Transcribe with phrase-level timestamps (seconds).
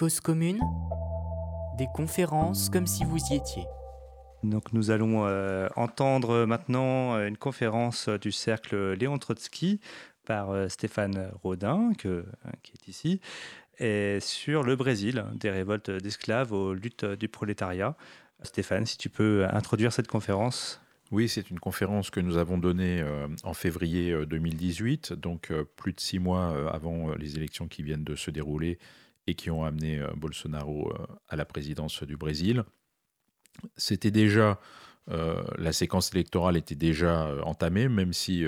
[0.00, 0.58] Cause commune,
[1.76, 3.64] des conférences comme si vous y étiez.
[4.42, 9.78] Donc nous allons euh, entendre maintenant une conférence du cercle Léon Trotsky
[10.24, 12.24] par euh, Stéphane Rodin, que,
[12.62, 13.20] qui est ici,
[13.78, 17.94] et sur le Brésil, des révoltes d'esclaves aux luttes du prolétariat.
[18.42, 20.80] Stéphane, si tu peux introduire cette conférence.
[21.10, 26.00] Oui, c'est une conférence que nous avons donnée euh, en février 2018, donc plus de
[26.00, 28.78] six mois avant les élections qui viennent de se dérouler
[29.26, 30.92] et qui ont amené Bolsonaro
[31.28, 32.64] à la présidence du Brésil.
[33.76, 34.58] C'était déjà
[35.06, 38.44] la séquence électorale était déjà entamée, même si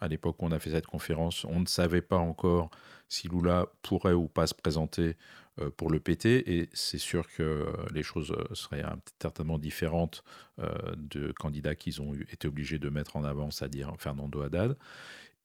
[0.00, 2.70] à l'époque où on a fait cette conférence, on ne savait pas encore
[3.08, 5.16] si Lula pourrait ou pas se présenter
[5.76, 6.26] pour le PT.
[6.26, 8.84] Et c'est sûr que les choses seraient
[9.20, 10.22] certainement différentes
[10.96, 14.76] de candidats qu'ils ont été obligés de mettre en avant, c'est-à-dire Fernando Haddad.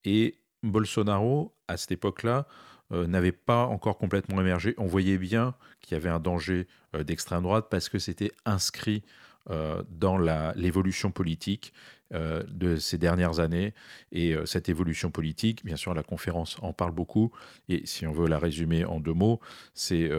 [0.03, 2.47] Et Bolsonaro, à cette époque-là,
[2.91, 4.73] euh, n'avait pas encore complètement émergé.
[4.77, 9.03] On voyait bien qu'il y avait un danger euh, d'extrême droite parce que c'était inscrit
[9.51, 11.73] euh, dans l'évolution politique
[12.11, 13.75] de ces dernières années.
[14.11, 17.31] Et cette évolution politique, bien sûr, la conférence en parle beaucoup.
[17.67, 19.39] Et si on veut la résumer en deux mots,
[19.75, 20.09] c'est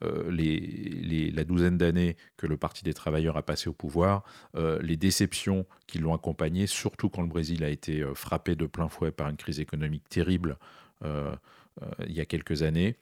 [0.00, 4.24] la douzaine d'années que le Parti des travailleurs a passé au pouvoir,
[4.80, 9.12] les déceptions qui l'ont accompagné, surtout quand le Brésil a été frappé de plein fouet
[9.12, 10.58] par une crise économique terrible.
[11.82, 12.96] Euh, il y a quelques années.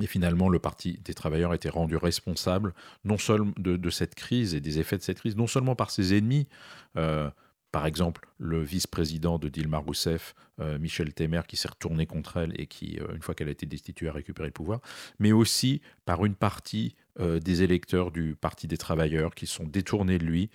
[0.00, 2.72] Et finalement, le Parti des travailleurs été rendu responsable
[3.04, 6.16] non seulement de, cette crise et des effets de cette crise, non seulement par ses
[6.16, 6.48] ennemis,
[6.96, 7.30] euh,
[7.72, 12.58] par exemple le vice-président de Dilma Rousseff, euh, Michel Temer, qui s'est retourné contre elle
[12.58, 14.80] et qui, une fois qu'elle a été destituée, a récupéré le pouvoir,
[15.18, 20.24] mais aussi par une partie des électeurs du Parti des travailleurs qui sont détournés de
[20.24, 20.50] lui.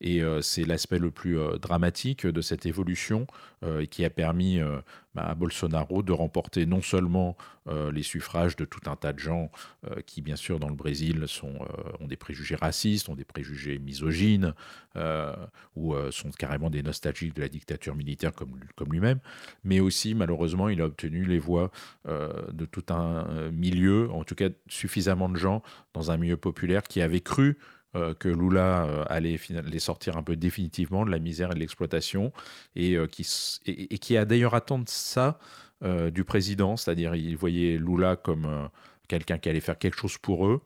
[0.00, 3.26] Et c'est l'aspect le plus dramatique de cette évolution
[3.90, 4.60] qui a permis
[5.14, 7.36] bah, à Bolsonaro de remporter non seulement
[7.66, 9.50] euh, les suffrages de tout un tas de gens
[9.90, 13.24] euh, qui, bien sûr, dans le Brésil, sont, euh, ont des préjugés racistes, ont des
[13.24, 14.54] préjugés misogynes,
[15.76, 19.20] ou sont carrément des nostalgiques de la dictature militaire comme, comme lui-même,
[19.62, 21.70] mais aussi, malheureusement, il a obtenu les voix
[22.06, 25.62] de tout un milieu, en tout cas suffisamment de gens
[25.94, 27.58] dans un milieu populaire qui avaient cru
[27.96, 31.58] euh, que Lula euh, allait les sortir un peu définitivement de la misère et de
[31.58, 32.32] l'exploitation,
[32.76, 33.26] et, euh, qui,
[33.66, 35.38] et, qui a d'ailleurs attendu ça
[36.12, 38.68] du président, c'est-à-dire il voyait Lula comme
[39.08, 40.60] quelqu'un qui allait faire quelque chose pour eux,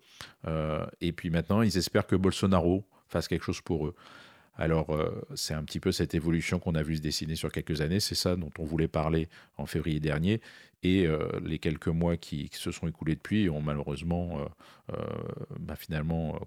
[1.01, 3.95] et puis maintenant ils espèrent que Bolsonaro fasse quelque chose pour eux.
[4.57, 4.89] Alors,
[5.37, 8.01] c'est un petit peu cette évolution qu'on a vu se dessiner sur quelques années.
[8.01, 10.41] C'est ça dont on voulait parler en février dernier.
[10.85, 14.45] Et euh, les quelques mois qui, se sont écoulés depuis ont malheureusement euh,
[14.93, 14.97] euh,
[15.59, 16.39] bah, finalement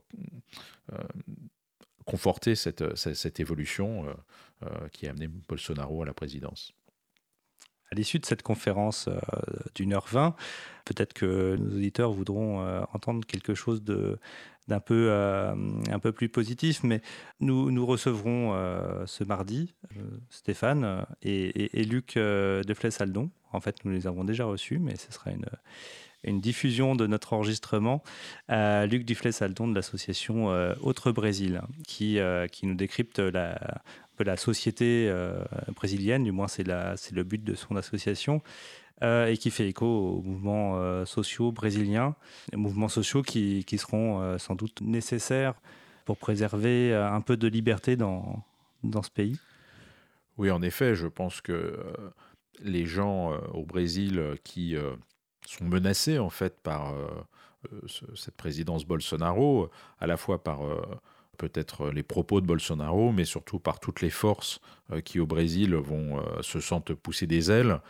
[2.06, 4.06] conforté cette, cette, évolution
[4.94, 6.72] qui a amené Bolsonaro à la présidence.
[7.92, 9.10] À l'issue de cette conférence
[9.76, 10.36] d'une heure vingt,
[10.86, 14.20] peut-être que nos auditeurs voudront entendre quelque chose de
[14.68, 17.02] d'un peu, un peu plus positif, mais
[17.40, 18.54] nous, nous recevrons
[19.06, 19.74] ce mardi
[20.30, 25.32] Stéphane et, Luc de Flessaldon en fait, nous les avons déjà reçus, mais ce sera
[25.32, 25.46] une,
[26.24, 28.04] une diffusion de notre enregistrement.
[28.50, 33.82] Luc Duflet-Salton de l'association euh, Autre Brésil, qui, euh, qui nous décrypte la,
[34.20, 35.40] la société euh,
[35.76, 38.42] brésilienne, du moins c'est le but de son association.
[39.02, 42.16] Et qui fait écho aux mouvements sociaux brésiliens,
[42.54, 45.54] mouvements sociaux qui, qui seront sans doute nécessaires
[46.06, 48.44] pour préserver un peu de liberté dans,
[48.84, 49.38] dans ce pays.
[50.38, 51.78] Oui, en effet, je pense que
[52.60, 54.96] les gens euh, au Brésil euh, qui euh,
[55.46, 56.94] sont menacés en fait par
[58.16, 59.70] cette présidence Bolsonaro,
[60.00, 60.60] à la fois par
[61.38, 64.60] peut-être les propos de Bolsonaro, mais surtout par toutes les forces
[65.04, 67.82] qui au Brésil vont se sentent pousser des ailes,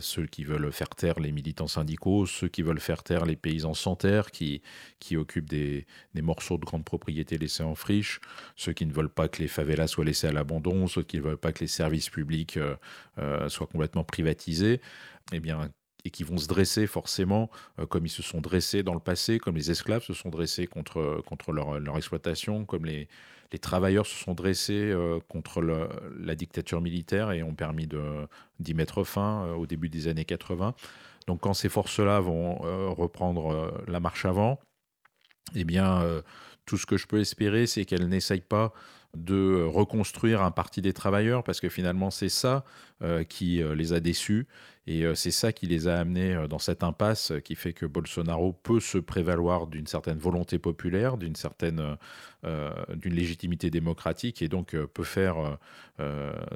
[0.00, 3.74] ceux qui veulent faire taire les militants syndicaux, ceux qui veulent faire taire les paysans
[3.74, 4.62] sans terre qui,
[5.00, 8.20] qui occupent des, des morceaux de grande propriété laissés en friche,
[8.54, 11.22] ceux qui ne veulent pas que les favelas soient laissés à l'abandon, ceux qui ne
[11.22, 12.58] veulent pas que les services publics
[13.48, 14.80] soient complètement privatisés.
[15.32, 15.70] Eh bien,
[16.04, 19.38] et qui vont se dresser forcément euh, comme ils se sont dressés dans le passé,
[19.38, 23.08] comme les esclaves se sont dressés contre, contre leur, leur exploitation, comme les,
[23.52, 27.88] les, travailleurs se sont dressés euh, contre la dictature militaire et ont permis
[28.58, 30.74] d'y mettre fin euh, au début des années 80.
[31.26, 32.56] Donc quand ces forces-là vont
[32.94, 34.58] reprendre la marche avant,
[35.54, 36.02] eh bien,
[36.64, 38.72] tout ce que je peux espérer, c'est qu'elles n'essayent pas
[39.16, 42.64] de reconstruire un parti des travailleurs, parce que finalement c'est ça
[43.28, 44.46] qui les a déçus.
[44.86, 47.86] Et euh, c'est ça qui les a amenés euh, dans cette impasse qui fait que
[47.86, 51.96] Bolsonaro peut se prévaloir d'une certaine volonté populaire, d'une certaine
[52.44, 55.58] euh, d'une légitimité démocratique et donc peut faire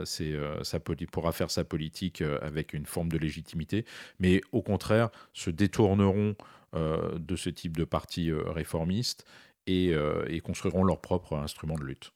[0.04, 3.84] sa pourra faire sa politique avec une forme de légitimité,
[4.18, 6.34] mais au contraire se détourneront
[6.72, 9.26] de ce type de parti réformiste
[9.66, 9.94] et,
[10.42, 12.13] construiront leur propre instrument de lutte.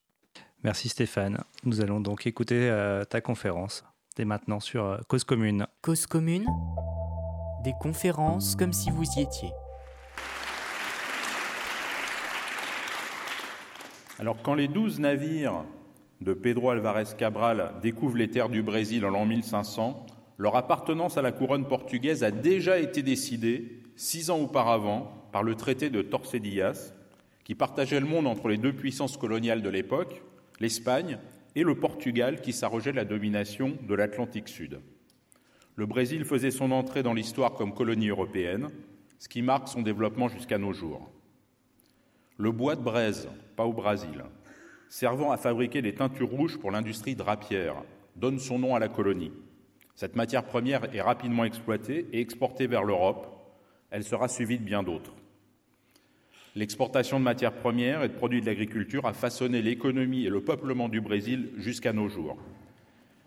[0.63, 1.41] Merci Stéphane.
[1.63, 2.69] Nous allons donc écouter
[3.09, 3.85] ta conférence
[4.17, 5.67] dès maintenant sur Cause commune.
[5.81, 6.45] Cause commune
[7.63, 9.51] Des conférences comme si vous y étiez.
[14.19, 15.63] Alors quand les douze navires
[16.19, 20.05] de Pedro Alvarez Cabral découvrent les terres du Brésil en l'an 1500,
[20.37, 25.55] leur appartenance à la couronne portugaise a déjà été décidée six ans auparavant par le
[25.55, 26.93] traité de Torcedillas,
[27.45, 30.21] qui partageait le monde entre les deux puissances coloniales de l'époque,
[30.59, 31.17] l'Espagne
[31.55, 34.79] et le Portugal, qui s'arrogeait la domination de l'Atlantique Sud.
[35.75, 38.69] Le Brésil faisait son entrée dans l'histoire comme colonie européenne,
[39.17, 41.09] ce qui marque son développement jusqu'à nos jours.
[42.37, 44.23] Le bois de braise, pas au Brésil,
[44.89, 47.83] servant à fabriquer des teintures rouges pour l'industrie drapière,
[48.15, 49.31] donne son nom à la colonie.
[49.95, 53.27] Cette matière première est rapidement exploitée et exportée vers l'Europe.
[53.91, 55.13] Elle sera suivie de bien d'autres.
[56.59, 60.89] L'exportation de matières premières et de produits de l'agriculture a façonné l'économie et le peuplement
[60.89, 62.35] du Brésil jusqu'à nos jours.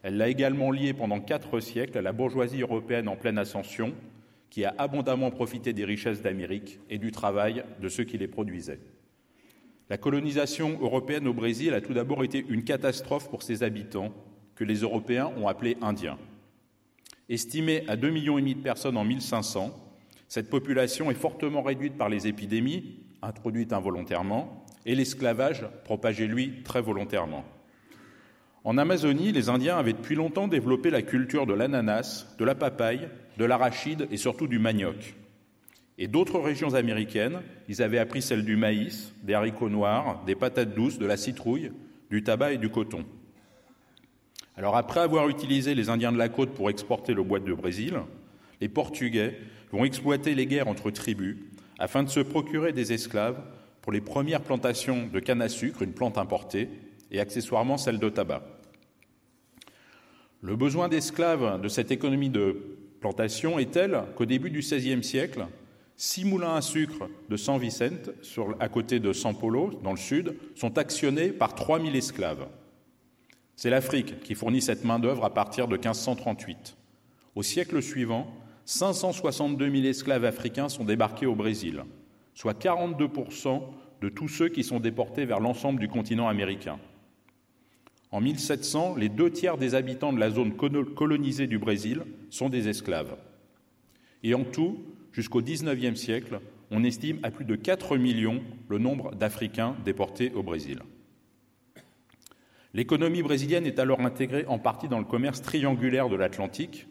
[0.02, 3.94] Elle l'a également lié pendant quatre siècles à la bourgeoisie européenne en pleine ascension,
[4.50, 8.80] qui a abondamment profité des richesses d'Amérique et du travail de ceux qui les produisaient.
[9.88, 14.12] La colonisation européenne au Brésil a tout d'abord été une catastrophe pour ses habitants,
[14.56, 16.18] que les Européens ont appelés Indiens.
[17.30, 19.74] Estimée à 2,5 millions de personnes en 1500,
[20.28, 26.82] cette population est fortement réduite par les épidémies, introduites involontairement, et l'esclavage, propagé lui très
[26.82, 27.44] volontairement.
[28.64, 33.08] En Amazonie, les Indiens avaient depuis longtemps développé la culture de l'ananas, de la papaye,
[33.38, 35.14] de l'arachide et surtout du manioc.
[35.98, 40.74] Et d'autres régions américaines, ils avaient appris celle du maïs, des haricots noirs, des patates
[40.74, 41.72] douces, de la citrouille,
[42.10, 43.04] du tabac et du coton.
[44.56, 47.94] Alors après avoir utilisé les Indiens de la côte pour exporter le bois de Brésil,
[48.60, 49.38] les Portugais
[49.72, 51.36] vont exploiter les guerres entre tribus
[51.82, 53.42] afin de se procurer des esclaves
[53.80, 56.68] pour les premières plantations de canne à sucre, une plante importée,
[57.10, 58.44] et accessoirement celle de tabac.
[60.42, 65.46] Le besoin d'esclaves de cette économie de plantation est tel qu'au début du XVIe siècle,
[65.96, 68.10] Six moulins à sucre de San Vicente,
[68.58, 72.46] à côté de San Polo, dans le sud, sont actionnés par 3000 esclaves.
[73.56, 76.76] C'est l'Afrique qui fournit cette main-d'œuvre à partir de 1538.
[77.34, 78.32] Au siècle suivant,
[78.64, 81.84] 562 000 esclaves africains sont débarqués au Brésil,
[82.34, 83.60] soit 42%
[84.00, 86.78] de tous ceux qui sont déportés vers l'ensemble du continent américain.
[88.10, 92.68] En 1700, les deux tiers des habitants de la zone colonisée du Brésil sont des
[92.68, 93.16] esclaves.
[94.22, 99.14] Et en tout, jusqu'au XIXe siècle, on estime à plus de 4 millions le nombre
[99.14, 100.80] d'Africains déportés au Brésil.
[102.74, 106.86] L'économie brésilienne est alors intégrée en partie dans le commerce triangulaire de l'Atlantique,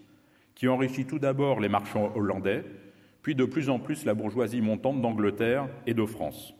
[0.62, 2.64] qui enrichit tout d'abord les marchands hollandais,
[3.24, 6.54] puis de plus en plus la bourgeoisie montante d'Angleterre et de France.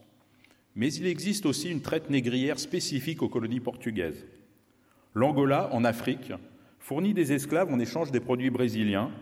[0.74, 4.26] Mais il existe aussi une traite négrière spécifique aux colonies portugaises.
[5.14, 6.32] L'Angola, en Afrique,
[6.80, 9.12] fournit des esclaves en échange des produits brésiliens,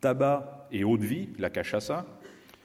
[0.00, 2.06] tabac et eau de vie, la cachaça,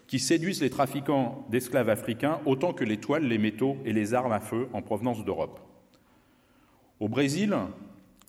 [0.07, 4.31] qui séduisent les trafiquants d'esclaves africains autant que les toiles, les métaux et les armes
[4.31, 5.59] à feu en provenance d'Europe.
[7.01, 7.53] Au Brésil,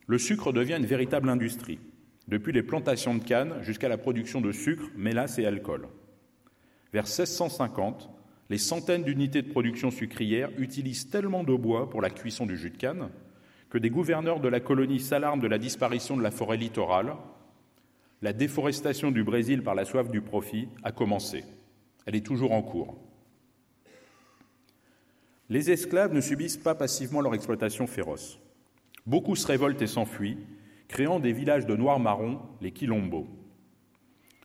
[0.08, 1.78] le sucre devient une véritable industrie,
[2.28, 5.88] depuis les plantations de canne jusqu'à la production de sucre, mélasse et alcool.
[6.92, 8.10] Vers 1650,
[8.50, 12.70] les centaines d'unités de production sucrière utilisent tellement de bois pour la cuisson du jus
[12.70, 13.08] de canne
[13.70, 17.14] que des gouverneurs de la colonie s'alarment de la disparition de la forêt littorale
[18.20, 21.44] la déforestation du Brésil par la soif du profit a commencé.
[22.04, 22.98] Elle est toujours en cours.
[25.48, 28.38] Les esclaves ne subissent pas passivement leur exploitation féroce.
[29.06, 30.38] Beaucoup se révoltent et s'enfuient,
[30.88, 33.28] créant des villages de noirs marrons, les quilombos.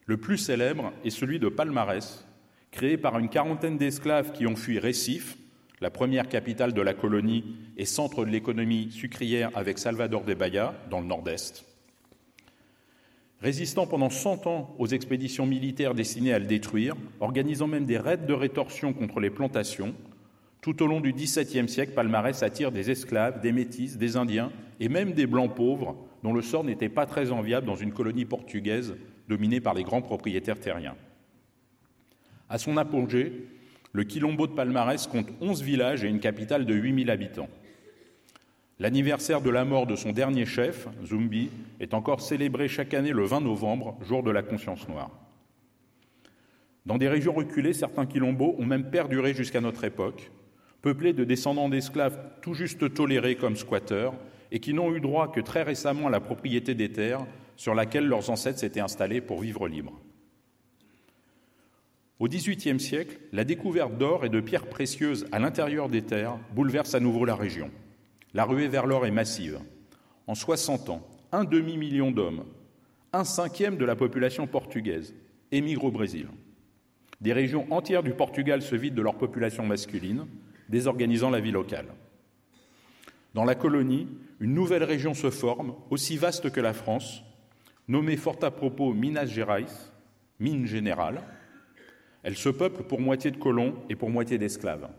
[0.06, 2.28] Le plus célèbre est celui de Palmarès,
[2.72, 5.38] créé par une quarantaine d'esclaves qui ont fui Recife,
[5.80, 10.74] la première capitale de la colonie et centre de l'économie sucrière avec Salvador de Bahia,
[10.90, 11.66] dans le nord-est.
[13.42, 18.18] Résistant pendant 100 ans aux expéditions militaires destinées à le détruire, organisant même des raids
[18.18, 19.94] de rétorsion contre les plantations,
[20.62, 24.88] tout au long du XVIIe siècle, Palmarès attire des esclaves, des métis, des Indiens et
[24.88, 28.96] même des Blancs pauvres, dont le sort n'était pas très enviable dans une colonie portugaise
[29.28, 30.96] dominée par les grands propriétaires terriens.
[32.50, 33.48] À son apogée,
[33.92, 37.50] le Quilombo de Palmarès compte 11 villages et une capitale de 8000 habitants.
[38.80, 41.50] L'anniversaire de la mort de son dernier chef, Zumbi,
[41.80, 45.12] est encore célébré chaque année le 20 novembre, jour de la conscience noire.
[46.86, 50.32] Dans des régions reculées, certains quilombos ont même perduré jusqu'à notre époque,
[50.82, 54.16] peuplés de descendants d'esclaves tout juste tolérés comme squatteurs
[54.54, 57.26] et qui n'ont eu droit que très récemment à la propriété des terres
[57.58, 60.00] sur laquelle leurs ancêtres s'étaient installés pour vivre libres.
[62.20, 66.94] Au XVIIIe siècle, la découverte d'or et de pierres précieuses à l'intérieur des terres bouleverse
[66.94, 67.72] à nouveau la région.
[68.36, 69.60] La ruée vers l'or est massive.
[70.28, 72.46] En 60 ans, un demi-million d'hommes,
[73.12, 75.16] un cinquième de la population portugaise,
[75.52, 76.28] émigrent au Brésil.
[77.22, 80.28] Des régions entières du Portugal se vident de leur population masculine,
[80.70, 81.88] désorganisant la vie locale.
[83.34, 84.08] Dans la colonie,
[84.44, 87.24] une nouvelle région se forme, aussi vaste que la France,
[87.88, 89.68] nommée fort à propos Minas Gerais,
[90.38, 91.22] mine générale.
[92.24, 94.90] Elle se peuple pour moitié de colons et pour moitié d'esclaves.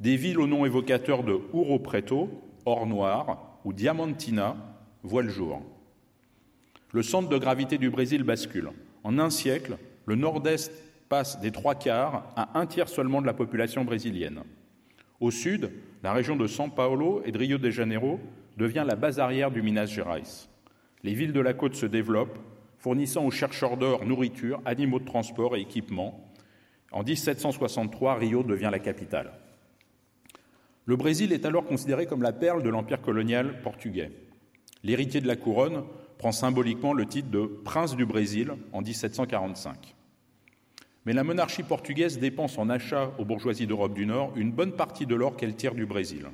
[0.00, 2.28] Des villes au nom évocateur de Ouro Preto,
[2.64, 4.56] Or Noir, ou Diamantina
[5.04, 5.62] voient le jour.
[6.92, 8.70] Le centre de gravité du Brésil bascule.
[9.04, 10.72] En un siècle, le nord-est
[11.08, 14.42] passe des trois quarts à un tiers seulement de la population brésilienne.
[15.20, 15.70] Au sud,
[16.02, 18.20] la région de São Paulo et de Rio de Janeiro
[18.56, 20.22] devient la base arrière du Minas Gerais.
[21.02, 22.38] Les villes de la côte se développent,
[22.78, 26.30] fournissant aux chercheurs d'or nourriture, animaux de transport et équipements.
[26.92, 29.32] En 1763, Rio devient la capitale.
[30.84, 34.12] Le Brésil est alors considéré comme la perle de l'empire colonial portugais.
[34.84, 35.82] L'héritier de la couronne
[36.18, 39.95] prend symboliquement le titre de prince du Brésil en 1745.
[41.06, 45.06] Mais la monarchie portugaise dépense en achats aux bourgeoisies d'Europe du Nord une bonne partie
[45.06, 46.26] de l'or qu'elle tire du Brésil.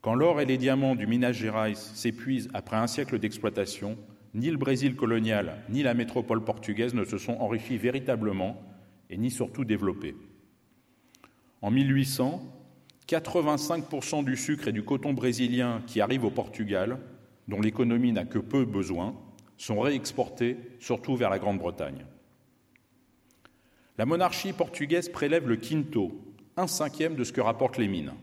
[0.00, 3.98] Quand l'or et les diamants du Minas Gerais s'épuisent après un siècle d'exploitation,
[4.32, 8.62] ni le Brésil colonial ni la métropole portugaise ne se sont enrichis véritablement
[9.10, 10.16] et ni surtout développés.
[11.60, 12.42] En 1800,
[13.06, 16.98] 85% du sucre et du coton brésilien qui arrivent au Portugal,
[17.48, 19.14] dont l'économie n'a que peu besoin,
[19.58, 22.06] sont réexportés surtout vers la Grande-Bretagne.
[24.00, 26.10] La monarchie portugaise prélève le quinto,
[26.56, 28.14] un cinquième de ce que rapportent les mines.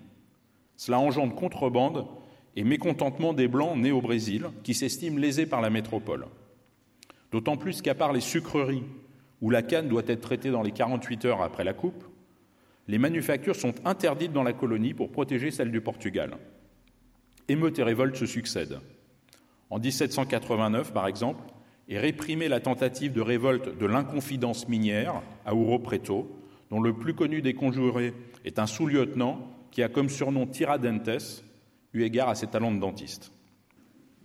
[0.76, 2.08] Cela engendre contrebande
[2.56, 6.26] et mécontentement des Blancs nés au Brésil, qui s'estiment lésés par la métropole.
[7.32, 8.86] D'autant plus qu'à part les sucreries,
[9.40, 12.04] où la canne doit être traitée dans les 48 heures après la coupe,
[12.88, 16.38] les manufactures sont interdites dans la colonie pour protéger celles du Portugal.
[17.50, 18.80] Émeutes et révoltes se succèdent.
[19.70, 21.44] En 1789, par exemple,
[21.90, 26.30] et réprimer la tentative de révolte de l'inconfidence minière à Ouro Preto,
[26.70, 28.14] dont le plus connu des conjurés
[28.44, 31.44] est un sous-lieutenant qui a comme surnom Tiradentes,
[31.94, 33.32] eu égard à ses talents de dentiste.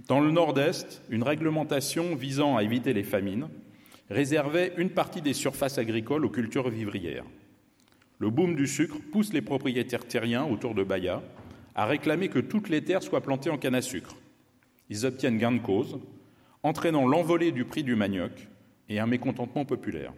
[0.08, 3.48] Dans le nord-est, une réglementation visant à éviter les famines
[4.10, 7.24] réservait une partie des surfaces agricoles aux cultures vivrières.
[8.18, 11.22] Le boom du sucre pousse les propriétaires terriens autour de Bahia
[11.74, 14.16] à réclamer que toutes les terres soient plantées en canne à sucre.
[14.90, 15.98] Ils obtiennent gain de cause,
[16.62, 18.48] entraînant l'envolée du prix du manioc
[18.88, 20.12] et un mécontentement populaire.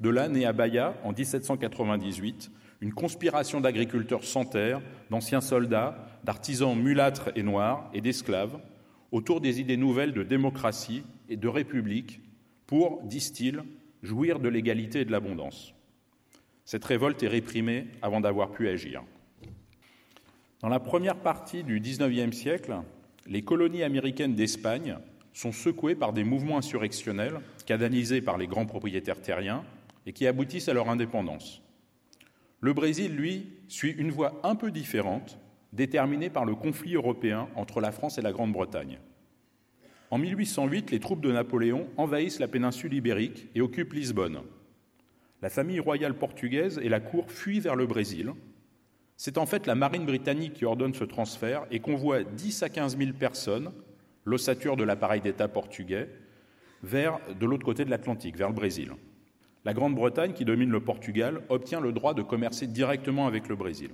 [0.00, 2.50] De là naît à Bahia, en 1798,
[2.80, 8.58] une conspiration d'agriculteurs sans terre, d'anciens soldats, d'artisans mulâtres et noirs et d'esclaves,
[9.12, 12.20] autour des idées nouvelles de démocratie et de république,
[12.66, 13.62] pour, disent-ils,
[14.02, 15.72] jouir de l'égalité et de l'abondance.
[16.64, 19.04] Cette révolte est réprimée avant d'avoir pu agir.
[20.60, 22.76] Dans la première partie du XIXe siècle,
[23.26, 24.98] les colonies américaines d'Espagne
[25.36, 29.64] sont secouées par des mouvements insurrectionnels canalisés par les grands propriétaires terriens
[30.06, 31.60] et qui aboutissent à leur indépendance.
[32.60, 35.38] Le Brésil, lui, suit une voie un peu différente,
[35.74, 38.98] déterminée par le conflit européen entre la France et la Grande-Bretagne.
[40.10, 44.40] En 1808, les troupes de Napoléon envahissent la péninsule ibérique et occupent Lisbonne.
[45.42, 48.32] La famille royale portugaise et la cour fuient vers le Brésil.
[49.18, 52.96] C'est en fait la marine britannique qui ordonne ce transfert et convoie 10 à 15
[52.96, 53.70] 000 personnes
[54.26, 56.10] l'ossature de l'appareil d'État portugais,
[56.82, 58.92] vers de l'autre côté de l'Atlantique, vers le Brésil.
[59.64, 63.90] La Grande-Bretagne, qui domine le Portugal, obtient le droit de commercer directement avec le Brésil.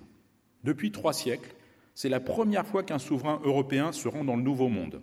[0.64, 1.54] Depuis trois siècles,
[1.94, 5.00] c'est la première fois qu'un souverain européen se rend dans le Nouveau Monde.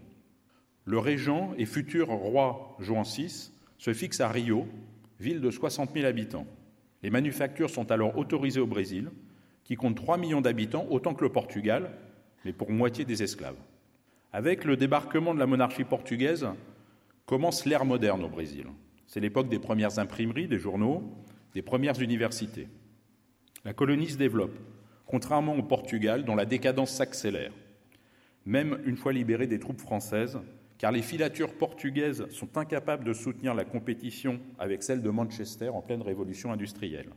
[0.85, 4.67] Le régent et futur roi Juan VI se fixe à Rio,
[5.19, 6.47] ville de 60 000 habitants.
[7.03, 9.11] Les manufactures sont alors autorisées au Brésil,
[9.63, 11.91] qui compte 3 millions d'habitants, autant que le Portugal,
[12.43, 13.57] mais pour moitié des esclaves.
[14.31, 16.47] Avec le débarquement de la monarchie portugaise,
[17.25, 18.67] commence l'ère moderne au Brésil.
[19.07, 21.03] C'est l'époque des premières imprimeries, des journaux,
[21.55, 22.67] des premières universités.
[23.65, 24.55] La colonie se développe,
[25.07, 27.51] contrairement au Portugal, dont la décadence s'accélère,
[28.45, 30.39] même une fois libérée des troupes françaises,
[30.77, 35.81] car les filatures portugaises sont incapables de soutenir la compétition avec celle de Manchester en
[35.81, 37.09] pleine révolution industrielle.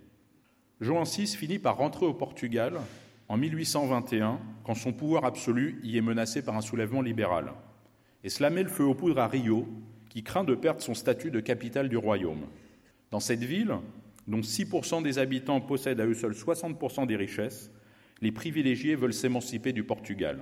[0.81, 2.81] Jean VI finit par rentrer au Portugal
[3.33, 7.55] en 1821, quand son pouvoir absolu y est menacé par un soulèvement libéral.
[8.25, 9.67] Et cela met le feu aux poudres à Rio,
[10.11, 12.43] qui craint de perdre son statut de capitale du royaume.
[13.11, 13.75] Dans cette ville,
[14.29, 17.71] dont 6% des habitants possèdent à eux seuls 60% des richesses,
[18.21, 20.41] les privilégiés veulent s'émanciper du Portugal.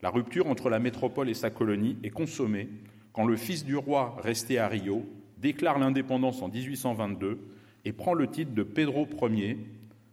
[0.00, 2.68] La rupture entre la métropole et sa colonie est consommée
[3.12, 5.04] quand le fils du roi resté à Rio
[5.38, 7.40] déclare l'indépendance en 1822
[7.84, 9.58] et prend le titre de Pedro Ier,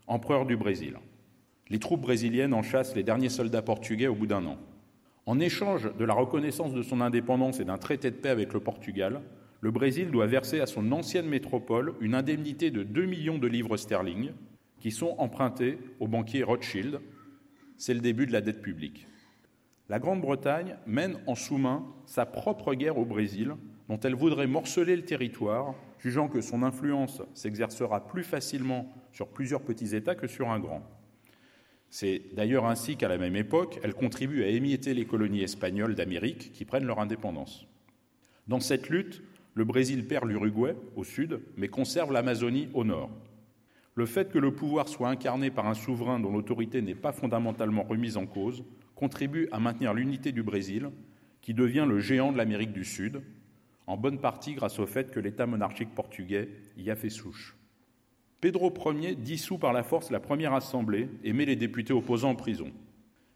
[0.08, 0.96] empereur du Brésil.
[1.70, 4.58] Les troupes brésiliennes en chassent les derniers soldats portugais au bout d'un an.
[5.28, 8.60] En échange de la reconnaissance de son indépendance et d'un traité de paix avec le
[8.60, 9.22] Portugal,
[9.62, 13.78] le Brésil doit verser à son ancienne métropole une indemnité de 2 millions de livres
[13.78, 14.32] sterling
[14.80, 17.02] qui sont empruntés au banquier Rothschild.
[17.78, 19.06] C'est le début de la dette publique.
[19.90, 23.56] La Grande-Bretagne mène en sous-main sa propre guerre au Brésil,
[23.90, 29.62] dont elle voudrait morceler le territoire, jugeant que son influence s'exercera plus facilement sur plusieurs
[29.62, 30.84] petits États que sur un grand.
[31.90, 36.52] C'est d'ailleurs ainsi qu'à la même époque, elle contribue à émietter les colonies espagnoles d'Amérique
[36.52, 37.68] qui prennent leur indépendance.
[38.48, 39.22] Dans cette lutte,
[39.56, 43.10] le Brésil perd l'Uruguay au sud, mais conserve l'Amazonie au nord.
[43.96, 47.84] Le fait que le pouvoir soit incarné par un souverain dont l'autorité n'est pas fondamentalement
[47.84, 48.64] remise en cause
[48.96, 50.90] contribue à maintenir l'unité du Brésil,
[51.42, 53.22] qui devient le géant de l'Amérique du Sud,
[53.88, 57.59] en bonne partie grâce au fait que l'État monarchique portugais y a fait souche.
[58.42, 62.36] Pedro Ier dissout par la force la première assemblée et met les députés opposants en
[62.36, 62.72] prison.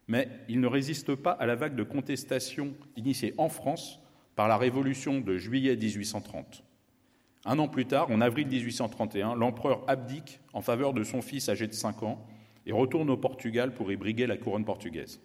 [0.08, 4.00] Mais il ne résiste pas à la vague de contestation initiée en France
[4.36, 6.64] par la Révolution de juillet 1830.
[7.46, 11.68] Un an plus tard, en avril 1831, l'empereur abdique en faveur de son fils âgé
[11.68, 12.26] de 5 ans
[12.66, 15.20] et retourne au Portugal pour y briguer la couronne portugaise.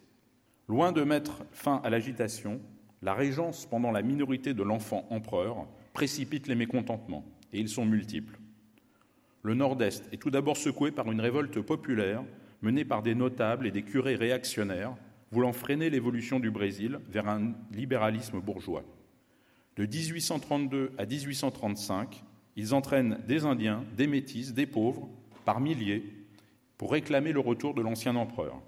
[0.67, 2.59] Loin de mettre fin à l'agitation,
[3.01, 8.38] la régence pendant la minorité de l'enfant empereur précipite les mécontentements, et ils sont multiples.
[9.41, 12.23] Le Nord-Est est tout d'abord secoué par une révolte populaire
[12.61, 14.95] menée par des notables et des curés réactionnaires
[15.31, 18.83] voulant freiner l'évolution du Brésil vers un libéralisme bourgeois.
[19.77, 22.23] De 1832 à 1835,
[22.57, 25.07] ils entraînent des Indiens, des Métis, des pauvres,
[25.45, 26.03] par milliers,
[26.77, 28.61] pour réclamer le retour de l'ancien empereur.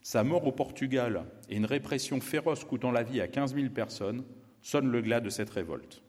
[0.00, 4.24] Sa mort au Portugal et une répression féroce coûtant la vie à 15 000 personnes
[4.62, 6.02] sonnent le glas de cette révolte.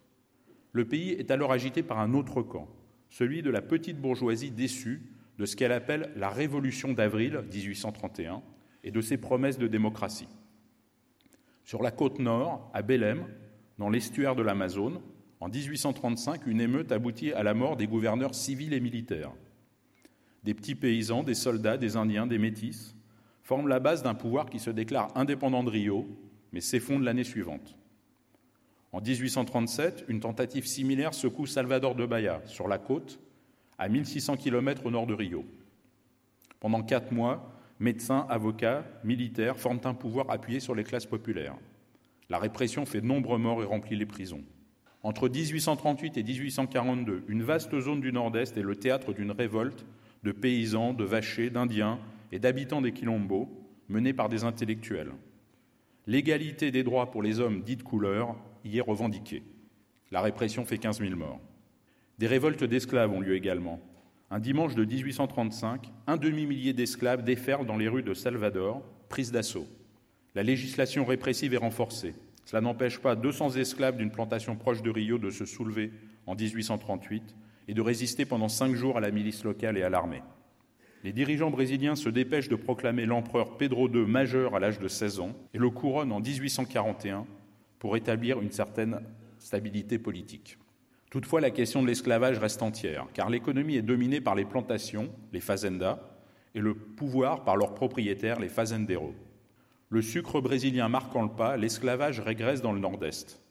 [0.71, 2.67] Le pays est alors agité par un autre camp,
[3.09, 5.01] celui de la petite bourgeoisie déçue
[5.37, 8.41] de ce qu'elle appelle la Révolution d'avril 1831
[8.84, 10.29] et de ses promesses de démocratie.
[11.63, 13.25] Sur la côte nord, à Belém,
[13.77, 15.01] dans l'estuaire de l'Amazone,
[15.39, 19.34] en 1835, une émeute aboutit à la mort des gouverneurs civils et militaires.
[20.43, 22.95] Des petits paysans, des soldats, des Indiens, des métis
[23.43, 26.08] forment la base d'un pouvoir qui se déclare indépendant de Rio,
[26.51, 27.77] mais s'effondre l'année suivante.
[28.97, 33.19] En 1837, une tentative similaire secoue Salvador de Bahia, sur la côte,
[33.77, 35.45] à 1600 km au nord de Rio.
[36.60, 41.53] Pendant quatre mois, médecins, avocats, militaires forment un pouvoir appuyé sur les classes populaires.
[42.31, 44.41] La répression fait de nombreux morts et remplit les prisons.
[45.03, 49.86] Entre 1838 et 1842, une vaste zone du Nord-Est est le théâtre d'une révolte
[50.23, 51.99] de paysans, de vachers, d'Indiens
[52.31, 53.47] et d'habitants des quilombos
[53.89, 55.12] menée par des intellectuels.
[56.07, 58.36] L'égalité des droits pour les hommes dits de couleur
[58.75, 59.43] est revendiquée.
[60.12, 61.39] La répression fait 15 000 morts.
[62.17, 63.80] Des révoltes d'esclaves ont lieu également.
[64.32, 69.67] Un dimanche de 1835, un demi-millier d'esclaves déferlent dans les rues de Salvador, prises d'assaut.
[70.36, 72.15] La législation répressive est renforcée.
[72.45, 75.91] Cela n'empêche pas 200 esclaves d'une plantation proche de Rio de se soulever
[76.25, 77.36] en 1838
[77.67, 80.23] et de résister pendant cinq jours à la milice locale et à l'armée.
[81.03, 85.19] Les dirigeants brésiliens se dépêchent de proclamer l'empereur Pedro II majeur à l'âge de 16
[85.19, 87.25] ans et le couronnent en 1841
[87.79, 89.01] pour établir une certaine
[89.39, 90.57] stabilité politique.
[91.09, 95.39] Toutefois, la question de l'esclavage reste entière, car l'économie est dominée par les plantations, les
[95.39, 95.99] fazendas,
[96.53, 99.15] et le pouvoir par leurs propriétaires, les fazenderos.
[99.89, 103.41] Le sucre brésilien marquant le pas, l'esclavage régresse dans le nord-est.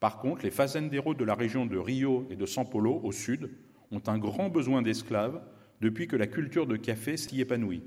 [0.00, 3.50] Par contre, les fazenderos de la région de Rio et de São Paulo, au sud,
[3.92, 5.40] ont un grand besoin d'esclaves
[5.80, 7.82] depuis que la culture de café s'y épanouit.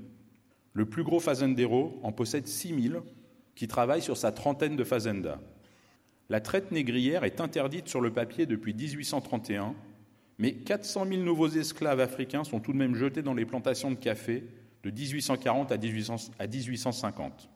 [0.72, 3.04] Le plus gros fazendero en possède 6 000
[3.54, 5.38] qui travaillent sur sa trentaine de fazendas.
[6.30, 9.74] La traite négrière est interdite sur le papier depuis 1831,
[10.38, 13.96] mais 400 000 nouveaux esclaves africains sont tout de même jetés dans les plantations de
[13.96, 14.44] café
[14.82, 15.76] de 1840 à
[16.46, 17.50] 1850.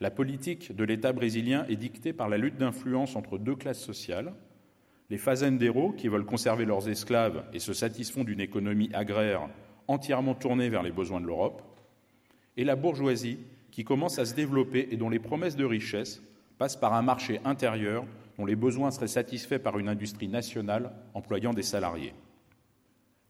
[0.00, 4.32] La politique de l'État brésilien est dictée par la lutte d'influence entre deux classes sociales,
[5.10, 9.48] les fazenderos qui veulent conserver leurs esclaves et se satisfont d'une économie agraire
[9.88, 11.62] entièrement tournée vers les besoins de l'Europe,
[12.56, 13.38] et la bourgeoisie
[13.70, 16.22] qui commence à se développer et dont les promesses de richesse
[16.58, 18.04] passent par un marché intérieur
[18.36, 22.14] dont les besoins seraient satisfaits par une industrie nationale employant des salariés.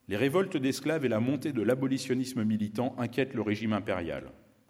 [0.09, 4.25] Les révoltes d'esclaves et la montée de l'abolitionnisme militant inquiètent le régime impérial.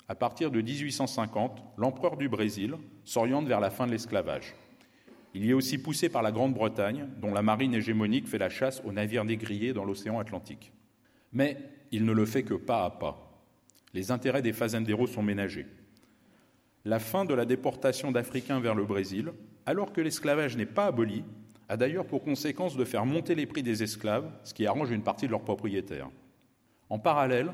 [0.08, 4.54] À partir de 1850, l'empereur du Brésil s'oriente vers la fin de l'esclavage.
[5.34, 8.82] Il y est aussi poussé par la Grande-Bretagne, dont la marine hégémonique fait la chasse
[8.84, 10.72] aux navires négriers dans l'océan Atlantique.
[11.32, 11.58] Mais
[11.92, 13.44] il ne le fait que pas à pas.
[13.94, 15.66] Les intérêts des fazenderos sont ménagés.
[16.88, 19.32] La fin de la déportation d'Africains vers le Brésil,
[19.66, 21.22] alors que l'esclavage n'est pas aboli,
[21.68, 25.02] a d'ailleurs pour conséquence de faire monter les prix des esclaves, ce qui arrange une
[25.02, 26.08] partie de leurs propriétaires.
[26.88, 27.52] En parallèle,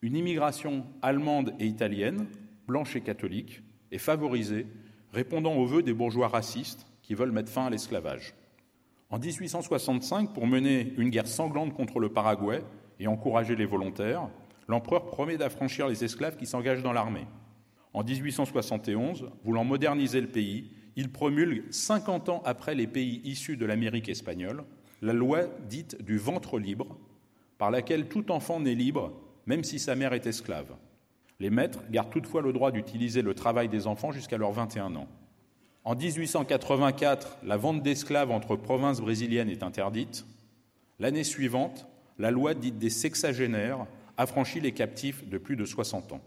[0.00, 2.28] une immigration allemande et italienne,
[2.68, 4.68] blanche et catholique, est favorisée,
[5.12, 8.32] répondant aux vœux des bourgeois racistes qui veulent mettre fin à l'esclavage.
[9.10, 12.62] En 1865, pour mener une guerre sanglante contre le Paraguay
[13.00, 14.28] et encourager les volontaires,
[14.68, 17.26] l'empereur promet d'affranchir les esclaves qui s'engagent dans l'armée.
[17.94, 23.66] En 1871, voulant moderniser le pays, il promulgue, 50 ans après les pays issus de
[23.66, 24.64] l'Amérique espagnole,
[25.02, 26.96] la loi dite du ventre libre,
[27.58, 29.12] par laquelle tout enfant naît libre,
[29.46, 30.74] même si sa mère est esclave.
[31.40, 35.08] Les maîtres gardent toutefois le droit d'utiliser le travail des enfants jusqu'à leurs 21 ans.
[35.84, 40.24] En 1884, la vente d'esclaves entre provinces brésiliennes est interdite.
[41.00, 46.20] L'année suivante, la loi dite des sexagénaires affranchit les captifs de plus de 60 ans.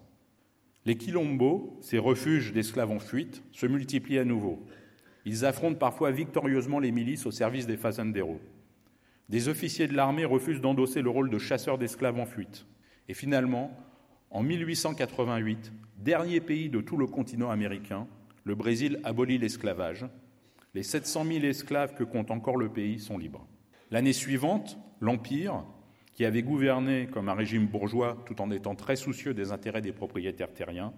[0.86, 4.64] Les quilombos, ces refuges d'esclaves en fuite, se multiplient à nouveau.
[5.26, 8.40] Ils affrontent parfois victorieusement les milices au service des fazenderos.
[9.28, 12.68] Des officiers de l'armée refusent d'endosser le rôle de chasseurs d'esclaves en fuite.
[13.10, 13.76] Et finalement,
[14.30, 18.08] en 1888, dernier pays de tout le continent américain,
[18.44, 20.06] le Brésil abolit l'esclavage.
[20.76, 23.48] Les 700 000 esclaves que compte encore le pays sont libres.
[23.90, 25.64] L'année suivante, l'Empire,
[26.16, 29.92] qui avait gouverné comme un régime bourgeois tout en étant très soucieux des intérêts des
[29.92, 30.94] propriétaires terriens,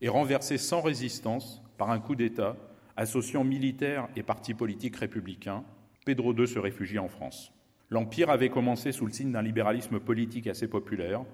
[0.00, 2.56] est renversé sans résistance par un coup d'État
[2.96, 5.64] associant militaires et partis politiques républicains.
[6.04, 7.52] Pedro II se réfugie en France.
[7.90, 11.24] L'Empire avait commencé sous le signe d'un libéralisme politique assez populaire.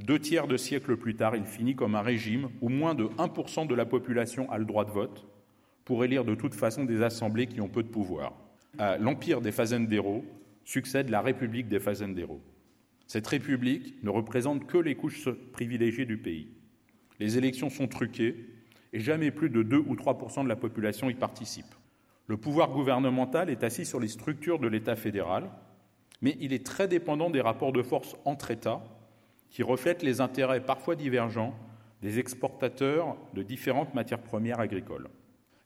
[0.00, 3.66] Deux tiers de siècle plus tard, il finit comme un régime où moins de 1%
[3.66, 5.26] de la population a le droit de vote
[5.84, 8.34] pour élire de toute façon des assemblées qui ont peu de pouvoir.
[9.00, 10.24] L'Empire des Fazenderos,
[10.68, 12.42] succède la République des Fazenderos.
[13.06, 16.48] Cette République ne représente que les couches privilégiées du pays.
[17.18, 18.36] Les élections sont truquées
[18.92, 21.74] et jamais plus de 2 ou 3% de la population y participe.
[22.26, 25.48] Le pouvoir gouvernemental est assis sur les structures de l'État fédéral,
[26.20, 28.84] mais il est très dépendant des rapports de force entre États
[29.48, 31.54] qui reflètent les intérêts parfois divergents
[32.02, 35.08] des exportateurs de différentes matières premières agricoles.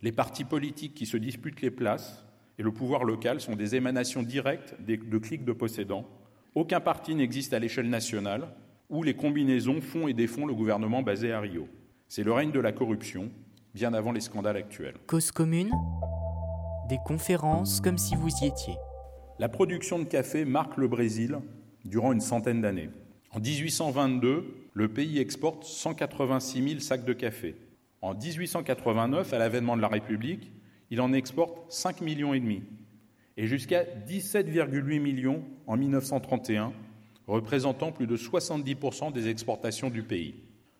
[0.00, 2.24] Les partis politiques qui se disputent les places
[2.58, 6.06] et le pouvoir local sont des émanations directes de clics de possédants.
[6.54, 8.48] Aucun parti n'existe à l'échelle nationale
[8.90, 11.66] où les combinaisons font et défont le gouvernement basé à Rio.
[12.08, 13.30] C'est le règne de la corruption,
[13.74, 14.96] bien avant les scandales actuels.
[15.06, 15.70] Cause commune?
[16.90, 18.74] Des conférences comme si vous y étiez.
[19.38, 21.38] La production de café marque le Brésil
[21.86, 22.90] durant une centaine d'années.
[23.30, 27.56] En 1822, le pays exporte 186 000 sacs de café.
[28.02, 30.52] En 1889, à l'avènement de la République,
[30.92, 32.62] il en exporte 5 millions et demi
[33.38, 36.74] et jusqu'à 17,8 millions en 1931,
[37.26, 40.34] représentant plus de 70% des exportations du pays.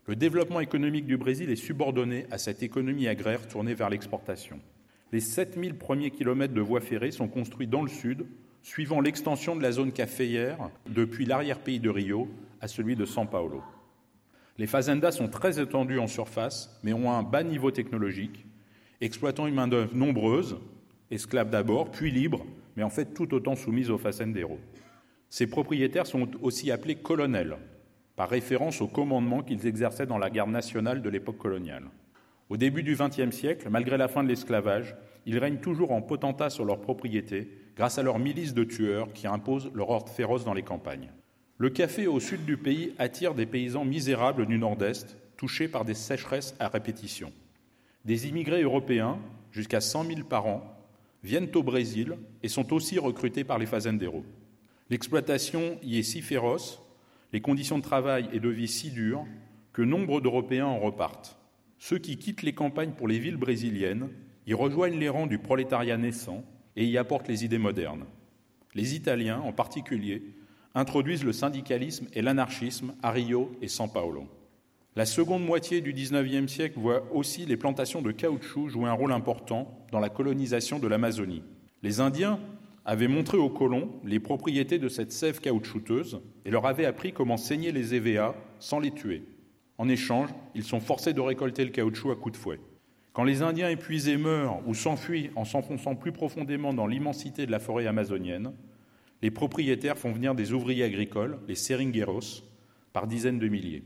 [0.05, 4.61] Le développement économique du Brésil est subordonné à cette économie agraire tournée vers l'exportation.
[5.13, 8.27] Les 7000 premiers kilomètres de voies ferrées sont construits dans le sud,
[8.63, 10.59] suivant l'extension de la zone caféière
[10.91, 12.29] depuis l'arrière-pays de Rio
[12.61, 13.63] à celui de São Paulo.
[14.59, 18.45] Les fazendas sont très étendues en surface, mais ont un bas niveau technologique
[19.03, 20.57] exploitant une main-d'œuvre nombreuse,
[21.11, 24.59] esclaves d'abord, puis libres, mais en fait tout autant soumises aux facendero.
[25.29, 27.57] Ces propriétaires sont aussi appelés colonels,
[28.17, 31.85] par référence au commandement qu'ils exerçaient dans la garde nationale de l'époque coloniale.
[32.49, 34.95] Au début du XXe siècle, malgré la fin de l'esclavage,
[35.27, 39.27] ils règnent toujours en potentat sur leurs propriétés grâce à leur milice de tueurs qui
[39.27, 41.11] imposent leur ordre féroce dans les campagnes.
[41.59, 45.95] Le café au sud du pays attire des paysans misérables du nord-est, touchés par des
[45.95, 47.33] sécheresses à répétition.
[48.05, 49.19] Des immigrés européens,
[49.53, 50.63] jusqu'à 100 000 par an,
[51.23, 54.25] viennent au Brésil et sont aussi recrutés par les fazenderos.
[54.91, 56.83] L'exploitation y est si féroce,
[57.33, 59.25] les conditions de travail et de vie si dures,
[59.73, 61.39] que nombre d'Européens en repartent.
[61.79, 64.09] Ceux qui quittent les campagnes pour les villes brésiliennes
[64.47, 66.45] y rejoignent les rangs du prolétariat naissant
[66.77, 68.05] et y apportent les idées modernes.
[68.75, 70.23] Les Italiens, en particulier,
[70.75, 74.29] introduisent le syndicalisme et l'anarchisme à Rio et São Paulo.
[74.95, 79.13] La seconde moitié du XIXe siècle voit aussi les plantations de caoutchouc jouer un rôle
[79.13, 81.43] important dans la colonisation de l'Amazonie.
[81.83, 82.39] Les Indiens
[82.85, 87.39] avaient montré aux colons les propriétés de cette sève caoutchouteuse et leur avaient appris comment
[87.39, 89.23] saigner les EVA sans les tuer.
[89.79, 92.61] En échange, ils sont forcés de récolter le caoutchouc à coups de fouet.
[93.15, 97.61] Quand les Indiens épuisés meurent ou s'enfuient en s'enfonçant plus profondément dans l'immensité de la
[97.61, 98.53] forêt amazonienne,
[99.23, 102.43] les propriétaires font venir des ouvriers agricoles, les seringueros,
[102.93, 103.85] par dizaines de milliers.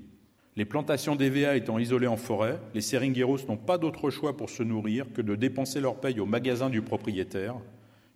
[0.57, 4.63] Les plantations d'EVA étant isolées en forêt, les seringueros n'ont pas d'autre choix pour se
[4.63, 7.57] nourrir que de dépenser leur paye au magasin du propriétaire,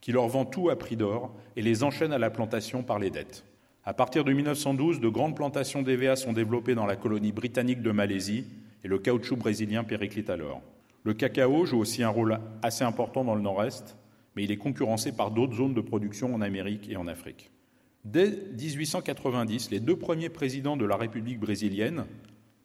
[0.00, 3.11] qui leur vend tout à prix d'or et les enchaîne à la plantation par les
[3.11, 3.44] dettes.
[3.85, 7.90] À partir de 1912, de grandes plantations d'EVA sont développées dans la colonie britannique de
[7.90, 8.46] Malaisie
[8.85, 10.62] et le caoutchouc brésilien périclite alors.
[11.05, 13.96] Le cacao joue aussi un rôle assez important dans le nord-est,
[14.35, 17.50] mais il est concurrencé par d'autres zones de production en Amérique et en Afrique.
[18.05, 22.07] Dès 1890, les deux premiers présidents de la République brésilienne,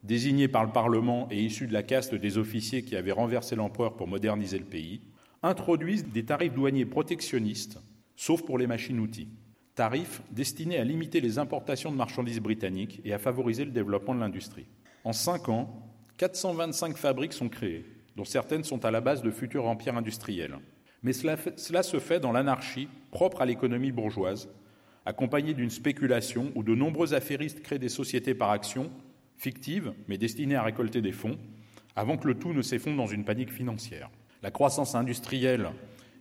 [0.04, 3.98] désignés par le Parlement et issus de la caste des officiers qui avaient renversé l'empereur
[3.98, 5.02] pour moderniser le pays,
[5.44, 7.80] introduisent des tarifs douaniers protectionnistes,
[8.16, 9.28] sauf pour les machines-outils.
[9.76, 14.22] Tarifs destinés à limiter les importations de marchandises britanniques et à favoriser le développement de
[14.22, 14.68] l'industrie.
[15.04, 15.70] En cinq ans,
[16.18, 20.60] 425 fabriques sont créées, dont certaines sont à la base de futurs empires industriels.
[21.04, 24.48] Mais cela, cela se fait dans l'anarchie propre à l'économie bourgeoise,
[25.06, 28.92] accompagné d'une spéculation où de nombreux affairistes créent des sociétés par action,
[29.38, 31.38] fictives, mais destinées à récolter des fonds,
[31.96, 34.10] avant que le tout ne s'effondre dans une panique financière.
[34.42, 35.70] La croissance industrielle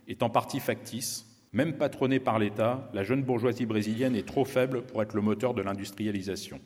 [0.07, 1.25] est en partie factice.
[1.53, 5.53] Même patronnée par l'État, la jeune bourgeoisie brésilienne est trop faible pour être le moteur
[5.53, 6.59] de l'industrialisation.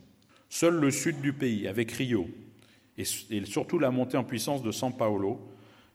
[0.49, 2.27] Seul le sud du pays, avec Rio,
[2.97, 3.05] et
[3.45, 5.39] surtout la montée en puissance de São Paulo,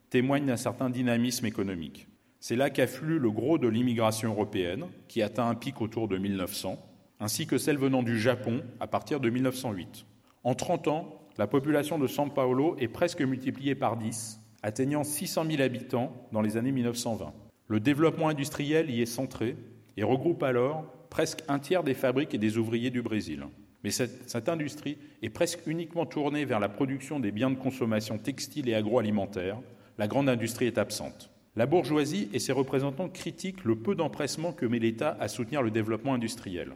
[0.09, 2.07] témoigne d'un certain dynamisme économique.
[2.47, 6.77] C'est là qu'afflue le gros de l'immigration européenne, qui atteint un pic autour de 1900,
[7.19, 10.05] ainsi que celle venant du Japon à partir de 1908.
[10.43, 15.45] En 30 ans, la population de São Paulo est presque multipliée par 10, atteignant 600
[15.49, 17.33] 000 habitants dans les années 1920.
[17.67, 19.57] Le développement industriel y est centré
[19.97, 23.43] et regroupe alors presque un tiers des fabriques et des ouvriers du Brésil.
[23.83, 28.19] Mais cette, cette, industrie est presque uniquement tournée vers la production des biens de consommation
[28.19, 29.57] textile et agroalimentaire.
[29.97, 31.31] La grande industrie est absente.
[31.57, 35.71] La bourgeoisie et ses représentants critiquent le peu d'empressement que met l'État à soutenir le
[35.71, 36.73] développement industriel.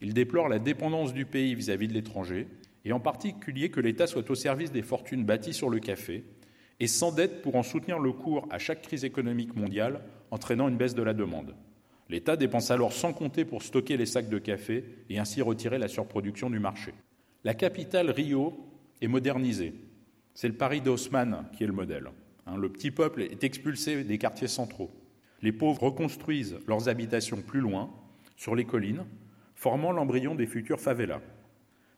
[0.00, 2.46] Ils déplorent la dépendance du pays vis-à-vis -vis de l'étranger,
[2.84, 6.24] et en particulier que l'État soit au service des fortunes bâties sur le café,
[6.78, 10.94] et s'endette pour en soutenir le cours à chaque crise économique mondiale, entraînant une baisse
[10.94, 11.54] de la demande.
[12.08, 15.88] L'État dépense alors sans compter pour stocker les sacs de café et ainsi retirer la
[15.88, 16.92] surproduction du marché.
[17.44, 18.54] La capitale Rio
[19.00, 19.74] est modernisée.
[20.34, 22.10] C'est le Paris d'Haussmann qui est le modèle.
[22.50, 24.90] Hein, le petit peuple est expulsé des quartiers centraux.
[25.42, 27.90] Les pauvres reconstruisent leurs habitations plus loin,
[28.36, 29.04] sur les collines,
[29.54, 31.20] formant l'embryon des futures favelas.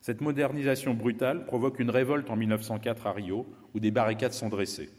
[0.01, 4.91] Cette modernisation brutale provoque une révolte en 1904 à Rio, où des barricades sont dressées.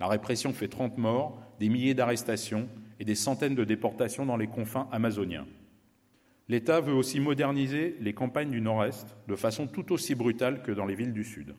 [0.00, 4.46] La répression fait 30 morts, des milliers d'arrestations et des centaines de déportations dans les
[4.46, 5.46] confins amazoniens.
[6.48, 10.86] L'État veut aussi moderniser les campagnes du Nord-Est de façon tout aussi brutale que dans
[10.86, 11.54] les villes du Sud.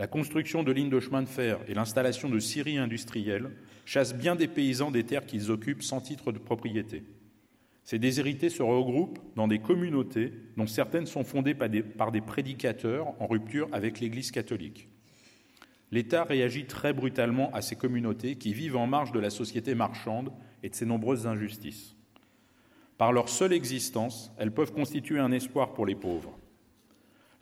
[0.00, 3.50] La construction de lignes de chemin de fer et l'installation de scieries industrielles
[3.84, 7.04] chassent bien des paysans des terres qu'ils occupent sans titre de propriété.
[7.84, 12.22] Ces déshérités se regroupent dans des communautés dont certaines sont fondées par des, par des
[12.22, 14.88] prédicateurs en rupture avec l'Église catholique.
[15.90, 20.32] L'État réagit très brutalement à ces communautés qui vivent en marge de la société marchande
[20.62, 21.94] et de ses nombreuses injustices.
[22.96, 26.39] Par leur seule existence, elles peuvent constituer un espoir pour les pauvres.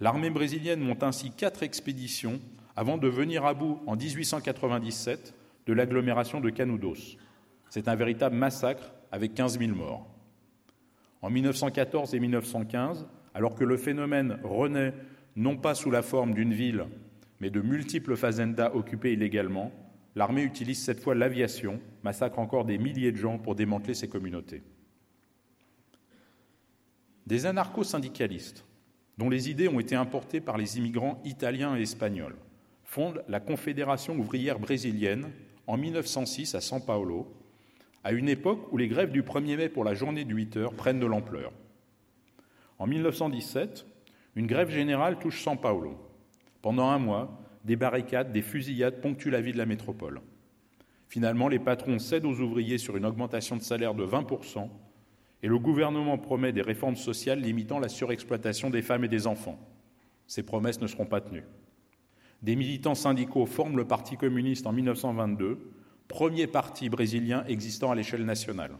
[0.00, 2.38] L'armée brésilienne monte ainsi quatre expéditions
[2.76, 5.34] avant de venir à bout en 1897
[5.66, 7.16] de l'agglomération de Canudos.
[7.68, 10.06] C'est un véritable massacre avec 15 000 morts.
[11.20, 14.94] En 1914 et 1915, alors que le phénomène renaît
[15.34, 16.86] non pas sous la forme d'une ville,
[17.40, 19.72] mais de multiples fazendas occupées illégalement,
[20.14, 24.62] l'armée utilise cette fois l'aviation, massacre encore des milliers de gens pour démanteler ces communautés.
[27.26, 28.64] Des anarcho-syndicalistes
[29.18, 32.36] dont les idées ont été importées par les immigrants italiens et espagnols,
[32.84, 35.30] fonde la Confédération ouvrière brésilienne
[35.66, 37.34] en 1906 à São Paulo,
[38.04, 40.74] à une époque où les grèves du 1er mai pour la journée de 8 heures
[40.74, 41.52] prennent de l'ampleur.
[42.78, 43.84] En 1917,
[44.36, 45.98] une grève générale touche São Paulo.
[46.62, 50.20] Pendant un mois, des barricades, des fusillades ponctuent la vie de la métropole.
[51.08, 54.26] Finalement, les patrons cèdent aux ouvriers sur une augmentation de salaire de 20
[55.42, 59.58] et le gouvernement promet des réformes sociales limitant la surexploitation des femmes et des enfants.
[60.26, 61.44] Ces promesses ne seront pas tenues.
[62.42, 65.58] Des militants syndicaux forment le Parti communiste en 1922,
[66.06, 68.72] premier parti brésilien existant à l'échelle nationale.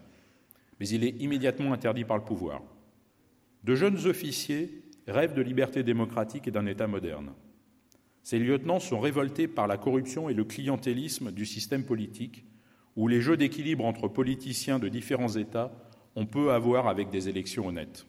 [0.81, 2.63] Mais il est immédiatement interdit par le pouvoir.
[3.65, 7.33] De jeunes officiers rêvent de liberté démocratique et d'un État moderne.
[8.23, 12.45] Ces lieutenants sont révoltés par la corruption et le clientélisme du système politique,
[12.95, 15.73] où les jeux d'équilibre entre politiciens de différents États
[16.19, 18.05] on peut avoir avec des élections honnêtes.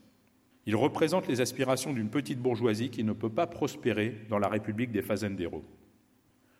[0.65, 4.91] Il représente les aspirations d'une petite bourgeoisie qui ne peut pas prospérer dans la République
[4.91, 5.63] des fazenderos.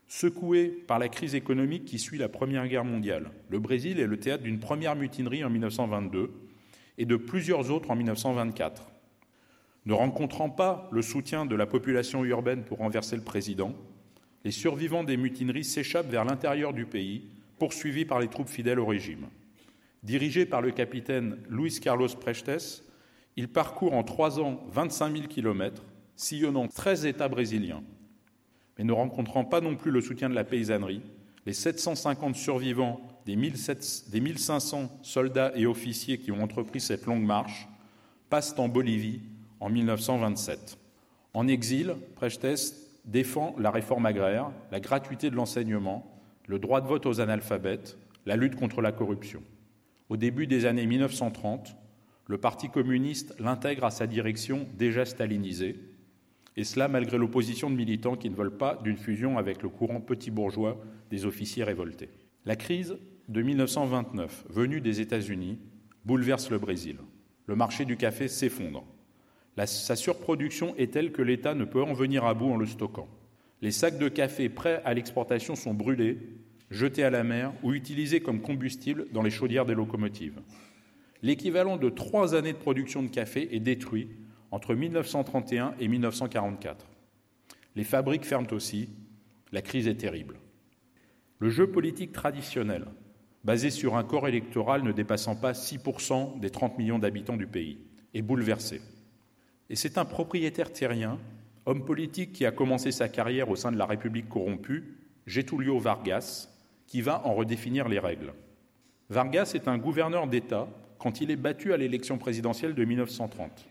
[0.07, 4.19] Secoué par la crise économique qui suit la Première Guerre mondiale, le Brésil est le
[4.19, 6.29] théâtre d'une première mutinerie en 1922
[6.99, 8.91] et de plusieurs autres en 1924.
[9.87, 13.73] Ne rencontrant pas le soutien de la population urbaine pour renverser le président,
[14.45, 17.23] les survivants des mutineries s'échappent vers l'intérieur du pays,
[17.57, 19.29] poursuivis par les troupes fidèles au régime.
[20.03, 22.83] Dirigé par le capitaine Luis Carlos Prestes,
[23.35, 25.83] il parcourt en trois ans 25 000 kilomètres,
[26.15, 27.83] sillonnant 13 États brésiliens.
[28.77, 31.01] Mais ne rencontrant pas non plus le soutien de la paysannerie,
[31.45, 37.67] les 750 survivants des, 1500 soldats et officiers qui ont entrepris cette longue marche
[38.29, 39.21] passent en Bolivie
[39.59, 40.77] en 1927.
[41.33, 47.05] En exil, Prestes défend la réforme agraire, la gratuité de l'enseignement, le droit de vote
[47.05, 49.41] aux analphabètes, la lutte contre la corruption.
[50.09, 51.77] Au début des années 1930,
[52.25, 55.79] le Parti communiste l'intègre à sa direction déjà stalinisée,
[56.57, 60.01] et cela malgré l'opposition de militants qui ne veulent pas d'une fusion avec le courant
[60.01, 62.09] petit bourgeois des officiers révoltés.
[62.45, 65.59] La crise de 1929, venue des États-Unis,
[66.05, 66.97] bouleverse le Brésil.
[67.45, 68.85] Le marché du café s'effondre.
[69.65, 73.07] Sa surproduction est telle que l'État ne peut en venir à bout en le stockant.
[73.61, 76.17] Les sacs de café prêts à l'exportation sont brûlés,
[76.69, 80.39] jetés à la mer ou utilisés comme combustible dans les chaudières des locomotives.
[81.21, 84.09] L'équivalent de trois années de production de café est détruit
[84.51, 86.85] entre 1931 et 1944.
[87.75, 88.89] Les fabriques ferment aussi.
[89.51, 90.35] La crise est terrible.
[91.39, 92.85] Le jeu politique traditionnel,
[93.43, 97.79] basé sur un corps électoral ne dépassant pas 6% des 30 millions d'habitants du pays,
[98.13, 98.81] est bouleversé.
[99.69, 101.19] Et c'est un propriétaire terrien,
[101.65, 106.49] homme politique qui a commencé sa carrière au sein de la République corrompue, Getulio Vargas,
[106.89, 108.33] qui va en redéfinir les règles.
[109.09, 113.69] Vargas est un gouverneur d'État quand il est battu à l'élection présidentielle de 1930.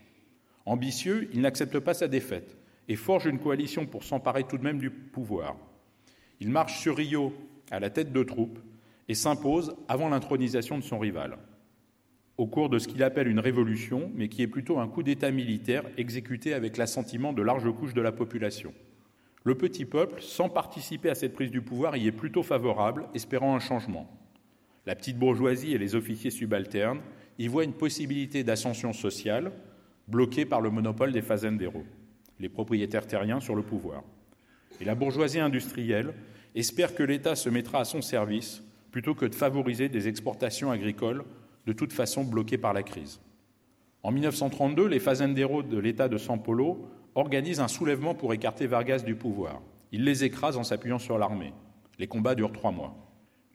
[0.65, 4.79] Ambitieux, il n'accepte pas sa défaite et forge une coalition pour s'emparer tout de même
[4.79, 5.57] du pouvoir.
[6.39, 7.33] Il marche sur Rio
[7.71, 8.59] à la tête de troupes
[9.09, 11.37] et s'impose avant l'intronisation de son rival,
[12.37, 15.29] au cours de ce qu'il appelle une révolution, mais qui est plutôt un coup d'État
[15.29, 18.73] militaire exécuté avec l'assentiment de larges couches de la population.
[19.43, 23.55] Le petit peuple, sans participer à cette prise du pouvoir, y est plutôt favorable, espérant
[23.55, 24.09] un changement.
[24.85, 27.01] La petite bourgeoisie et les officiers subalternes
[27.37, 29.51] y voient une possibilité d'ascension sociale,
[30.07, 31.85] bloquée par le monopole des fazenderos,
[32.39, 34.03] les propriétaires terriens sur le pouvoir.
[34.81, 36.13] Et la bourgeoisie industrielle
[36.55, 41.23] espère que l'État se mettra à son service plutôt que de favoriser des exportations agricoles
[41.65, 43.19] de toute façon bloquées par la crise.
[44.03, 48.99] En 1932, les fazenderos de l'État de São Paulo organisent un soulèvement pour écarter Vargas
[48.99, 49.61] du pouvoir.
[49.91, 51.53] Ils les écrasent en s'appuyant sur l'armée.
[51.97, 52.95] Les combats durent trois mois.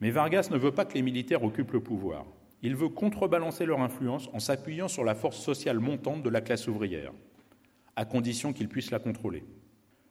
[0.01, 2.25] Mais Vargas ne veut pas que les militaires occupent le pouvoir.
[2.61, 6.67] Il veut contrebalancer leur influence en s'appuyant sur la force sociale montante de la classe
[6.67, 7.11] ouvrière,
[7.95, 9.43] à condition qu'ils puissent la contrôler.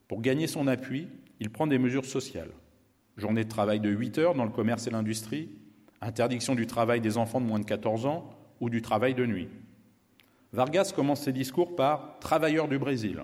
[0.09, 1.09] Pour gagner son appui,
[1.41, 2.51] il prend des mesures sociales
[3.17, 5.51] journée de travail de 8 heures dans le commerce et l'industrie,
[6.01, 8.31] interdiction du travail des enfants de moins de 14 ans
[8.61, 9.49] ou du travail de nuit.
[10.55, 13.21] Vargas commence ses discours par travailleurs du Brésil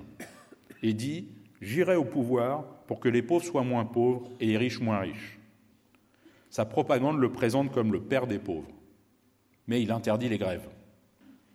[0.82, 1.28] et dit
[1.60, 5.38] J'irai au pouvoir pour que les pauvres soient moins pauvres et les riches moins riches.
[6.48, 8.72] Sa propagande le présente comme le père des pauvres,
[9.68, 10.68] mais il interdit les grèves.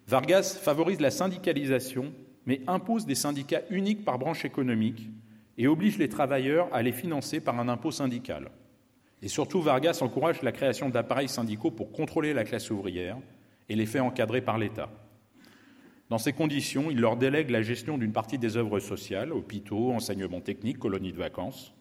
[0.08, 2.14] Vargas favorise la syndicalisation,
[2.46, 5.10] mais impose des syndicats uniques par branche économique
[5.58, 8.50] et oblige les travailleurs à les financer par un impôt syndical.
[9.22, 13.18] Et surtout, Vargas encourage la création d'appareils syndicaux pour contrôler la classe ouvrière
[13.68, 14.90] et les fait encadrer par l'État.
[16.10, 20.42] Dans ces conditions, il leur délègue la gestion d'une partie des œuvres sociales, hôpitaux, enseignements
[20.42, 21.74] techniques, colonies de vacances.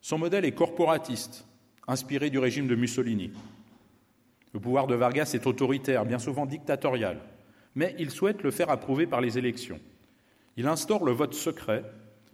[0.00, 1.44] Son modèle est corporatiste,
[1.88, 3.32] inspiré du régime de Mussolini.
[4.54, 7.18] Le pouvoir de Vargas est autoritaire, bien souvent dictatorial,
[7.74, 9.80] mais il souhaite le faire approuver par les élections.
[10.56, 11.84] Il instaure le vote secret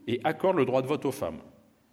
[0.06, 1.40] et accorde le droit de vote aux femmes.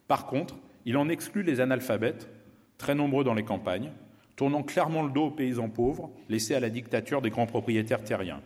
[0.08, 2.30] Par contre, il en exclut les analphabètes,
[2.78, 3.92] très nombreux dans les campagnes,
[4.36, 8.42] tournant clairement le dos aux paysans pauvres, laissés à la dictature des grands propriétaires terriens.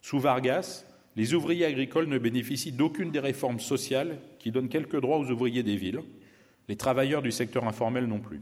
[0.00, 0.84] Sous Vargas,
[1.16, 5.62] les ouvriers agricoles ne bénéficient d'aucune des réformes sociales qui donnent quelques droits aux ouvriers
[5.62, 6.02] des villes,
[6.68, 8.40] les travailleurs du secteur informel non plus.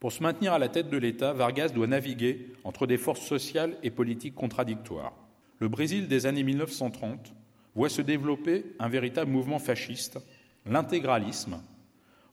[0.00, 3.76] Pour se maintenir à la tête de l'État, Vargas doit naviguer entre des forces sociales
[3.82, 5.14] et politiques contradictoires.
[5.60, 7.32] Le Brésil des années 1930
[7.76, 10.18] voit se développer un véritable mouvement fasciste,
[10.66, 11.60] l'intégralisme,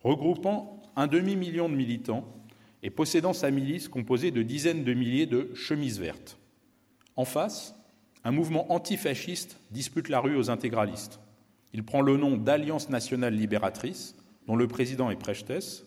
[0.03, 2.25] regroupant un demi-million de militants
[2.81, 6.39] et possédant sa milice composée de dizaines de milliers de chemises vertes.
[7.15, 7.78] En face,
[8.23, 11.19] un mouvement antifasciste dispute la rue aux intégralistes.
[11.73, 14.15] Il prend le nom d'Alliance nationale libératrice,
[14.47, 15.85] dont le président est Prestes,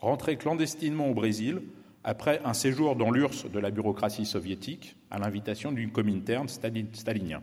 [0.00, 1.60] rentré clandestinement au Brésil
[2.04, 7.42] après un séjour dans l'URSS de la bureaucratie soviétique à l'invitation d'une cominterne stalinien.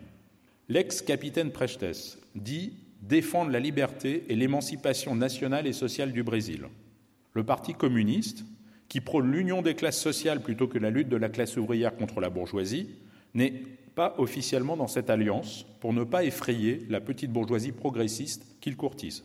[0.70, 6.68] L'ex-capitaine Prestes dit défendre la liberté et l'émancipation nationale et sociale du Brésil.
[7.34, 8.46] Le Parti communiste,
[8.88, 12.22] qui prône l'union des classes sociales plutôt que la lutte de la classe ouvrière contre
[12.22, 12.90] la bourgeoisie,
[13.34, 13.62] n'est
[13.96, 19.24] pas officiellement dans cette alliance pour ne pas effrayer la petite bourgeoisie progressiste qu'il courtise.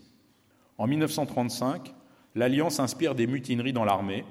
[0.79, 1.93] En 1935,
[2.35, 4.25] l'alliance inspire des mutineries dans l'armée,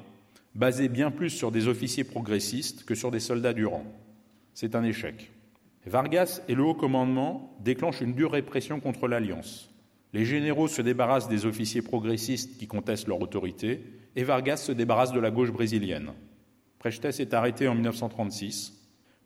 [0.56, 3.86] basées bien plus sur des officiers progressistes que sur des soldats du rang.
[4.54, 5.32] C'est un échec.
[5.86, 9.70] Vargas et le haut commandement déclenchent une dure répression contre l'Alliance.
[10.14, 13.84] Les généraux se débarrassent des officiers progressistes qui contestent leur autorité,
[14.16, 16.14] et Vargas se débarrasse de la gauche brésilienne.
[16.80, 18.79] Prestes est arrêté en 1936.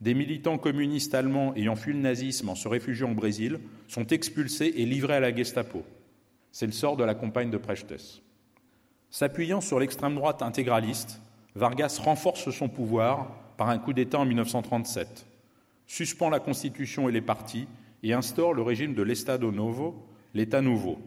[0.03, 4.73] Des militants communistes allemands ayant fui le nazisme en se réfugiant au Brésil sont expulsés
[4.75, 5.85] et livrés à la Gestapo.
[6.51, 8.21] C'est le sort de la compagne de Prestes.
[9.09, 11.21] S'appuyant sur l'extrême droite intégraliste,
[11.55, 15.25] Vargas renforce son pouvoir par un coup d'État en 1937,
[15.87, 17.69] suspend la Constitution et les partis
[18.03, 20.99] et instaure le régime de l'Estado Novo, l'État nouveau.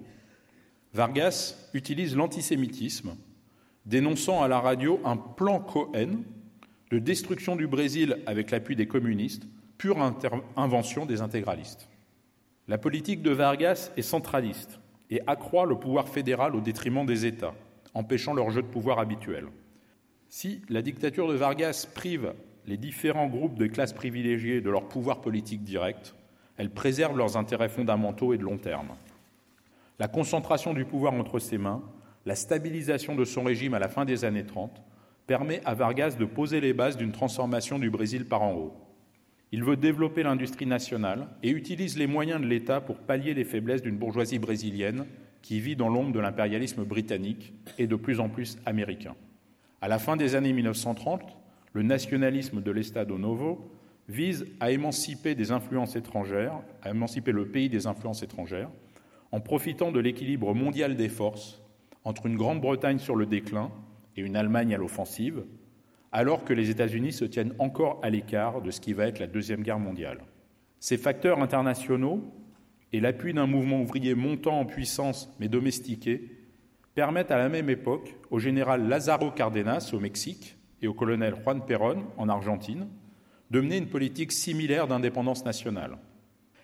[0.94, 3.14] Vargas utilise l'antisémitisme,
[3.84, 6.22] dénonçant à la radio un plan Cohen
[6.91, 9.47] de destruction du Brésil avec l'appui des communistes,
[9.78, 9.99] pure
[10.57, 11.89] invention des intégralistes.
[12.68, 14.80] La politique de Vargas est centraliste
[15.11, 17.55] et accroît le pouvoir fédéral au détriment des États
[17.97, 19.47] empêchant leur jeu de pouvoir habituel.
[20.28, 22.34] Si la dictature de Vargas prive
[22.66, 26.14] les différents groupes de classes privilégiées de leur pouvoir politique direct,
[26.59, 28.89] elle préserve leurs intérêts fondamentaux et de long terme.
[29.99, 31.82] La concentration du pouvoir entre ses mains,
[32.26, 34.82] la stabilisation de son régime à la fin des années 30,
[35.27, 38.74] permet à Vargas de poser les bases d'une transformation du Brésil par en haut.
[39.53, 43.83] Il veut développer l'industrie nationale et utilise les moyens de l'État pour pallier les faiblesses
[43.83, 45.07] d'une bourgeoisie brésilienne
[45.43, 49.14] qui vit dans l'ombre de l'impérialisme britannique et de plus en plus américain.
[49.81, 51.22] À la fin des années 1930,
[51.72, 53.70] le nationalisme de l'Estado Novo
[54.09, 58.70] vise à émanciper des influences étrangères, à émanciper le pays des influences étrangères,
[59.33, 61.62] en profitant de l'équilibre mondial des forces
[62.05, 63.70] entre une Grande-Bretagne sur le déclin
[64.17, 65.45] et une Allemagne à l'offensive,
[66.12, 69.27] alors que les États-Unis se tiennent encore à l'écart de ce qui va être la
[69.27, 70.21] Deuxième Guerre mondiale.
[70.81, 72.33] Ces facteurs internationaux
[72.93, 76.31] et l'appui d'un mouvement ouvrier montant en puissance mais domestiqué
[76.95, 81.64] permettent à la même époque au général Lázaro Cárdenas au Mexique et au colonel Juan
[81.67, 82.89] Perón en Argentine
[83.51, 85.99] de mener une politique similaire d'indépendance nationale.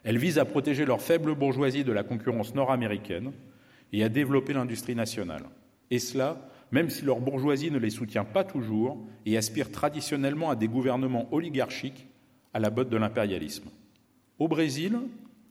[0.04, 3.32] Elle vise à protéger leur faible bourgeoisie de la concurrence nord-américaine
[3.92, 5.44] et à développer l'industrie nationale.
[5.90, 10.56] Et cela, même si leur bourgeoisie ne les soutient pas toujours et aspire traditionnellement à
[10.56, 12.08] des gouvernements oligarchiques
[12.54, 13.68] à la botte de l'impérialisme.
[14.38, 14.98] Au Brésil,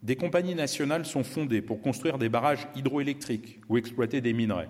[0.01, 4.67] des compagnies nationales sont fondées pour construire des barrages hydroélectriques ou exploiter des minerais.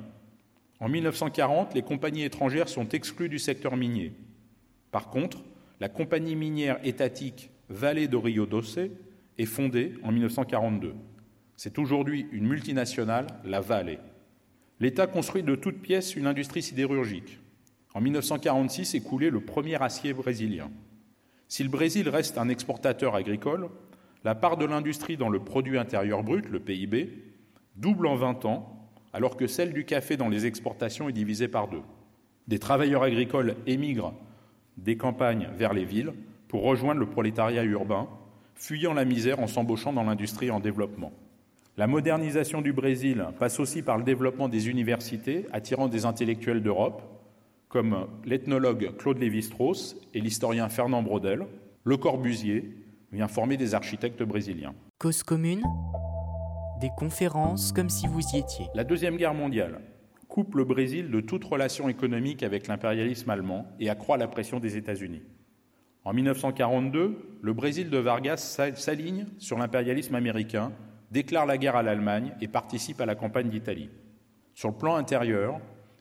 [0.81, 4.11] En 1940, les compagnies étrangères sont exclues du secteur minier.
[4.91, 5.41] Par contre,
[5.79, 8.79] la compagnie minière étatique Vallée do Rio Doce
[9.37, 10.93] est fondée en 1942.
[11.55, 13.99] C'est aujourd'hui une multinationale, la Vale.
[14.81, 17.37] L'État construit de toutes pièces une industrie sidérurgique.
[17.93, 20.71] En 1946 est coulé le premier acier brésilien.
[21.47, 23.69] Si le Brésil reste un exportateur agricole,
[24.23, 27.13] la part de l'industrie dans le produit intérieur brut, le PIB,
[27.75, 31.67] double en 20 ans, alors que celle du café dans les exportations est divisée par
[31.67, 31.83] deux.
[32.47, 34.15] Des travailleurs agricoles émigrent
[34.77, 36.13] des campagnes vers les villes
[36.47, 38.07] pour rejoindre le prolétariat urbain,
[38.55, 41.11] fuyant la misère en s'embauchant dans l'industrie en développement.
[41.77, 47.01] La modernisation du Brésil passe aussi par le développement des universités attirant des intellectuels d'Europe,
[47.69, 51.45] comme l'ethnologue Claude Lévi-Strauss et l'historien Fernand Braudel,
[51.85, 52.75] Le Corbusier,
[53.13, 54.75] vient former des architectes brésiliens.
[54.99, 55.63] Cause commune?
[56.81, 58.65] Des conférences comme si vous y étiez.
[58.75, 59.79] La Deuxième Guerre mondiale
[60.27, 64.75] coupe le Brésil de toute relation économique avec l'impérialisme allemand et accroît la pression des
[64.75, 65.21] États-Unis.
[66.03, 68.37] En 1942, le Brésil de Vargas
[68.75, 70.71] s'aligne sur l'impérialisme américain,
[71.11, 73.89] déclare la guerre à l'Allemagne et participe à la campagne d'Italie.
[74.55, 75.59] Sur le plan intérieur,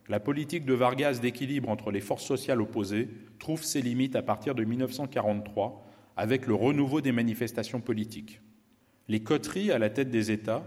[0.09, 3.09] la politique de Vargas d'équilibre entre les forces sociales opposées
[3.39, 5.85] trouve ses limites à partir de 1943
[6.17, 8.41] avec le renouveau des manifestations politiques.
[9.09, 10.65] Les coteries à la tête des États,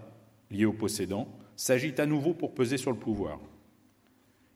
[0.50, 3.40] liées aux possédants, s'agitent à nouveau pour peser sur le pouvoir.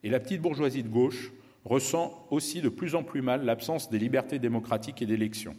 [0.04, 1.32] Et la petite bourgeoisie de gauche
[1.66, 5.56] ressent aussi de plus en plus mal l'absence des libertés démocratiques et d'élections.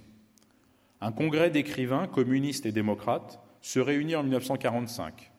[1.01, 5.31] Un congrès d'écrivains communistes et démocrates se réunit en 1945.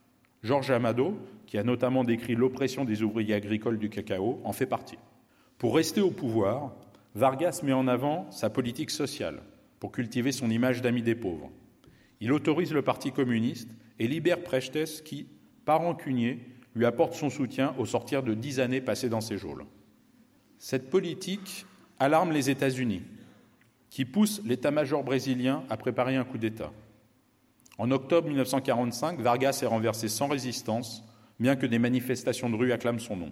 [0.43, 4.97] Georges Amado, qui a notamment décrit l'oppression des ouvriers agricoles du cacao, en fait partie.
[5.57, 6.73] Pour rester au pouvoir,
[7.15, 9.41] Vargas met en avant sa politique sociale,
[9.79, 11.51] pour cultiver son image d'ami des pauvres.
[12.21, 15.27] Il autorise le Parti communiste et libère Prestes qui,
[15.65, 16.39] par rancunier,
[16.75, 19.65] lui apporte son soutien au sortir de dix années passées dans ses geôles.
[20.59, 21.65] Cette politique
[21.99, 23.01] alarme les États-Unis,
[23.89, 26.71] qui poussent l'état-major brésilien à préparer un coup d'État.
[27.79, 31.01] En octobre 1945, Vargas est renversé sans résistance,
[31.39, 33.31] bien que des manifestations de rue acclament son nom.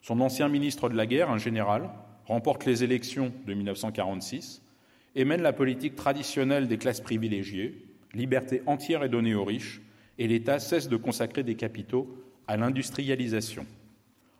[0.00, 1.90] Son ancien ministre de la Guerre, un général,
[2.24, 4.62] remporte les élections de 1946
[5.14, 7.84] et mène la politique traditionnelle des classes privilégiées,
[8.14, 9.82] liberté entière est donnée aux riches,
[10.16, 12.08] et l'État cesse de consacrer des capitaux
[12.48, 13.66] à l'industrialisation.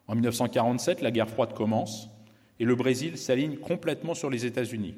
[0.09, 2.09] En 1947, la guerre froide commence
[2.59, 4.95] et le Brésil s'aligne complètement sur les États-Unis.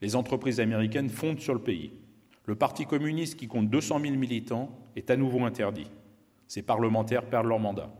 [0.00, 1.92] Les entreprises américaines fondent sur le pays.
[2.44, 5.90] Le Parti communiste, qui compte 200 000 militants, est à nouveau interdit.
[6.48, 7.90] Ses parlementaires perdent leur mandat.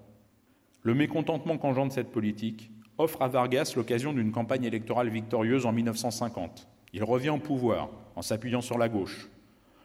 [0.83, 6.69] Le mécontentement qu'engendre cette politique offre à Vargas l'occasion d'une campagne électorale victorieuse en 1950.
[6.93, 9.29] Il revient au pouvoir en s'appuyant sur la gauche.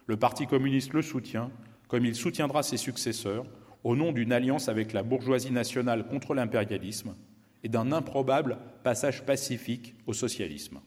[0.08, 1.52] Le Parti communiste le soutient,
[1.88, 3.46] comme il soutiendra ses successeurs,
[3.84, 7.16] au nom d'une alliance avec la bourgeoisie nationale contre l'impérialisme
[7.64, 10.80] et d'un improbable passage pacifique au socialisme.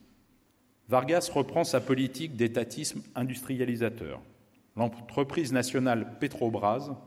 [0.91, 4.19] Vargas reprend sa politique d'étatisme industrialisateur.
[4.75, 6.97] L'entreprise nationale Petrobras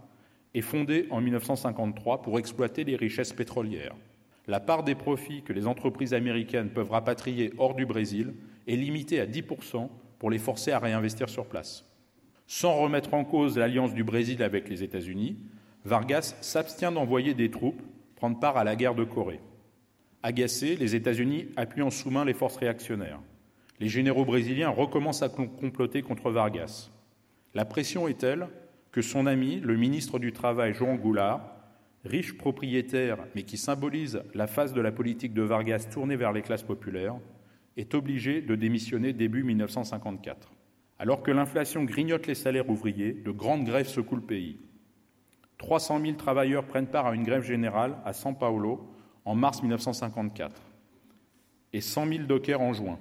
[0.54, 3.94] est fondée en 1953 pour exploiter les richesses pétrolières.
[4.46, 8.32] La part des profits que les entreprises américaines peuvent rapatrier hors du Brésil
[8.66, 11.84] est limitée à 10% pour les forcer à réinvestir sur place.
[12.46, 15.36] Sans remettre en cause l'alliance du Brésil avec les États-Unis,
[15.84, 17.82] Vargas s'abstient d'envoyer des troupes
[18.16, 19.40] prendre part à la guerre de Corée.
[20.22, 23.20] Agacés, les États-Unis appuient en sous-main les forces réactionnaires.
[23.80, 26.90] Les généraux brésiliens recommencent à comploter contre Vargas.
[27.54, 28.48] La pression est telle
[28.92, 31.54] que son ami, le ministre du Travail Jean Goulard,
[32.04, 36.42] riche propriétaire mais qui symbolise la phase de la politique de Vargas tournée vers les
[36.42, 37.16] classes populaires,
[37.76, 40.52] est obligé de démissionner début 1954.
[40.98, 44.58] Alors que l'inflation grignote les salaires ouvriers, de grandes grèves secouent le pays.
[45.58, 48.88] 300 000 travailleurs prennent part à une grève générale à São Paulo
[49.24, 50.60] en mars 1954
[51.72, 52.98] et 100 000 dockers en juin.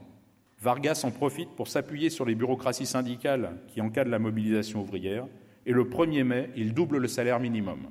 [0.63, 5.27] Vargas en profite pour s'appuyer sur les bureaucraties syndicales qui encadrent la mobilisation ouvrière
[5.65, 7.89] et le 1er mai, il double le salaire minimum.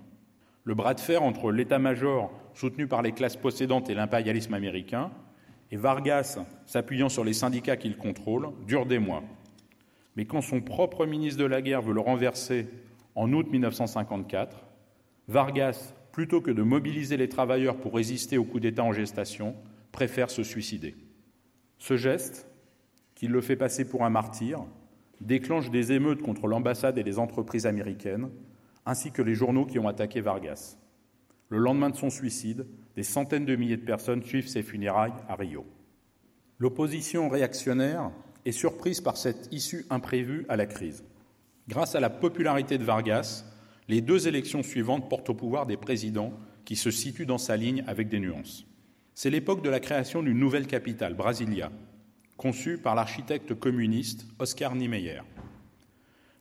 [0.65, 5.11] Le bras de fer entre l'état-major soutenu par les classes possédantes et l'impérialisme américain
[5.71, 9.23] et Vargas s'appuyant sur les syndicats qu'il contrôle dure des mois.
[10.17, 12.69] Mais quand son propre ministre de la Guerre veut le renverser
[13.15, 14.65] en août 1954,
[15.29, 19.57] Vargas, plutôt que de mobiliser les travailleurs pour résister au coup d'État en gestation,
[19.93, 20.97] préfère se suicider.
[21.77, 22.49] Ce geste,
[23.23, 24.65] qui le fait passer pour un martyr,
[25.21, 28.29] déclenche des émeutes contre l'ambassade et les entreprises américaines,
[28.85, 30.77] ainsi que les journaux qui ont attaqué Vargas.
[31.49, 32.67] Le lendemain de son suicide,
[32.97, 35.65] des centaines de milliers de personnes suivent ses funérailles à Rio.
[36.59, 38.11] L'opposition réactionnaire
[38.45, 41.05] est surprise par cette issue imprévue à la crise.
[41.69, 43.45] Grâce à la popularité de Vargas,
[43.87, 46.33] les deux élections suivantes portent au pouvoir des présidents
[46.65, 48.67] qui se situent dans sa ligne avec des nuances.
[49.15, 51.71] C'est l'époque de la création d'une nouvelle capitale, Brasilia,
[52.43, 55.21] conçue par l'architecte communiste Oscar Niemeyer.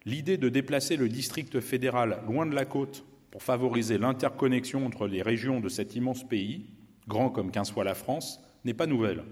[0.03, 5.21] L'idée de déplacer le district fédéral loin de la côte pour favoriser l'interconnexion entre les
[5.21, 6.65] régions de cet immense pays,
[7.07, 9.23] grand comme qu'un soit la France, n'est pas nouvelle.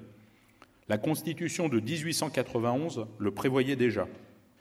[0.89, 4.07] La Constitution de 1891 le prévoyait déjà.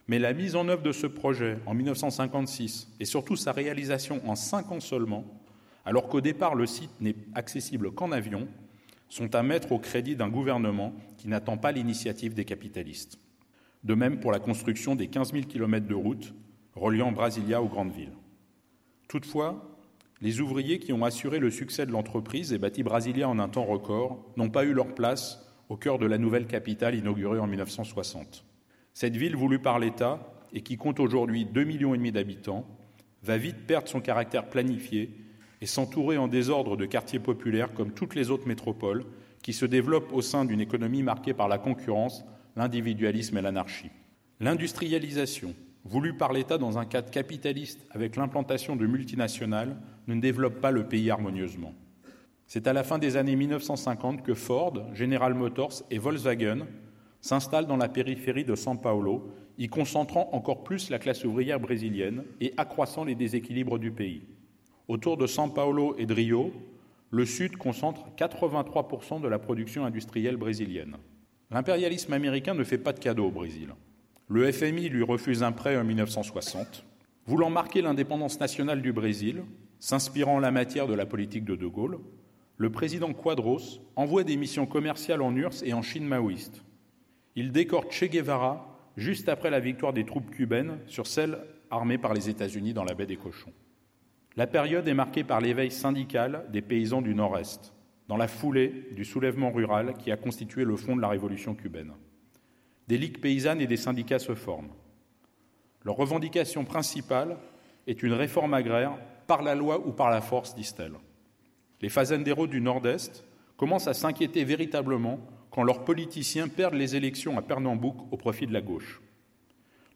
[0.07, 4.35] Mais la mise en œuvre de ce projet en 1956 et surtout sa réalisation en
[4.35, 5.27] cinq ans seulement,
[5.85, 8.49] alors qu'au départ le site n'est accessible qu'en avion,
[9.09, 13.19] sont à mettre au crédit d'un gouvernement qui n'attend pas l'initiative des capitalistes.
[13.85, 16.35] De même pour la construction des 15 000 kilomètres de routes
[16.75, 18.13] reliant Brasilia aux grandes villes.
[19.09, 19.79] Toutefois,
[20.21, 23.65] les ouvriers qui ont assuré le succès de l'entreprise et bâti Brasilia en un temps
[23.65, 28.45] record n'ont pas eu leur place au cœur de la nouvelle capitale inaugurée en 1960.
[28.95, 32.67] Cette ville voulue par l'État et qui compte aujourd'hui 2,5 millions d'habitants
[33.23, 35.11] va vite perdre son caractère planifié
[35.61, 39.05] et s'entourer en désordre de quartiers populaires comme toutes les autres métropoles
[39.43, 42.25] qui se développent au sein d'une économie marquée par la concurrence,
[42.57, 43.91] l'individualisme et l'anarchie.
[44.41, 45.55] L'industrialisation,
[45.85, 50.87] voulue par l'État dans un cadre capitaliste avec l'implantation de multinationales, ne développe pas le
[50.87, 51.75] pays harmonieusement.
[52.47, 56.67] C'est à la fin des années 1950 que Ford, General Motors et Volkswagen
[57.21, 62.25] s'installe dans la périphérie de São Paulo, y concentrant encore plus la classe ouvrière brésilienne
[62.41, 64.23] et accroissant les déséquilibres du pays.
[64.89, 66.51] Autour de São Paulo et de Rio,
[67.11, 70.97] le Sud concentre 83% de la production industrielle brésilienne.
[71.51, 73.69] L'impérialisme américain ne fait pas de cadeau au Brésil.
[74.29, 76.87] Le FMI lui refuse un prêt en 1960.
[77.27, 79.43] Voulant marquer l'indépendance nationale du Brésil,
[79.79, 81.99] s'inspirant en la matière de la politique de De Gaulle,
[82.57, 86.65] le président Quadros envoie des missions commerciales en URSS et en Chine maoïste.
[87.37, 91.39] Il décore Che Guevara juste après la victoire des troupes cubaines sur celles
[91.71, 93.53] armées par les États-Unis dans la baie des Cochons.
[94.39, 97.75] La période est marquée par l'éveil syndical des paysans du Nord-Est,
[98.07, 101.91] dans la foulée du soulèvement rural qui a constitué le fond de la révolution cubaine.
[102.87, 104.71] Des ligues paysannes et des syndicats se forment.
[105.83, 107.37] Leur revendication principale
[107.89, 110.95] est une réforme agraire par la loi ou par la force, disent-elles.
[111.81, 113.25] Les fazenderos du Nord-Est
[113.57, 115.19] commencent à s'inquiéter véritablement
[115.51, 119.03] quand leurs politiciens perdent les élections à Pernambouc au profit de la gauche.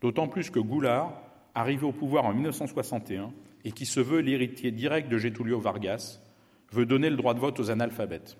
[0.00, 1.12] D'autant plus que Goulard,
[1.54, 3.30] arrivé au pouvoir en 1961
[3.64, 6.20] et qui se veut l'héritier direct de Getulio Vargas,
[6.72, 8.36] veut donner le droit de vote aux analphabètes.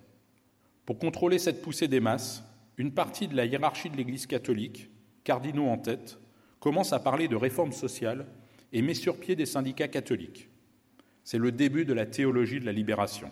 [0.86, 2.44] Pour contrôler cette poussée des masses,
[2.76, 4.90] une partie de la hiérarchie de l'Église catholique,
[5.24, 6.18] cardinaux en tête,
[6.58, 8.26] commence à parler de réforme sociale
[8.72, 10.48] et met sur pied des syndicats catholiques.
[11.24, 13.30] C'est le début de la théologie de la libération.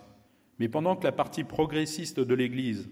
[0.59, 2.89] Mais pendant que la partie progressiste de l'Église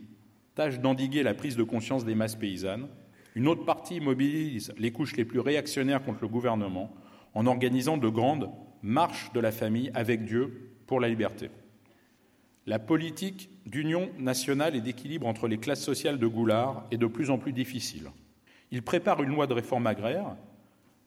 [0.55, 2.87] tâche d'endiguer la prise de conscience des masses paysannes,
[3.35, 6.93] une autre partie mobilise les couches les plus réactionnaires contre le gouvernement
[7.33, 8.49] en organisant de grandes
[8.83, 11.49] marches de la famille avec Dieu pour la liberté.
[12.65, 17.29] La politique d'union nationale et d'équilibre entre les classes sociales de Goulard est de plus
[17.29, 18.11] en plus difficile.
[18.71, 20.35] Il prépare une loi de réforme agraire,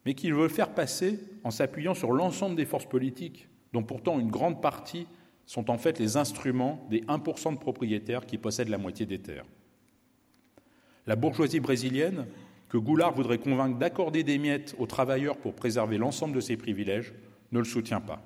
[0.05, 4.31] mais qu'il veut faire passer en s'appuyant sur l'ensemble des forces politiques, dont pourtant une
[4.31, 5.07] grande partie
[5.47, 9.47] sont en fait les instruments des 1% de propriétaires qui possèdent la moitié des terres.
[11.07, 12.27] La bourgeoisie brésilienne,
[12.68, 17.12] que Goulard voudrait convaincre d'accorder des miettes aux travailleurs pour préserver l'ensemble de ses privilèges,
[17.53, 18.20] ne le soutient pas.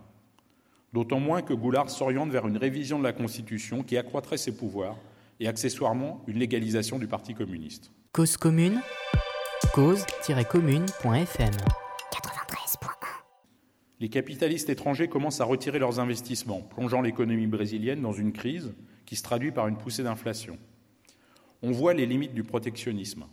[0.92, 4.96] D'autant moins que Goulard s'oriente vers une révision de la Constitution qui accroîtrait ses pouvoirs
[5.40, 7.90] et accessoirement une légalisation du Parti communiste.
[8.12, 8.80] Cause commune,
[9.74, 11.52] cause-commune.fm
[13.98, 18.74] les capitalistes étrangers commencent à retirer leurs investissements, plongeant l'économie brésilienne dans une crise
[19.06, 20.58] qui se traduit par une poussée d'inflation.
[21.62, 23.24] On voit les limites du protectionnisme,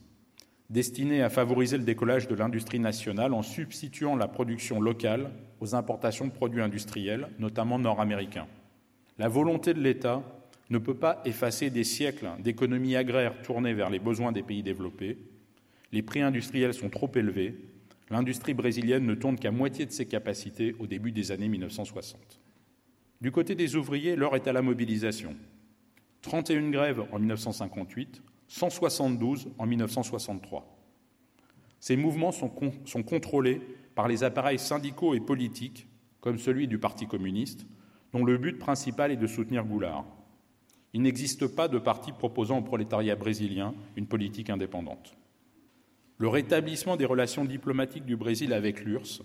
[0.74, 6.28] destiné à favoriser le décollage de l'industrie nationale en substituant la production locale aux importations
[6.28, 8.48] de produits industriels, notamment nord-américains.
[9.18, 10.22] La volonté de l'État
[10.70, 15.18] ne peut pas effacer des siècles d'économie agraire tournée vers les besoins des pays développés.
[15.92, 17.56] Les prix industriels sont trop élevés
[18.14, 22.40] l'industrie brésilienne ne tourne qu'à moitié de ses capacités au début des années 1960.
[23.22, 25.36] Du côté des ouvriers, l'heure est à la mobilisation.
[26.22, 28.22] 31 grèves en 1958,
[28.54, 30.78] 172 en 1963.
[31.80, 32.52] Ces mouvements sont,
[33.04, 33.62] contrôlés
[33.96, 35.88] par les appareils syndicaux et politiques,
[36.22, 37.66] comme celui du Parti communiste,
[38.12, 40.06] dont le but principal est de soutenir Goulard.
[40.94, 45.18] Il n'existe pas de parti proposant au prolétariat brésilien une politique indépendante.
[46.20, 49.24] Le rétablissement des relations diplomatiques du Brésil avec l'URSS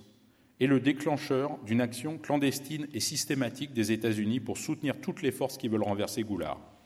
[0.58, 5.58] est le déclencheur d'une action clandestine et systématique des États-Unis pour soutenir toutes les forces
[5.58, 6.77] qui veulent renverser Goulard.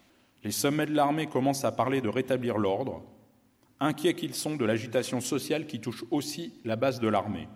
[0.45, 3.03] Les sommets de l'armée commencent à parler de rétablir l'ordre,
[3.81, 7.49] inquiets qu'ils sont de l'agitation sociale qui touche aussi la base de l'armée.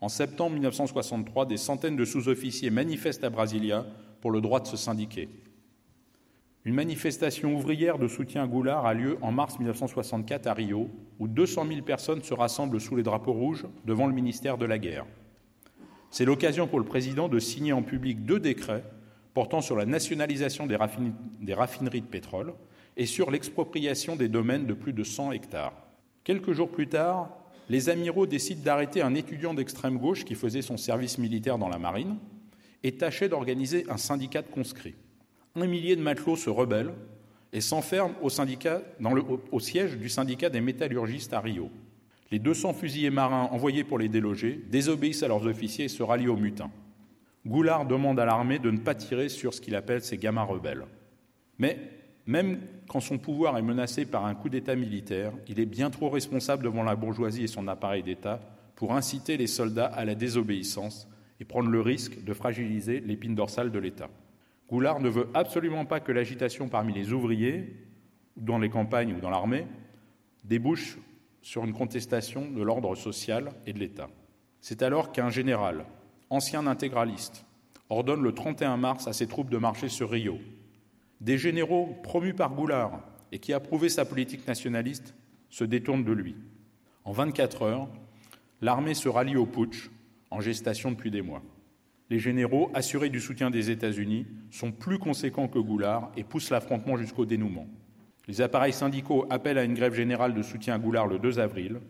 [0.00, 3.86] En septembre 1963, des centaines de sous-officiers manifestent à Brasilia
[4.20, 5.28] pour le droit de se syndiquer.
[6.66, 11.26] Une manifestation ouvrière de soutien à Goulard a lieu en mars 1964 à Rio, où
[11.26, 15.06] 200 000 personnes se rassemblent sous les drapeaux rouges devant le ministère de la Guerre.
[16.10, 18.84] C'est l'occasion pour le président de signer en public deux décrets
[19.34, 22.54] portant sur la nationalisation des, raffineries de pétrole
[22.96, 25.74] et sur l'expropriation des domaines de plus de 100 hectares.
[26.24, 27.30] Quelques jours plus tard,
[27.68, 31.78] les amiraux décident d'arrêter un étudiant d'extrême gauche qui faisait son service militaire dans la
[31.78, 32.16] marine
[32.82, 34.96] et tâchait d'organiser un syndicat de conscrits
[35.56, 36.94] un millier de matelots se rebellent
[37.52, 41.70] et s'enferment au, siège du syndicat des métallurgistes à Rio.
[42.30, 46.28] Les 200 fusiliers marins envoyés pour les déloger désobéissent à leurs officiers et se rallient
[46.28, 46.70] aux mutins.
[47.46, 50.84] Goulard demande à l'armée de ne pas tirer sur ce qu'il appelle ses gamins rebelles.
[51.58, 51.78] Mais
[52.26, 56.10] même quand son pouvoir est menacé par un coup d'État militaire, il est bien trop
[56.10, 58.40] responsable devant la bourgeoisie et son appareil d'État
[58.76, 61.08] pour inciter les soldats à la désobéissance
[61.40, 64.10] et prendre le risque de fragiliser l'épine dorsale de l'État.
[64.68, 67.74] Goulard ne veut absolument pas que l'agitation parmi les ouvriers,
[68.36, 69.66] dans les campagnes ou dans l'armée,
[70.44, 70.98] débouche
[71.42, 74.08] sur une contestation de l'ordre social et de l'État.
[74.60, 75.84] C'est alors qu'un général,
[76.30, 77.44] ancien intégraliste,
[77.88, 80.38] ordonne le 31 mars à ses troupes de marcher sur Rio.
[81.20, 83.02] Des généraux promus par Goulard
[83.32, 85.14] et qui approuvaient sa politique nationaliste
[85.50, 86.36] se détournent de lui.
[87.04, 87.88] En 24 heures,
[88.60, 89.90] l'armée se rallie au putsch,
[90.30, 91.42] en gestation depuis des mois
[92.10, 96.96] les généraux, assurés du soutien des États-Unis, sont plus conséquents que Goulard et poussent l'affrontement
[96.96, 97.68] jusqu'au dénouement.
[98.26, 101.80] Les appareils syndicaux appellent à une grève générale de soutien à Goulard le 2 avril,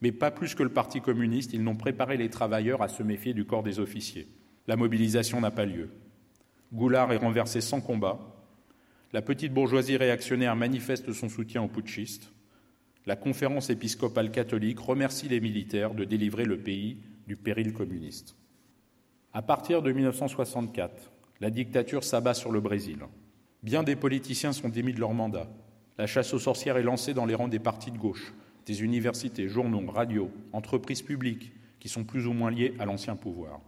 [0.00, 3.34] mais pas plus que le Parti communiste, ils n'ont préparé les travailleurs à se méfier
[3.34, 4.28] du corps des officiers.
[4.66, 5.90] La mobilisation n'a pas lieu.
[6.72, 8.18] Goulard est renversé sans combat.
[9.12, 12.32] La petite bourgeoisie réactionnaire manifeste son soutien aux putschistes.
[13.06, 18.36] La conférence épiscopale catholique remercie les militaires de délivrer le pays du péril communiste.
[19.32, 22.98] À partir de 1964, la dictature s'abat sur le Brésil.
[23.62, 25.48] Bien des politiciens sont démis de leur mandat.
[25.98, 28.34] La chasse aux sorcières est lancée dans les rangs des partis de gauche,
[28.66, 33.60] des universités, journaux, radios, entreprises publiques qui sont plus ou moins liées à l'ancien pouvoir.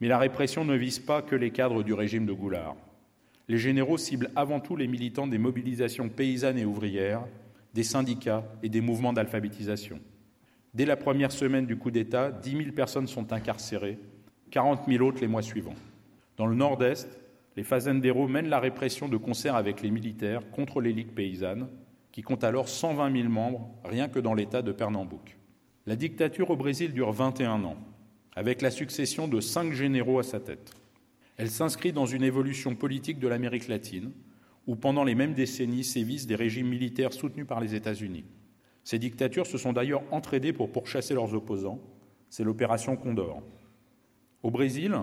[0.00, 2.76] Mais la répression ne vise pas que les cadres du régime de Goulard.
[3.48, 7.24] Les généraux ciblent avant tout les militants des mobilisations paysannes et ouvrières,
[7.74, 9.98] des syndicats et des mouvements d'alphabétisation.
[10.72, 13.98] Dès la première semaine du coup d'État, 10 000 personnes sont incarcérées
[14.50, 15.74] 40 000 autres les mois suivants.
[16.36, 17.18] Dans le nord-est,
[17.56, 21.68] les Fazendeiros mènent la répression de concert avec les militaires contre les ligues paysannes,
[22.12, 25.36] qui comptent alors 120 000 membres rien que dans l'État de Pernambouc.
[25.86, 27.78] La dictature au Brésil dure 21 ans,
[28.34, 30.72] avec la succession de cinq généraux à sa tête.
[31.36, 34.12] Elle s'inscrit dans une évolution politique de l'Amérique latine,
[34.66, 38.24] où pendant les mêmes décennies sévissent des régimes militaires soutenus par les États-Unis.
[38.84, 41.80] Ces dictatures se sont d'ailleurs entraidées pour pourchasser leurs opposants.
[42.28, 43.42] C'est l'opération Condor.
[44.42, 44.94] Au Brésil,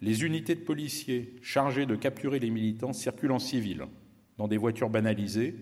[0.00, 3.86] les unités de policiers chargées de capturer les militants circulent en civil,
[4.36, 5.56] dans des voitures banalisées,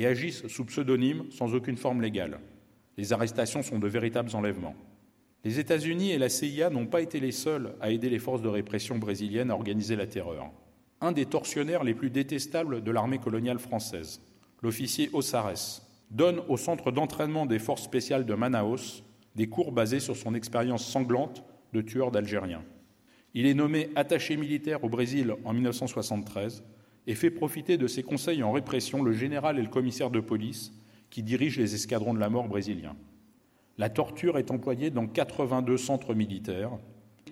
[0.00, 2.40] et agissent sous pseudonyme sans aucune forme légale.
[2.96, 4.74] Les arrestations sont de véritables enlèvements.
[5.44, 8.48] Les États-Unis et la CIA n'ont pas été les seuls à aider les forces de
[8.48, 10.50] répression brésiliennes à organiser la terreur
[11.00, 14.20] un des tortionnaires les plus détestables de l'armée coloniale française,
[14.62, 19.02] l'officier Ossares, donne au centre d'entraînement des forces spéciales de Manaus
[19.36, 22.64] des cours basés sur son expérience sanglante de tueur d'Algériens.
[23.32, 26.64] Il est nommé attaché militaire au Brésil en 1973
[27.06, 30.72] et fait profiter de ses conseils en répression le général et le commissaire de police
[31.10, 32.96] qui dirigent les escadrons de la mort brésiliens.
[33.78, 36.72] La torture est employée dans 82 centres militaires.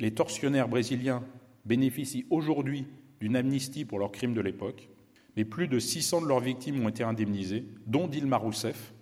[0.01, 1.23] Les tortionnaires brésiliens
[1.66, 2.87] bénéficient aujourd'hui
[3.21, 4.89] d'une amnistie pour leurs crimes de l'époque,
[5.37, 8.95] mais plus de 600 de leurs victimes ont été indemnisées, dont Dilma Rousseff,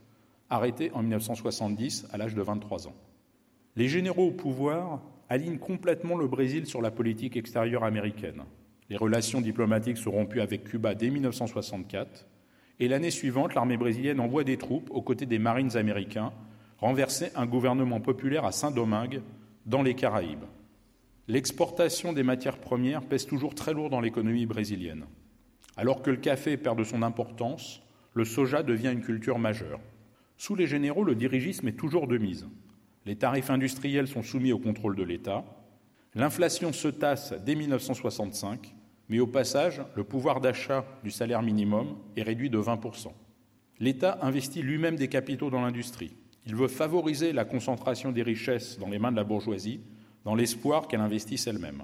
[0.51, 2.95] arrêté en 1970 à l'âge de 23 ans.
[3.77, 8.43] Les généraux au pouvoir alignent complètement le Brésil sur la politique extérieure américaine.
[8.89, 12.27] Les relations diplomatiques sont rompues avec Cuba dès 1964
[12.79, 16.33] et l'année suivante, l'armée brésilienne envoie des troupes aux côtés des Marines américains
[16.79, 19.23] renverser un gouvernement populaire à Saint-Domingue
[19.65, 20.45] dans les Caraïbes.
[21.29, 25.07] L'exportation des matières premières pèse toujours très lourd dans l'économie brésilienne.
[25.77, 27.83] Alors que le café perd de son importance,
[28.15, 29.81] le soja devient une culture majeure.
[30.37, 32.47] Sous les généraux, le dirigisme est toujours de mise.
[33.07, 35.45] Les tarifs industriels sont soumis au contrôle de l'État.
[36.17, 38.75] L'inflation se tasse dès 1965,
[39.11, 43.09] mais au passage, le pouvoir d'achat du salaire minimum est réduit de 20%.
[43.81, 46.17] L'État investit lui-même des capitaux dans l'industrie.
[46.47, 49.83] Il veut favoriser la concentration des richesses dans les mains de la bourgeoisie
[50.25, 51.83] dans l'espoir qu'elle investisse elle-même.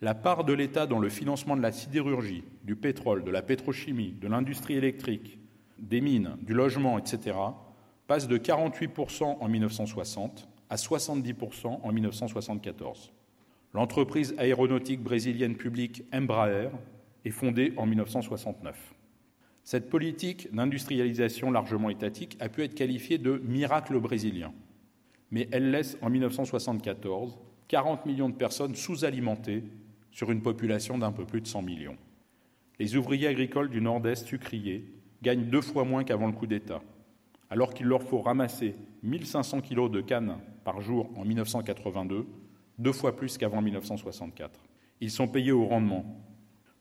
[0.00, 4.14] La part de l'État dans le financement de la sidérurgie, du pétrole, de la pétrochimie,
[4.18, 5.38] de l'industrie électrique,
[5.78, 7.36] des mines, du logement, etc.,
[8.06, 13.12] passe de 48% en 1960 à 70% en 1974.
[13.74, 16.70] L'entreprise aéronautique brésilienne publique Embraer
[17.24, 18.94] est fondée en 1969.
[19.62, 24.54] Cette politique d'industrialisation largement étatique a pu être qualifiée de miracle brésilien,
[25.30, 27.38] mais elle laisse en 1974
[27.68, 29.62] 40 millions de personnes sous-alimentées
[30.10, 31.98] sur une population d'un peu plus de 100 millions.
[32.78, 34.86] Les ouvriers agricoles du Nord-Est sucrier
[35.22, 36.80] gagnent deux fois moins qu'avant le coup d'État,
[37.50, 42.26] alors qu'il leur faut ramasser 1500 kilos de canne par jour en 1982,
[42.78, 44.60] deux fois plus qu'avant 1964.
[45.00, 46.04] Ils sont payés au rendement.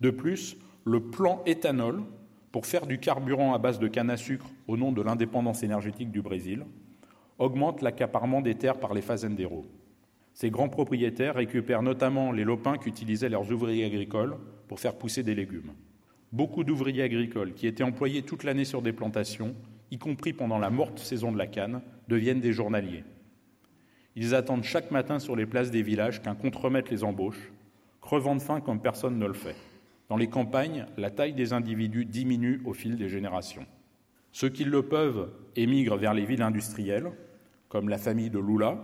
[0.02, 2.04] De plus, le plan éthanol
[2.52, 6.12] pour faire du carburant à base de canne à sucre au nom de l'indépendance énergétique
[6.12, 6.66] du Brésil
[7.40, 9.66] augmente l'accaparement des terres par les fazenderos.
[10.34, 14.38] Ces grands propriétaires récupèrent notamment les lopins qu'utilisaient leurs ouvriers agricoles
[14.68, 15.74] pour faire pousser des légumes.
[16.32, 19.56] Beaucoup d'ouvriers agricoles qui étaient employés toute l'année sur des plantations,
[19.92, 23.04] y compris pendant la morte saison de la canne, deviennent des journaliers.
[24.20, 27.52] Ils attendent chaque matin sur les places des villages qu'un contremaître les embauche,
[28.02, 29.56] crevant de faim comme personne ne le fait.
[30.10, 33.68] Dans les campagnes, la taille des individus diminue au fil des générations.
[34.32, 37.12] Ceux qui le peuvent émigrent vers les villes industrielles,
[37.70, 38.80] comme la famille de Lula,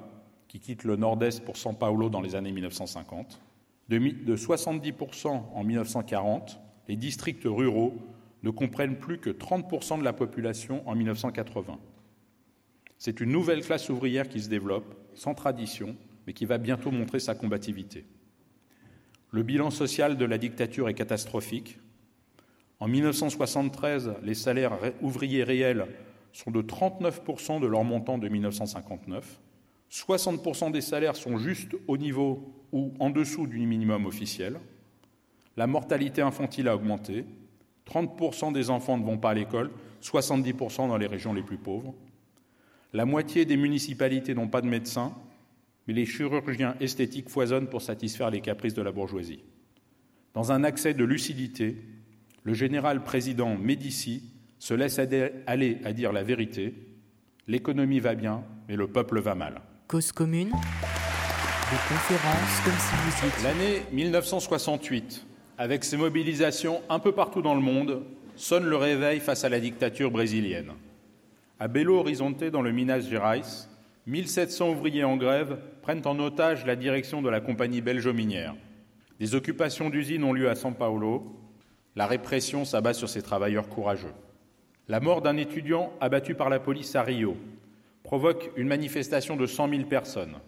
[0.47, 3.41] qui quitte le nord-est pour São Paulo dans les années 1950.
[3.89, 7.95] De, 70% en 1940, les districts ruraux
[8.43, 11.79] ne comprennent plus que 30% de la population en 1980.
[12.99, 15.95] C'est une nouvelle classe ouvrière qui se développe, sans tradition,
[16.27, 18.05] mais qui va bientôt montrer sa combativité.
[19.31, 21.79] Le bilan social de la dictature est catastrophique.
[22.79, 25.87] En 1973, les salaires ouvriers réels
[26.33, 29.39] sont de 39% de leur montant de 1959.
[29.91, 34.59] 60% des salaires sont juste au niveau ou en dessous du minimum officiel.
[35.55, 37.25] La mortalité infantile a augmenté.
[37.87, 41.93] 30% des enfants ne vont pas à l'école, 70% dans les régions les plus pauvres.
[42.95, 45.15] La moitié des municipalités n'ont pas de médecins,
[45.87, 49.43] mais les chirurgiens esthétiques foisonnent pour satisfaire les caprices de la bourgeoisie.
[50.35, 51.77] Dans un accès de lucidité,
[52.43, 56.75] le général président Médici se laisse aller à dire la vérité.
[57.47, 59.61] L'économie va bien, mais le peuple va mal.
[59.87, 63.43] Cause commune, des conférences comme si vous.
[63.43, 65.25] L'année 1968,
[65.57, 68.03] avec ses mobilisations un peu partout dans le monde,
[68.35, 70.73] sonne le réveil face à la dictature brésilienne.
[71.63, 73.39] À Belo Horizonte, dans le Minas Gerais,
[74.05, 78.53] 1700 ouvriers en grève prennent en otage la direction de la compagnie belge-minière.
[79.21, 81.23] Des occupations d'usines ont lieu à São Paulo.
[81.95, 84.11] La répression s'abat sur ces travailleurs courageux.
[84.89, 87.37] La mort d'un étudiant abattu par la police à Rio,
[88.03, 90.39] provoque une manifestation de 100 000 personnes.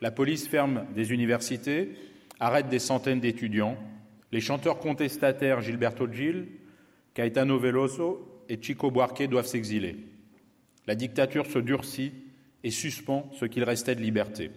[0.00, 1.90] La police ferme des universités,
[2.38, 3.76] arrête des centaines d'étudiants.
[4.30, 6.46] Les chanteurs contestataires Gilberto Gil,
[7.14, 10.11] Caetano Veloso et Chico Buarque doivent s'exiler.
[10.86, 12.12] La dictature se durcit
[12.64, 14.50] et suspend ce qu'il restait de liberté.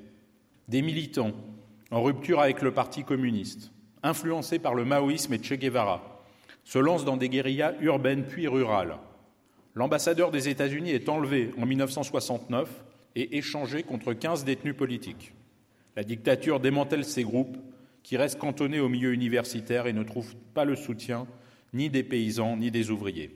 [0.67, 1.33] Des militants,
[1.91, 3.71] en rupture avec le Parti communiste,
[4.01, 6.23] influencés par le maoïsme et Che Guevara,
[6.63, 8.97] se lancent dans des guérillas urbaines puis rurales.
[9.75, 12.83] L'ambassadeur des États-Unis est enlevé en 1969
[13.15, 15.33] et échangé contre 15 détenus politiques.
[15.95, 17.57] La dictature démantèle ces groupes
[18.03, 21.27] qui restent cantonnés au milieu universitaire et ne trouvent pas le soutien
[21.73, 23.31] ni des paysans ni des ouvriers.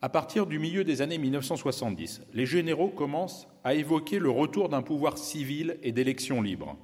[0.00, 4.82] À partir du milieu des années 1970, les généraux commencent à évoquer le retour d'un
[4.82, 6.76] pouvoir civil et d'élections libres.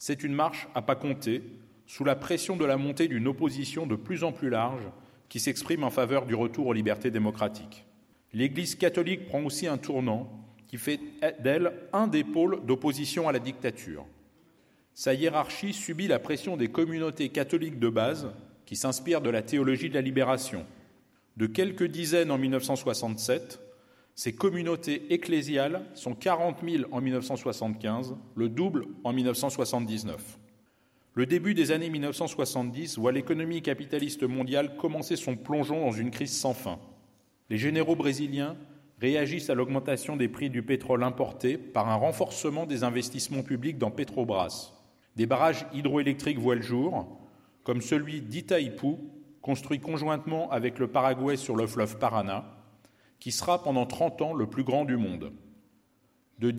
[0.00, 1.44] C'est une marche à pas compter,
[1.86, 4.82] sous la pression de la montée d'une opposition de plus en plus large
[5.28, 7.86] qui s'exprime en faveur du retour aux libertés démocratiques.
[8.32, 10.28] L'Église catholique prend aussi un tournant
[10.66, 10.98] qui fait
[11.38, 14.04] d'elle un des pôles d'opposition à la dictature.
[14.94, 18.32] Sa hiérarchie subit la pression des communautés catholiques de base
[18.66, 20.66] qui s'inspirent de la théologie de la libération,
[21.36, 23.60] de quelques dizaines en 1967,
[24.14, 30.38] ces communautés ecclésiales sont 40 000 en 1975, le double en 1979.
[31.14, 36.34] Le début des années 1970 voit l'économie capitaliste mondiale commencer son plongeon dans une crise
[36.34, 36.78] sans fin.
[37.50, 38.56] Les généraux brésiliens
[38.98, 43.90] réagissent à l'augmentation des prix du pétrole importé par un renforcement des investissements publics dans
[43.90, 44.72] Petrobras.
[45.16, 47.20] Des barrages hydroélectriques voient le jour,
[47.64, 48.96] comme celui d'Itaipú,
[49.42, 52.44] construit conjointement avec le Paraguay sur le fleuve Parana,
[53.18, 55.32] qui sera pendant 30 ans le plus grand du monde.
[56.38, 56.50] De,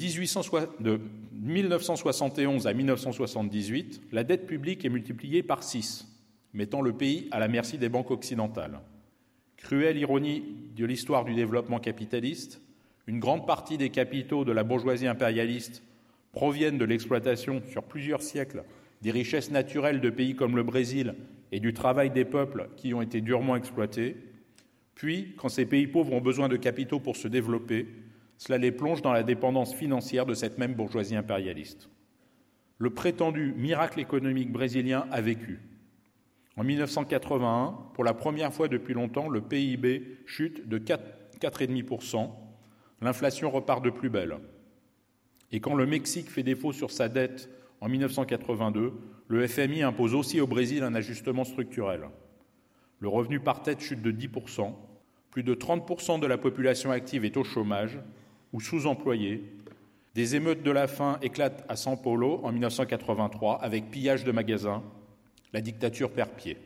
[1.31, 6.07] 1971 à 1978, la dette publique est multipliée par 6,
[6.53, 8.79] mettant le pays à la merci des banques occidentales.
[9.57, 10.43] Cruelle ironie
[10.75, 12.61] de l'histoire du développement capitaliste,
[13.07, 15.83] une grande partie des capitaux de la bourgeoisie impérialiste
[16.31, 18.63] proviennent de l'exploitation sur plusieurs siècles
[19.01, 21.15] des richesses naturelles de pays comme le Brésil
[21.53, 24.17] et du travail des peuples qui ont été durement exploités.
[24.95, 27.87] Puis, quand ces pays pauvres ont besoin de capitaux pour se développer,
[28.39, 31.89] cela les plonge dans la dépendance financière de cette même bourgeoisie impérialiste.
[32.79, 35.59] Le prétendu miracle économique brésilien a vécu.
[36.57, 42.31] En 1981, pour la première fois depuis longtemps, le PIB chute de 4,5%.
[42.99, 44.37] L'inflation repart de plus belle.
[45.51, 47.47] Et quand le Mexique fait défaut sur sa dette
[47.83, 48.93] en 1982,
[49.27, 52.07] le FMI impose aussi au Brésil un ajustement structurel.
[52.99, 54.73] Le revenu par tête chute de 10%,
[55.31, 57.99] plus de 30% de la population active est au chômage
[58.53, 59.43] ou sous-employée.
[60.15, 64.81] Des émeutes de la faim éclatent à São Paulo en 1983 avec pillage de magasins.
[65.51, 66.57] La dictature perd pied.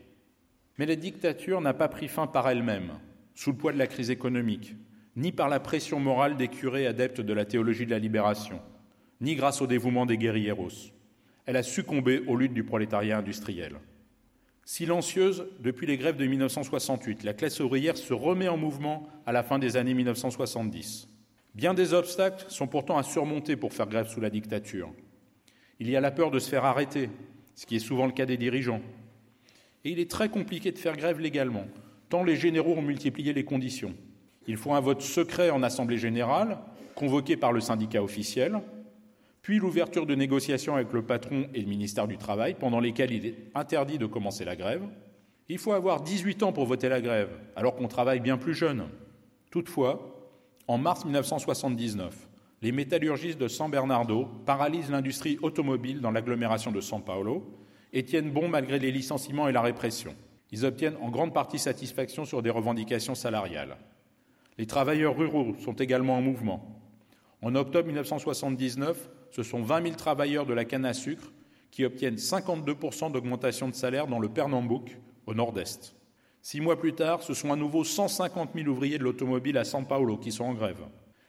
[0.77, 2.91] Mais la dictature n'a pas pris fin par elle-même,
[3.33, 4.75] sous le poids de la crise économique,
[5.15, 8.61] ni par la pression morale des curés adeptes de la théologie de la libération,
[9.19, 10.91] ni grâce au dévouement des guerrilleros
[11.47, 13.77] elle a succombé aux luttes du prolétariat industriel.
[14.65, 19.43] Silencieuse depuis les grèves de 1968, la classe ouvrière se remet en mouvement à la
[19.43, 21.07] fin des années 1970.
[21.55, 24.91] Bien des obstacles sont pourtant à surmonter pour faire grève sous la dictature.
[25.79, 27.09] Il y a la peur de se faire arrêter,
[27.55, 28.81] ce qui est souvent le cas des dirigeants.
[29.85, 31.65] Et il est très compliqué de faire grève légalement,
[32.09, 33.95] tant les généraux ont multiplié les conditions.
[34.47, 36.57] Il faut un vote secret en Assemblée générale,
[36.93, 38.59] convoqué par le syndicat officiel,
[39.47, 43.25] puis l'ouverture de négociations avec le patron et le ministère du Travail, pendant lesquelles il
[43.25, 44.81] est interdit de commencer la grève.
[45.47, 48.89] Il faut avoir 18 ans pour voter la grève, alors qu'on travaille bien plus jeune.
[49.49, 50.35] Toutefois,
[50.67, 52.27] en mars 1979,
[52.61, 57.49] les métallurgistes de San Bernardo paralysent l'industrie automobile dans l'agglomération de San Paulo
[57.93, 60.13] et tiennent bon malgré les licenciements et la répression.
[60.51, 63.77] Ils obtiennent en grande partie satisfaction sur des revendications salariales.
[64.57, 66.81] Les travailleurs ruraux sont également en mouvement.
[67.41, 71.31] En octobre 1979, ce sont 20 000 travailleurs de la canne à sucre
[71.69, 75.95] qui obtiennent 52% d'augmentation de salaire dans le Pernambouc, au nord-est.
[76.41, 79.85] Six mois plus tard, ce sont à nouveau 150 000 ouvriers de l'automobile à São
[79.85, 80.81] Paulo qui sont en grève.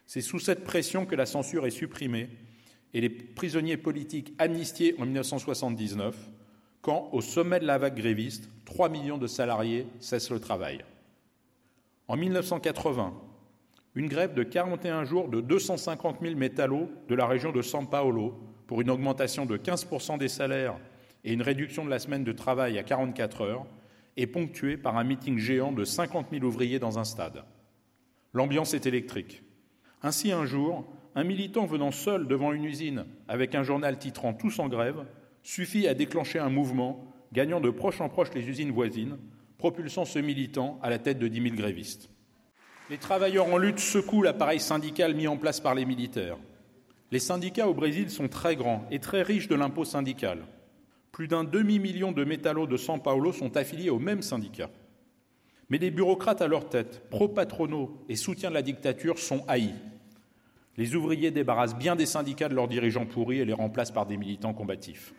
[0.06, 2.30] C'est sous cette pression que la censure est supprimée
[2.94, 6.16] et les prisonniers politiques amnistiés en 1979,
[6.80, 10.82] quand, au sommet de la vague gréviste, 3 millions de salariés cessent le travail.
[12.06, 13.12] En 1980,
[13.94, 18.34] une grève de 41 jours de 250 000 métallos de la région de São Paulo
[18.66, 20.78] pour une augmentation de 15 des salaires
[21.24, 23.66] et une réduction de la semaine de travail à 44 heures
[24.16, 27.44] est ponctuée par un meeting géant de 50 000 ouvriers dans un stade.
[28.32, 29.42] L'ambiance est électrique.
[30.02, 34.58] Ainsi, un jour, un militant venant seul devant une usine avec un journal titrant Tous
[34.58, 35.04] en grève
[35.42, 39.18] suffit à déclencher un mouvement gagnant de proche en proche les usines voisines,
[39.56, 42.10] propulsant ce militant à la tête de 10 000 grévistes.
[42.90, 46.38] Les travailleurs en lutte secouent l'appareil syndical mis en place par les militaires.
[47.10, 50.44] Les syndicats au Brésil sont très grands et très riches de l'impôt syndical.
[51.18, 54.70] plus d'un demi-million de métallos de São Paulo sont affiliés au même syndicat.
[55.68, 59.74] Mais les bureaucrates à leur tête, pro-patronaux et soutien de la dictature, sont haïs.
[60.76, 64.16] Les ouvriers débarrassent bien des syndicats de leurs dirigeants pourris et les remplacent par des
[64.16, 65.12] militants combatifs.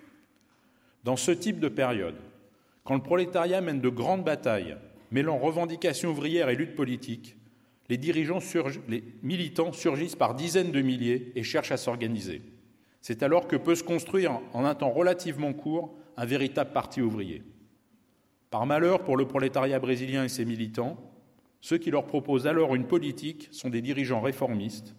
[1.04, 2.16] Dans ce type de période,
[2.86, 4.78] quand le prolétariat mène de grandes batailles,
[5.12, 7.36] mêlant revendications ouvrières et lutte politique,
[7.90, 8.40] les dirigeants,
[9.24, 12.42] militants surgissent par dizaines de milliers et cherchent à s'organiser.
[13.02, 17.42] C'est alors que peut se construire, en un temps relativement court, un véritable parti ouvrier.
[18.52, 20.98] Par malheur pour le prolétariat brésilien et ses militants,
[21.62, 24.96] ceux qui leur proposent alors une politique sont des dirigeants réformistes,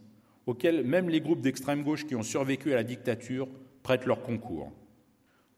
[0.47, 3.49] auxquels même les groupes d'extrême gauche qui ont survécu à la dictature
[3.83, 4.73] prêtent leur concours.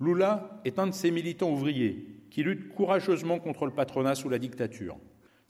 [0.00, 4.38] Lula est un de ces militants ouvriers qui luttent courageusement contre le patronat sous la
[4.38, 4.96] dictature.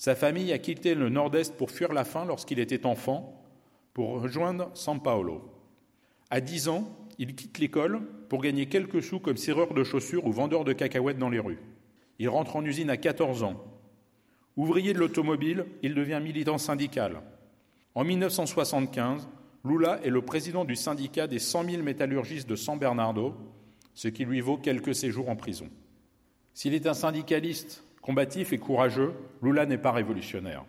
[0.03, 3.41] Sa famille a quitté le nord-est pour fuir la faim lorsqu'il était enfant,
[3.95, 5.49] pour rejoindre São Paulo.
[6.29, 6.89] À 10 ans,
[7.21, 11.21] il quitte l'école pour gagner quelques sous comme serreur de chaussures ou vendeur de cacahuètes
[11.21, 11.61] dans les rues.
[12.19, 13.63] Il rentre en usine à 14 ans.
[14.57, 17.23] Ouvrier de l'automobile, il devient militant syndical.
[17.95, 19.29] En 1975,
[19.65, 23.37] Lula est le président du syndicat des 100 000 métallurgistes de San Bernardo,
[23.95, 25.69] ce qui lui vaut quelques séjours en prison.
[26.55, 30.65] S'il est un syndicaliste combatif et courageux, Lula n'est pas révolutionnaire.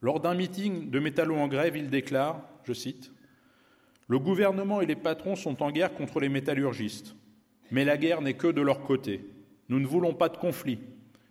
[0.00, 3.12] Lors d'un meeting de métallos en grève, il déclare, je cite,
[4.08, 7.14] Le gouvernement et les patrons sont en guerre contre les métallurgistes,
[7.70, 9.24] mais la guerre n'est que de leur côté.
[9.68, 10.78] Nous ne voulons pas de conflit,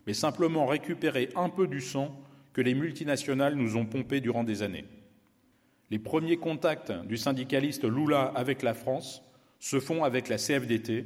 [0.05, 2.17] mais simplement récupérer un peu du sang
[2.53, 4.85] que les multinationales nous ont pompé durant des années.
[5.89, 9.21] Les premiers contacts du syndicaliste Lula avec la France
[9.59, 11.05] se font avec la CFDT,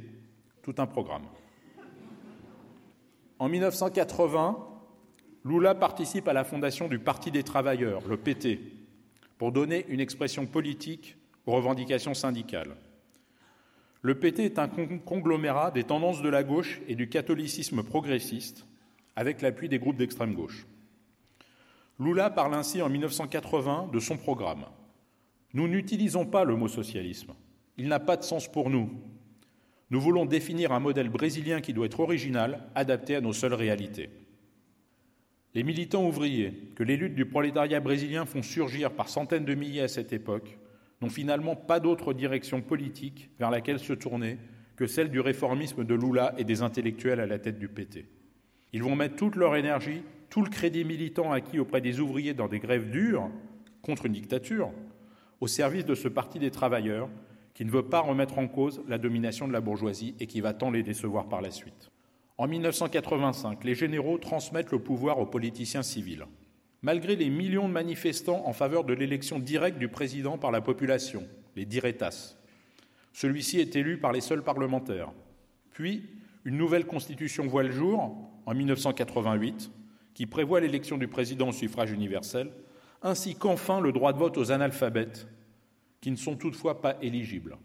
[0.62, 1.24] tout un programme.
[3.38, 4.66] En 1980,
[5.44, 8.58] Lula participe à la fondation du Parti des travailleurs, le PT,
[9.36, 12.76] pour donner une expression politique aux revendications syndicales.
[14.00, 18.66] Le PT est un conglomérat des tendances de la gauche et du catholicisme progressiste,
[19.16, 20.66] avec l'appui des groupes d'extrême gauche.
[21.98, 24.66] Lula parle ainsi en 1980 de son programme.
[25.54, 27.32] Nous n'utilisons pas le mot socialisme.
[27.76, 28.90] Il n'a pas de sens pour nous.
[29.90, 34.10] Nous voulons définir un modèle brésilien qui doit être original, adapté à nos seules réalités.
[35.54, 39.82] Les militants ouvriers que les luttes du prolétariat brésilien font surgir par centaines de milliers
[39.82, 40.58] à cette époque
[41.00, 44.38] n'ont finalement pas d'autre direction politique vers laquelle se tourner
[44.76, 48.06] que celle du réformisme de Lula et des intellectuels à la tête du PT.
[48.72, 52.48] Ils vont mettre toute leur énergie, tout le crédit militant acquis auprès des ouvriers dans
[52.48, 53.30] des grèves dures
[53.80, 54.70] contre une dictature,
[55.40, 57.08] au service de ce parti des travailleurs
[57.56, 60.52] qui ne veut pas remettre en cause la domination de la bourgeoisie et qui va
[60.52, 61.90] tant les décevoir par la suite.
[62.36, 66.26] En 1985, les généraux transmettent le pouvoir aux politiciens civils.
[66.82, 71.26] Malgré les millions de manifestants en faveur de l'élection directe du président par la population,
[71.56, 72.36] les diretas,
[73.14, 75.12] celui-ci est élu par les seuls parlementaires.
[75.72, 76.10] Puis,
[76.44, 79.70] une nouvelle constitution voit le jour, en 1988,
[80.12, 82.50] qui prévoit l'élection du président au suffrage universel,
[83.00, 85.26] ainsi qu'enfin le droit de vote aux analphabètes,
[86.06, 87.56] qui ne sont toutefois pas éligibles.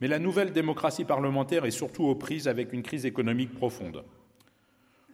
[0.00, 4.02] Mais la nouvelle démocratie parlementaire est surtout aux prises avec une crise économique profonde.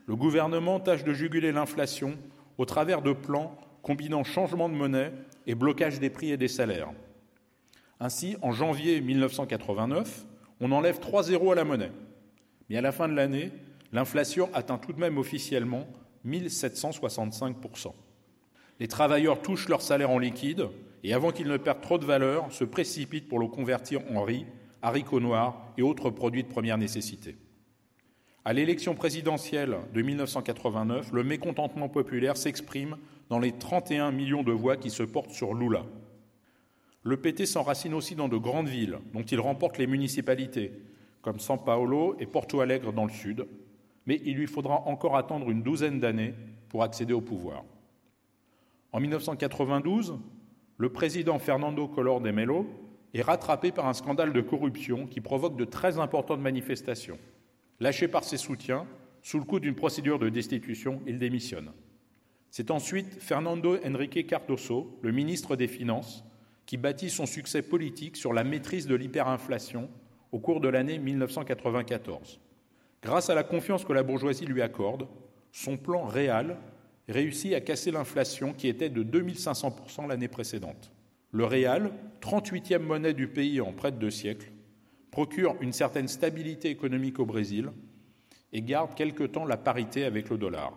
[0.06, 2.16] Le gouvernement tâche de juguler l'inflation
[2.56, 5.12] au travers de plans combinant changement de monnaie
[5.46, 6.88] et blocage des prix et des salaires.
[8.00, 10.24] Ainsi, en janvier 1989,
[10.60, 11.92] on enlève 3 zéros à la monnaie.
[12.70, 13.52] Mais à la fin de l'année,
[13.92, 15.86] l'inflation atteint tout de même officiellement
[16.26, 17.92] 1765%
[18.80, 20.70] Les travailleurs touchent leur salaire en liquide
[21.04, 24.46] et avant qu'il ne perde trop de valeur, se précipite pour le convertir en riz,
[24.82, 27.36] haricots noirs et autres produits de première nécessité.
[28.44, 32.96] À l'élection présidentielle de 1989, le mécontentement populaire s'exprime
[33.28, 35.84] dans les 31 millions de voix qui se portent sur Lula.
[37.02, 40.72] Le PT s'enracine aussi dans de grandes villes, dont il remporte les municipalités,
[41.20, 43.46] comme São Paulo et Porto Alegre dans le sud,
[44.06, 46.34] mais il lui faudra encore attendre une douzaine d'années
[46.70, 47.64] pour accéder au pouvoir.
[48.92, 50.18] En 1992,
[50.78, 52.66] le président Fernando Collor de Mello
[53.12, 57.18] est rattrapé par un scandale de corruption qui provoque de très importantes manifestations.
[57.80, 58.86] Lâché par ses soutiens,
[59.22, 61.72] sous le coup d'une procédure de destitution, il démissionne.
[62.50, 66.24] C'est ensuite Fernando Henrique Cardoso, le ministre des Finances,
[66.64, 69.90] qui bâtit son succès politique sur la maîtrise de l'hyperinflation
[70.30, 72.40] au cours de l'année 1994.
[73.02, 75.08] Grâce à la confiance que la bourgeoisie lui accorde,
[75.50, 76.56] son plan réel
[77.08, 80.92] réussit à casser l'inflation qui était de 2500% l'année précédente.
[81.30, 84.50] Le réal, 38e monnaie du pays en près de deux siècles,
[85.10, 87.70] procure une certaine stabilité économique au Brésil
[88.52, 90.72] et garde quelque temps la parité avec le dollar.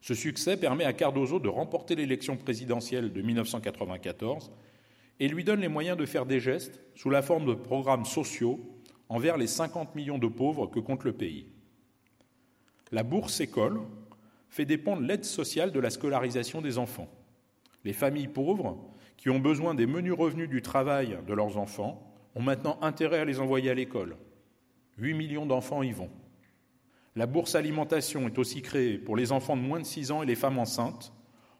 [0.00, 4.50] Ce succès permet à Cardoso de remporter l'élection présidentielle de 1994
[5.20, 8.58] et lui donne les moyens de faire des gestes sous la forme de programmes sociaux
[9.08, 11.46] envers les 50 millions de pauvres que compte le pays.
[12.90, 13.80] La bourse école
[14.52, 17.08] fait dépendre l'aide sociale de la scolarisation des enfants.
[17.84, 18.78] Les familles pauvres,
[19.16, 23.24] qui ont besoin des menus revenus du travail de leurs enfants, ont maintenant intérêt à
[23.24, 24.14] les envoyer à l'école.
[24.98, 26.10] 8 millions d'enfants y vont.
[27.16, 30.26] La bourse alimentation est aussi créée pour les enfants de moins de 6 ans et
[30.26, 31.14] les femmes enceintes,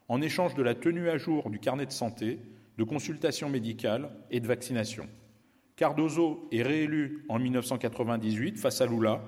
[0.07, 2.41] en échange de la tenue à jour du carnet de santé,
[2.77, 5.09] de consultation médicale et de vaccination.
[5.77, 9.19] Cardozo est réélu en 1998 face à Lula,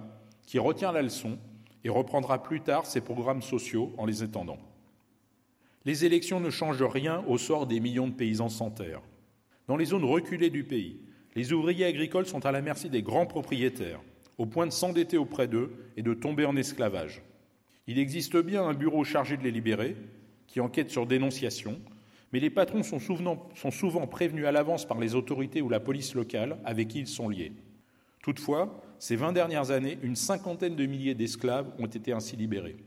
[0.46, 1.40] qui retient la leçon
[1.86, 4.58] et reprendra plus tard ses programmes sociaux en les étendant.
[5.86, 9.02] Les élections ne changent rien au sort des millions de paysans sans terre.
[9.68, 11.00] Dans les zones reculées du pays,
[11.36, 14.02] les ouvriers agricoles sont à la merci des grands propriétaires,
[14.40, 17.22] au point de s'endetter auprès d'eux et de tomber en esclavage.
[17.86, 19.96] Il existe bien un bureau chargé de les libérer,
[20.48, 21.80] qui enquête sur dénonciation,
[22.34, 25.80] mais les patrons sont souvent, sont souvent prévenus à l'avance par les autorités ou la
[25.80, 27.52] police locale avec qui ils sont liés.
[28.24, 32.78] Toutefois, ces vingt dernières années, une cinquantaine de milliers d'esclaves ont été ainsi libérés.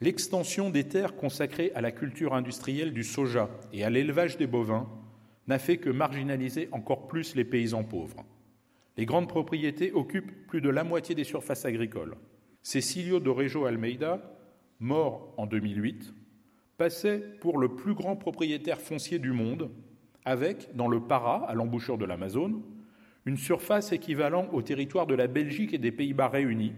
[0.00, 4.88] L'extension des terres consacrées à la culture industrielle du soja et à l'élevage des bovins
[5.46, 8.24] n'a fait que marginaliser encore plus les paysans pauvres.
[8.96, 12.16] Les grandes propriétés occupent plus de la moitié des surfaces agricoles.
[12.62, 14.20] Cecilio de Rejo Almeida,
[14.80, 16.14] mort en 2008,
[16.76, 19.70] passait pour le plus grand propriétaire foncier du monde,
[20.24, 22.62] avec, dans le Para, à l'embouchure de l'Amazone,
[23.26, 26.74] une surface équivalente au territoire de la Belgique et des Pays-Bas réunis,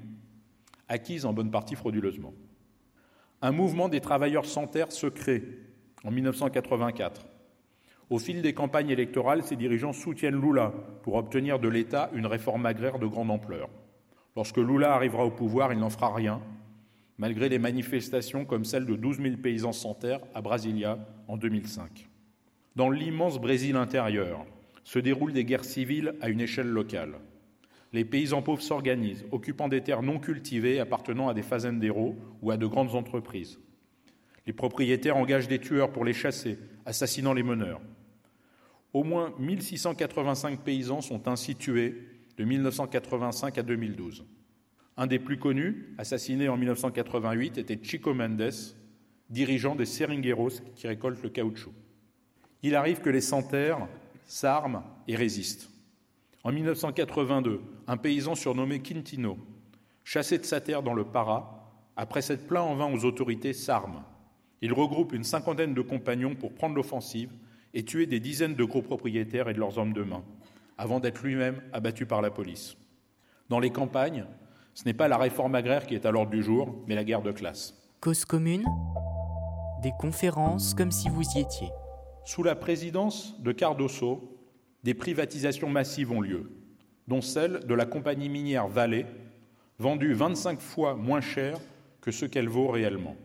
[0.89, 2.33] acquise en bonne partie frauduleusement.
[3.43, 5.45] Un mouvement des travailleurs sans terre se crée
[6.05, 7.27] en 1984.
[8.09, 10.73] Au fil des campagnes électorales, ces dirigeants soutiennent Lula
[11.03, 13.69] pour obtenir de l'État une réforme agraire de grande ampleur.
[14.35, 16.41] Lorsque Lula arrivera au pouvoir, il n'en fera rien,
[17.19, 22.09] malgré des manifestations comme celle de 12 000 paysans sans terre à Brasilia en 2005.
[22.75, 24.47] Dans l'immense Brésil intérieur
[24.89, 27.19] se déroulent des guerres civiles à une échelle locale.
[27.93, 32.57] Les paysans pauvres s'organisent, occupant des terres non cultivées appartenant à des fazendeiros ou à
[32.57, 33.59] de grandes entreprises.
[34.47, 37.83] Les propriétaires engagent des tueurs pour les chasser, assassinant les meneurs.
[38.95, 41.95] Au moins 1685 paysans sont ainsi tués
[42.39, 44.25] de 1985 à 2012.
[44.97, 48.55] Un des plus connus, assassiné en 1988, était Chico Mendes,
[49.29, 51.75] dirigeant des seringueros qui récoltent le caoutchouc.
[52.63, 53.87] Il arrive que les sans-terres
[54.29, 55.69] s'arment et résistent.
[56.45, 59.39] En 1982, un paysan surnommé Quintino,
[60.05, 64.05] chassé de sa terre dans le Para, après s'être plaint en vain aux autorités, s'arme.
[64.61, 67.33] Il regroupe une cinquantaine de compagnons pour prendre l'offensive
[67.75, 70.23] et tuer des dizaines de gros propriétaires et de leurs hommes de main,
[70.77, 72.77] avant d'être lui-même abattu par la police.
[73.49, 74.27] Dans les campagnes,
[74.75, 77.23] ce n'est pas la réforme agraire qui est à l'ordre du jour, mais la guerre
[77.23, 77.75] de classe.
[78.01, 78.65] Cause commune?
[79.83, 81.69] Des conférences comme si vous y étiez.
[82.29, 84.39] Sous la présidence de Cardoso,
[84.85, 86.51] des privatisations massives ont lieu,
[87.07, 89.07] dont celle de la compagnie minière Vallée,
[89.79, 91.59] vendue 25 fois moins cher
[92.03, 93.17] que ce qu'elle vaut réellement.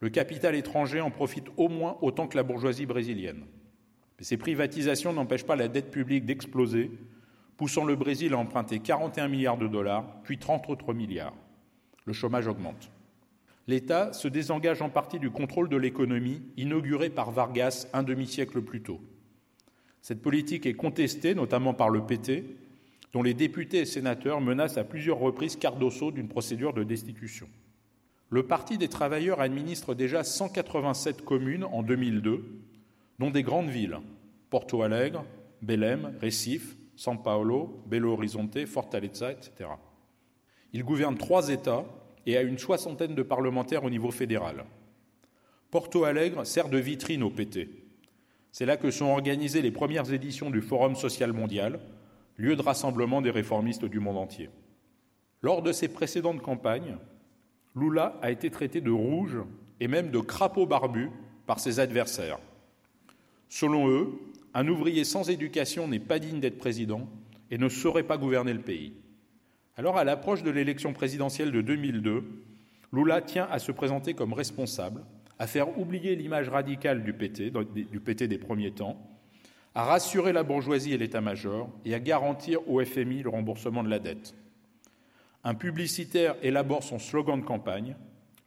[0.00, 3.46] Le capital étranger en profite au moins autant que la bourgeoisie brésilienne.
[4.18, 6.90] Mais ces privatisations n'empêchent pas la dette publique d'exploser
[7.56, 11.32] poussant le Brésil à emprunter 41 milliards de dollars, puis 30 autres milliards.
[12.04, 12.90] Le chômage augmente.
[13.68, 18.82] L'État se désengage en partie du contrôle de l'économie inauguré par Vargas un demi-siècle plus
[18.82, 19.00] tôt.
[20.02, 22.44] Cette politique est contestée notamment par le PT,
[23.12, 27.48] dont les députés et sénateurs menacent à plusieurs reprises Cardoso d'une procédure de destitution.
[28.30, 32.44] Le Parti des travailleurs administre déjà 187 communes en 2002,
[33.18, 33.98] dont des grandes villes,
[34.50, 35.24] Porto Alegre,
[35.62, 39.70] Belém, Recife, São Paulo, Belo Horizonte, Fortaleza, etc.
[40.72, 41.84] Il gouverne trois États
[42.26, 44.64] et a une soixantaine de parlementaires au niveau fédéral.
[45.70, 47.68] Porto Alegre sert de vitrine au PT.
[48.52, 51.80] C'est là que sont organisées les premières éditions du Forum social mondial,
[52.36, 54.50] lieu de rassemblement des réformistes du monde entier.
[55.42, 56.96] Lors de ses précédentes campagnes,
[57.74, 59.36] Lula a été traité de rouge
[59.80, 61.10] et même de crapaud barbu
[61.46, 62.38] par ses adversaires.
[63.48, 64.18] Selon eux,
[64.54, 67.08] un ouvrier sans éducation n'est pas digne d'être président
[67.50, 68.94] et ne saurait pas gouverner le pays.
[69.78, 72.24] Alors, à l'approche de l'élection présidentielle de 2002,
[72.94, 75.04] Lula tient à se présenter comme responsable,
[75.38, 78.96] à faire oublier l'image radicale du PT, des premiers temps,
[79.74, 83.98] à rassurer la bourgeoisie et l'état-major et à garantir au FMI le remboursement de la
[83.98, 84.34] dette.
[85.44, 87.96] Un publicitaire élabore son slogan de campagne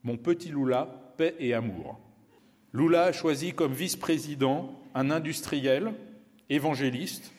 [0.03, 1.99] Mon petit Lula, paix et amour.
[2.73, 5.93] Lula a choisi comme vice-président un industriel
[6.49, 7.31] évangéliste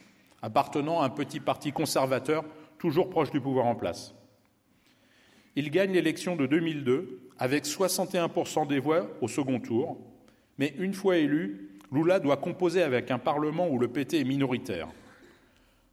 [0.42, 2.44] appartenant à un petit parti conservateur
[2.80, 4.14] toujours proche du pouvoir en place.
[5.54, 9.98] Il gagne l'élection de 2002 avec 61% des voix au second tour,
[10.58, 14.88] mais une fois élu, Lula doit composer avec un Parlement où le PT est minoritaire.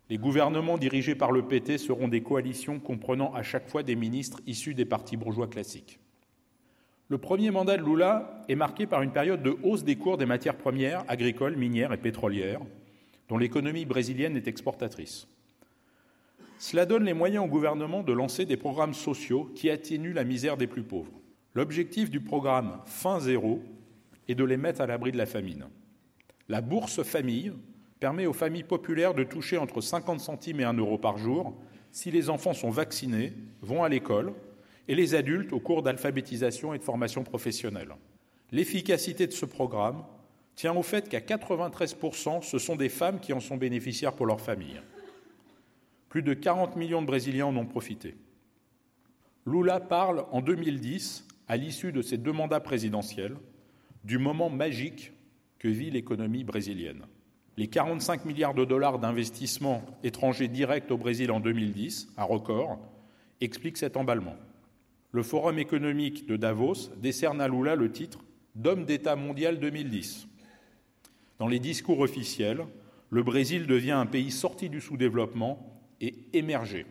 [0.09, 4.39] Les gouvernements dirigés par le PT seront des coalitions comprenant à chaque fois des ministres
[4.47, 5.99] issus des partis bourgeois classiques.
[7.09, 10.26] Le premier mandat de Lula est marqué par une période de hausse des cours des
[10.26, 12.61] matières premières agricoles, minières et pétrolières,
[13.27, 15.27] dont l'économie brésilienne est exportatrice.
[16.60, 20.58] Cela donne les moyens au gouvernement de lancer des programmes sociaux qui atténuent la misère
[20.58, 21.12] des plus pauvres.
[21.54, 23.62] L'objectif du programme Fin Zéro
[24.28, 25.68] est de les mettre à l'abri de la famine.
[26.50, 27.54] La bourse famille
[28.00, 31.56] permet aux familles populaires de toucher entre 50 centimes et 1 euro par jour
[31.92, 34.34] si les enfants sont vaccinés, vont à l'école,
[34.88, 37.96] et les adultes au cours d'alphabétisation et de formation professionnelle.
[38.52, 40.04] L'efficacité de ce programme
[40.56, 44.40] tient au fait qu'à 93%, ce sont des femmes qui en sont bénéficiaires pour leur
[44.40, 44.80] famille.
[46.10, 48.16] Plus de 40 millions de Brésiliens en ont profité.
[49.46, 53.38] Lula parle en 2010, à l'issue de ses deux mandats présidentiels,
[54.04, 55.14] du moment magique
[55.60, 57.04] que vit l'économie brésilienne.
[57.58, 62.80] Les 45 milliards de dollars d'investissements étrangers directs au Brésil en 2010, un record,
[63.42, 64.36] expliquent cet emballement.
[65.12, 68.20] Le Forum économique de Davos décerne à Lula le titre
[68.56, 70.28] d'homme d'État mondial 2010.
[71.40, 72.66] Dans les discours officiels,
[73.10, 76.86] le Brésil devient un pays sorti du sous-développement et émergé.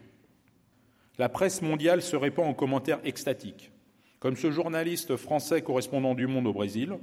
[1.18, 3.72] La presse mondiale se répand en commentaires extatiques,
[4.18, 6.98] comme ce journaliste français correspondant du Monde au Brésil,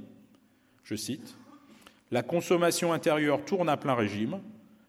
[0.82, 1.36] je cite,
[2.10, 4.40] La consommation intérieure tourne à plein régime,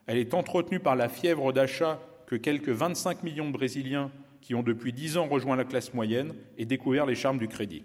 [0.07, 4.11] elle est entretenue par la fièvre d'achat que quelques 25 millions de Brésiliens
[4.41, 7.83] qui ont depuis dix ans rejoint la classe moyenne et découvert les charmes du crédit.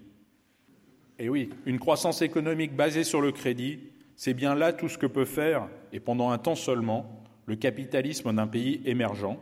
[1.17, 3.79] Et oui, une croissance économique basée sur le crédit,
[4.15, 8.33] c'est bien là tout ce que peut faire, et pendant un temps seulement, le capitalisme
[8.33, 9.37] d'un pays émergent,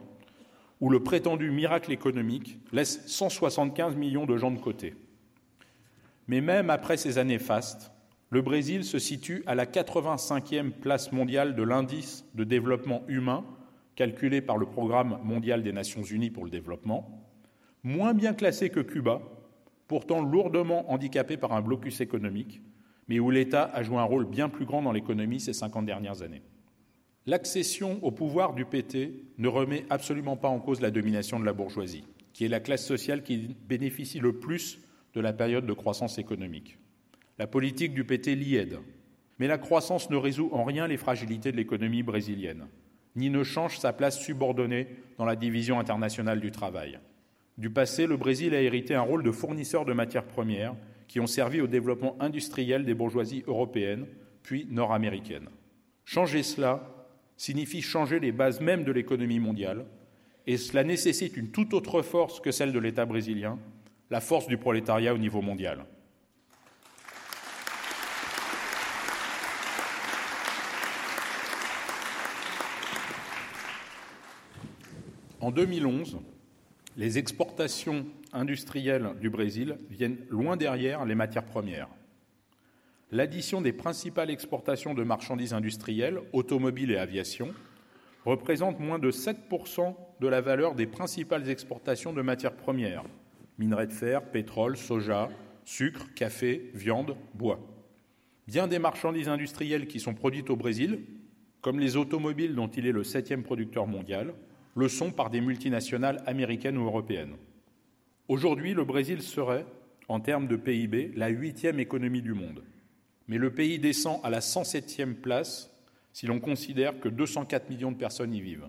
[0.82, 4.96] où le prétendu miracle économique laisse 175 millions de gens de côté.
[6.28, 7.92] Mais même après ces années fastes,
[8.30, 13.44] le Brésil se situe à la 85e place mondiale de l'indice de développement humain
[13.96, 17.26] calculé par le Programme mondial des Nations Unies pour le développement,
[17.84, 19.22] moins bien classé que Cuba,
[19.88, 22.62] pourtant lourdement handicapé par un blocus économique,
[23.08, 26.22] mais où l'État a joué un rôle bien plus grand dans l'économie ces 50 dernières
[26.22, 26.44] années.
[27.30, 31.53] L'accession au pouvoir du PT ne remet absolument pas en cause la domination de la
[31.53, 34.80] bourgeoisie, qui est la classe sociale qui bénéficie le plus
[35.14, 36.80] de la période de croissance économique.
[37.38, 38.80] La politique du PT l'y aide,
[39.38, 42.65] mais la croissance ne résout en rien les fragilités de l'économie brésilienne,
[43.15, 44.88] ni ne change sa place subordonnée
[45.19, 46.97] dans la division internationale du travail.
[47.60, 50.76] Du passé, le Brésil a hérité un rôle de fournisseur de matières premières
[51.07, 54.07] qui ont servi au développement industriel des bourgeoisies européennes,
[54.41, 55.49] puis nord-américaines.
[56.06, 56.95] Changer cela
[57.40, 59.86] signifie changer les bases mêmes de l'économie mondiale,
[60.45, 63.57] et cela nécessite une toute autre force que celle de l'État brésilien,
[64.10, 65.86] la force du prolétariat au niveau mondial.
[75.40, 76.20] En 2011,
[76.98, 81.88] les exportations industrielles du Brésil viennent loin derrière les matières premières.
[83.11, 87.56] L'addition des principales exportations de marchandises industrielles, automobiles et aviation,
[88.23, 93.03] représente moins de 7% de la valeur des principales exportations de matières premières,
[93.57, 95.30] minerais de fer, pétrole, soja,
[95.65, 97.60] sucre, café, viande, bois.
[98.48, 100.99] Bien des marchandises industrielles qui sont produites au Brésil,
[101.61, 104.36] comme les automobiles dont il est le septième producteur mondial,
[104.76, 107.36] le sont par des multinationales américaines ou européennes.
[108.27, 109.65] Aujourd'hui, le Brésil serait,
[110.07, 112.64] en termes de PIB, la huitième économie du monde.
[113.30, 115.69] Mais le pays descend à la 107e place
[116.14, 118.68] si l'on considère que 204 millions de personnes y vivent.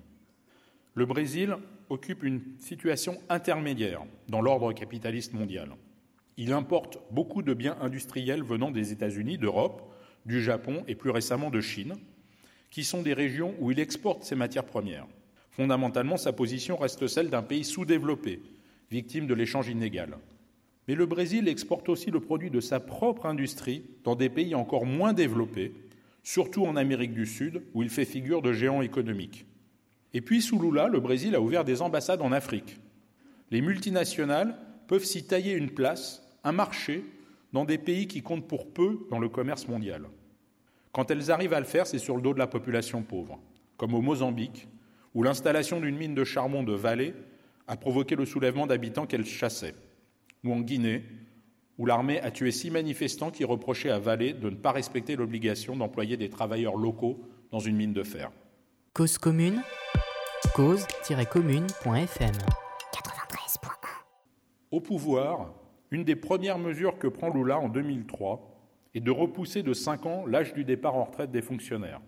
[0.94, 1.56] Le Brésil
[1.88, 5.70] occupe une situation intermédiaire dans l'ordre capitaliste mondial.
[6.36, 9.90] Il importe beaucoup de biens industriels venant des États-Unis, d'Europe,
[10.26, 11.96] du Japon et plus récemment de Chine,
[12.70, 15.06] qui sont des régions où il exporte ses matières premières.
[15.52, 18.42] Fondamentalement, sa position reste celle d'un pays sous-développé,
[18.90, 20.18] victime de l'échange inégal.
[20.88, 24.86] Mais le Brésil exporte aussi le produit de sa propre industrie dans des pays encore
[24.86, 25.72] moins développés,
[26.22, 29.46] surtout en Amérique du Sud, où il fait figure de géant économique.
[30.12, 32.78] Et puis, sous Lula, le Brésil a ouvert des ambassades en Afrique.
[33.50, 34.56] Les multinationales
[34.88, 37.04] peuvent s'y tailler une place, un marché,
[37.52, 40.06] dans des pays qui comptent pour peu dans le commerce mondial.
[40.92, 43.38] Quand elles arrivent à le faire, c'est sur le dos de la population pauvre,
[43.76, 44.68] comme au Mozambique,
[45.14, 47.14] où l'installation d'une mine de charbon de vallée
[47.68, 49.74] a provoqué le soulèvement d'habitants qu'elle chassait,
[50.44, 51.04] ou en Guinée,
[51.78, 55.76] où l'armée a tué six manifestants qui reprochaient à Vallée de ne pas respecter l'obligation
[55.76, 58.30] d'employer des travailleurs locaux dans une mine de fer.
[58.92, 59.62] Cause commune
[60.54, 62.32] cause-commune.fm
[64.70, 65.52] Au pouvoir,
[65.90, 68.50] une des premières mesures que prend Lula en 2003
[68.94, 72.00] est de repousser de cinq ans l'âge du départ en retraite des fonctionnaires.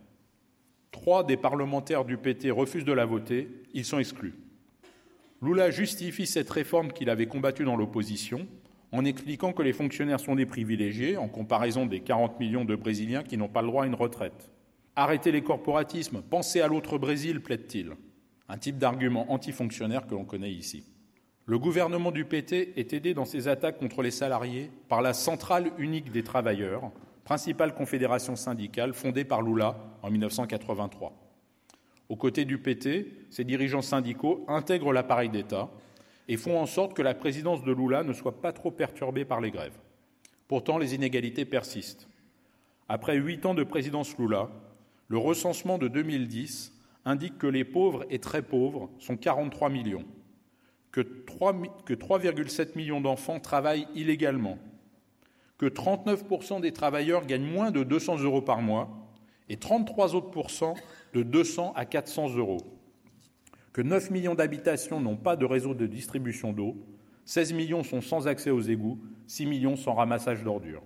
[0.90, 4.34] trois des parlementaires du PT refusent de la voter, ils sont exclus.
[5.42, 8.46] Lula justifie cette réforme qu'il avait combattue dans l'opposition
[8.92, 13.24] en expliquant que les fonctionnaires sont des privilégiés en comparaison des 40 millions de Brésiliens
[13.24, 14.52] qui n'ont pas le droit à une retraite.
[14.94, 17.90] Arrêtez les corporatismes, pensez à l'autre Brésil, plaide-t-il.
[18.48, 20.84] Un type d'argument antifonctionnaire que l'on connaît ici.
[21.46, 25.72] Le gouvernement du PT est aidé dans ses attaques contre les salariés par la Centrale
[25.76, 26.92] unique des travailleurs,
[27.24, 31.21] principale confédération syndicale fondée par Lula en 1983.
[32.08, 35.70] Aux côtés du PT, ses dirigeants syndicaux intègrent l'appareil d'État
[36.28, 39.40] et font en sorte que la présidence de Lula ne soit pas trop perturbée par
[39.40, 39.78] les grèves.
[40.48, 42.08] Pourtant, les inégalités persistent.
[42.88, 44.50] Après huit ans de présidence Lula,
[45.08, 46.72] le recensement de 2010
[47.04, 50.04] indique que les pauvres et très pauvres sont 43 millions,
[50.90, 54.58] que 3,7 millions d'enfants travaillent illégalement,
[55.58, 58.90] que 39% des travailleurs gagnent moins de 200 euros par mois
[59.48, 60.30] et 33 autres
[61.12, 62.58] de 200 à 400 euros
[63.72, 66.76] que 9 millions d'habitations n'ont pas de réseau de distribution d'eau,
[67.24, 70.82] 16 millions sont sans accès aux égouts, 6 millions sans ramassage d'ordures.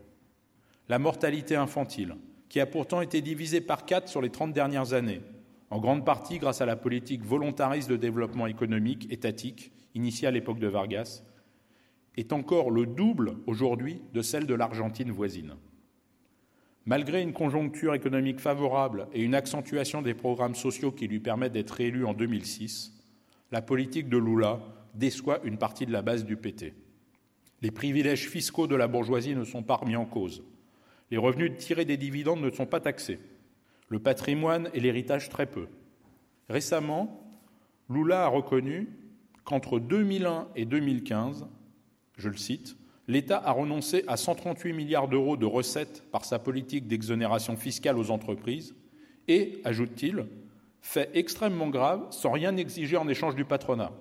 [0.89, 2.15] La mortalité infantile,
[2.49, 5.23] qui a pourtant été divisée par quatre sur les 30 dernières années,
[5.71, 10.61] en grande partie grâce à la politique volontariste de développement économique étatique initiée à l'époque
[10.61, 11.25] de Vargas,
[12.17, 15.55] est encore le double aujourd'hui de celle de l'Argentine voisine.
[16.87, 21.73] Malgré une conjoncture économique favorable et une accentuation des programmes sociaux qui lui permettent d'être
[21.73, 22.95] réélu en 2006,
[23.51, 24.61] la politique de Lula
[24.95, 26.75] déçoit une partie de la base du PT.
[27.61, 30.45] Les privilèges fiscaux de la bourgeoisie ne sont pas remis en cause.
[31.11, 33.19] Les revenus tirés des dividendes ne sont pas taxés.
[33.89, 35.67] Le patrimoine et l'héritage très peu.
[36.49, 37.21] Récemment,
[37.91, 38.89] Lula a reconnu
[39.45, 41.47] qu'entre 2001 et 2015,
[42.17, 42.77] je le cite,
[43.09, 48.11] l'État a renoncé à 138 milliards d'euros de recettes par sa politique d'exonération fiscale aux
[48.11, 48.75] entreprises
[49.29, 50.27] et, ajoute-t-il,
[50.81, 53.93] fait extrêmement grave sans rien exiger en échange du patronat.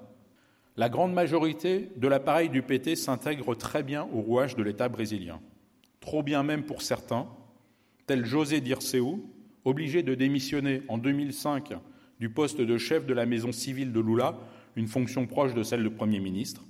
[0.77, 5.39] La grande majorité de l'appareil du PT s'intègre très bien au rouage de l'État brésilien.
[5.99, 7.27] Trop bien même pour certains,
[8.05, 9.01] tel José Dirceu,
[9.63, 11.73] obligé de démissionner en 2005
[12.19, 14.37] du poste de chef de la maison civile de Lula,
[14.75, 16.63] une fonction proche de celle de Premier ministre,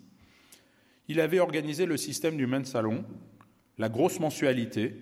[1.07, 3.03] il avait organisé le système du salon,
[3.77, 4.95] la grosse mensualité,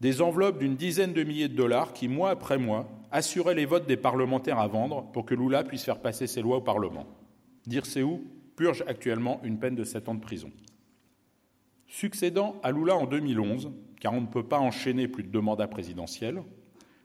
[0.00, 3.86] des enveloppes d'une dizaine de milliers de dollars qui, mois après mois, assuraient les votes
[3.86, 7.06] des parlementaires à vendre pour que Lula puisse faire passer ses lois au Parlement.
[7.66, 8.04] Dirceu
[8.56, 10.50] purge actuellement une peine de sept ans de prison.
[11.86, 13.70] Succédant à Lula en 2011,
[14.00, 16.42] car on ne peut pas enchaîner plus de deux mandats présidentiels,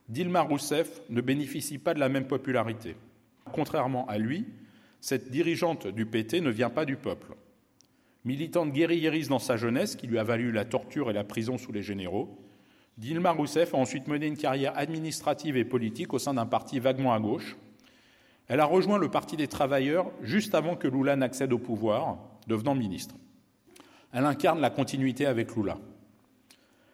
[0.10, 2.96] Dilma Rousseff ne bénéficie pas de la même popularité.
[3.54, 4.46] Contrairement à lui,
[5.00, 7.34] cette dirigeante du PT ne vient pas du peuple.
[8.24, 11.72] Militante guérillériste dans sa jeunesse, qui lui a valu la torture et la prison sous
[11.72, 12.38] les généraux,
[12.98, 17.14] Dilma Rousseff a ensuite mené une carrière administrative et politique au sein d'un parti vaguement
[17.14, 17.58] à gauche.
[18.48, 22.76] Elle a rejoint le Parti des travailleurs juste avant que Lula n'accède au pouvoir, devenant
[22.76, 23.16] ministre.
[24.14, 25.80] Elle incarne la continuité avec Lula.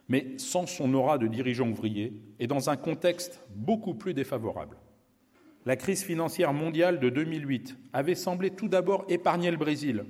[0.08, 4.78] Mais sans son aura de dirigeant ouvrier et dans un contexte beaucoup plus défavorable.
[5.66, 10.06] La crise financière mondiale de 2008 avait semblé tout d'abord épargner le Brésil,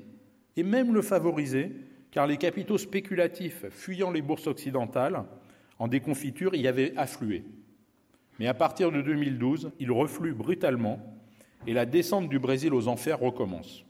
[0.57, 1.71] et même le favoriser,
[2.11, 5.23] car les capitaux spéculatifs fuyant les bourses occidentales
[5.79, 7.43] en déconfiture y avaient afflué.
[8.39, 10.99] Mais à partir de 2012, ils refluent brutalement
[11.65, 13.85] et la descente du Brésil aux enfers recommence.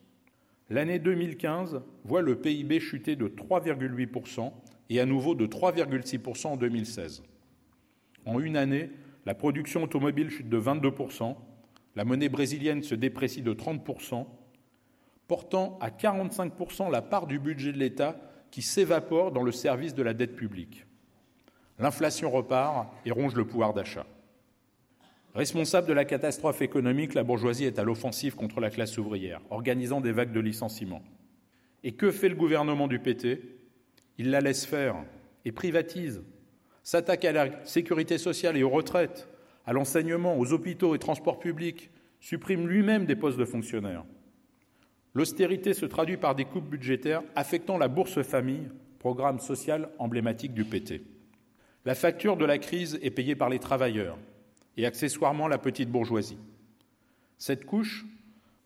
[0.69, 4.51] L'année 2015 voit le PIB chuter de 3,8%
[4.89, 7.23] et à nouveau de 3,6% en 2016.
[8.25, 8.89] En une année,
[9.25, 11.35] la production automobile chute de 22%,
[11.95, 14.25] la monnaie brésilienne se déprécie de 30%,
[15.27, 18.17] portant à 45% la part du budget de l'État
[18.51, 20.85] qui s'évapore dans le service de la dette publique.
[21.79, 24.05] L'inflation repart et ronge le pouvoir d'achat.
[25.35, 30.01] Responsable de la catastrophe économique, la bourgeoisie est à l'offensive contre la classe ouvrière, organisant
[30.01, 31.03] des vagues de licenciements.
[31.83, 33.41] Et que fait le gouvernement du PT
[34.17, 34.95] Il la laisse faire
[35.45, 36.23] et privatise,
[36.81, 39.27] s'attaque à la sécurité sociale et aux retraites,
[39.65, 44.05] à l'enseignement, aux hôpitaux et transports publics, supprime lui-même des postes de fonctionnaires.
[45.17, 48.69] L'austérité se traduit par des coupes budgétaires affectant la bourse famille,
[48.99, 51.01] programme social emblématique du PT.
[51.85, 54.19] La facture de la crise est payée par les travailleurs
[54.77, 56.37] et accessoirement la petite bourgeoisie.
[57.39, 58.05] Cette couche,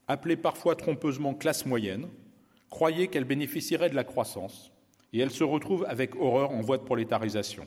[0.09, 2.09] appelée parfois trompeusement classe moyenne,
[2.69, 4.73] croyait qu'elle bénéficierait de la croissance
[5.13, 7.65] et elle se retrouve avec horreur en voie de prolétarisation.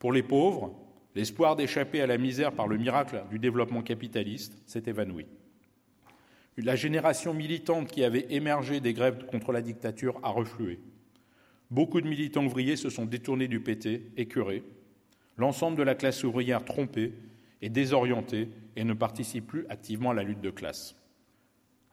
[0.00, 0.74] Pour les pauvres,
[1.14, 5.26] l'espoir d'échapper à la misère par le miracle du développement capitaliste s'est évanoui.
[6.58, 10.80] La génération militante qui avait émergé des grèves contre la dictature a reflué.
[11.70, 14.64] Beaucoup de militants ouvriers se sont détournés du PT, écœurés,
[15.36, 17.12] l'ensemble de la classe ouvrière trompée
[17.60, 20.96] est désorientée et ne participe plus activement à la lutte de classe.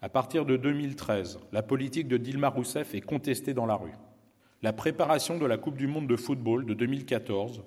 [0.02, 3.94] À partir de 2013, la politique de Dilma Rousseff est contestée dans la rue.
[4.62, 7.64] La préparation de la Coupe du monde de football de 2014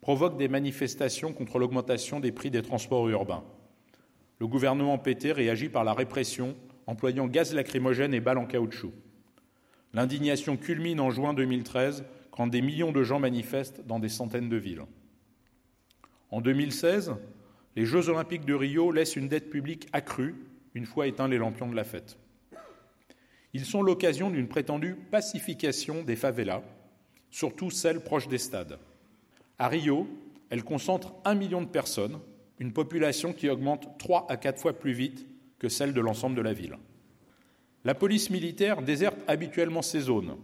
[0.00, 3.44] provoque des manifestations contre l'augmentation des prix des transports urbains.
[4.42, 6.56] Le gouvernement PT réagit par la répression,
[6.88, 8.92] employant gaz lacrymogène et balles en caoutchouc.
[9.92, 14.56] L'indignation culmine en juin 2013 quand des millions de gens manifestent dans des centaines de
[14.56, 14.82] villes.
[16.32, 17.14] En 2016,
[17.76, 20.34] les Jeux olympiques de Rio laissent une dette publique accrue
[20.74, 22.18] une fois éteints les lampions de la fête.
[23.52, 26.64] Ils sont l'occasion d'une prétendue pacification des favelas,
[27.30, 28.80] surtout celles proches des stades.
[29.60, 30.08] À Rio,
[30.50, 32.18] elles concentrent un million de personnes,
[32.62, 35.26] une population qui augmente trois à quatre fois plus vite
[35.58, 36.78] que celle de l'ensemble de la ville.
[37.84, 40.36] La police militaire déserte habituellement ces zones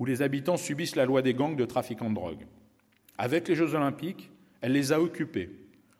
[0.00, 2.44] où les habitants subissent la loi des gangs de trafiquants de drogue.
[3.18, 4.32] Avec les Jeux olympiques,
[4.62, 5.48] elle les a occupés,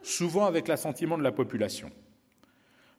[0.02, 1.92] souvent avec l'assentiment de la population.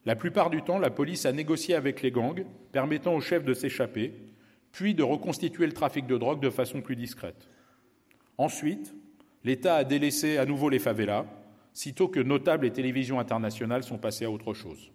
[0.06, 3.53] La plupart du temps, la police a négocié avec les gangs, permettant aux chefs de
[3.53, 4.14] s'échapper,
[4.72, 7.49] puis de reconstituer le trafic de drogue de façon plus discrète.
[8.38, 8.95] Ensuite,
[9.44, 11.26] l'État a délaissé à nouveau les favelas,
[11.76, 14.90] sitôt que notables et télévisions internationales sont passées à autre chose.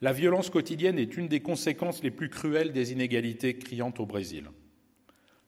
[0.00, 4.48] La violence quotidienne est une des conséquences les plus cruelles des inégalités criantes au Brésil.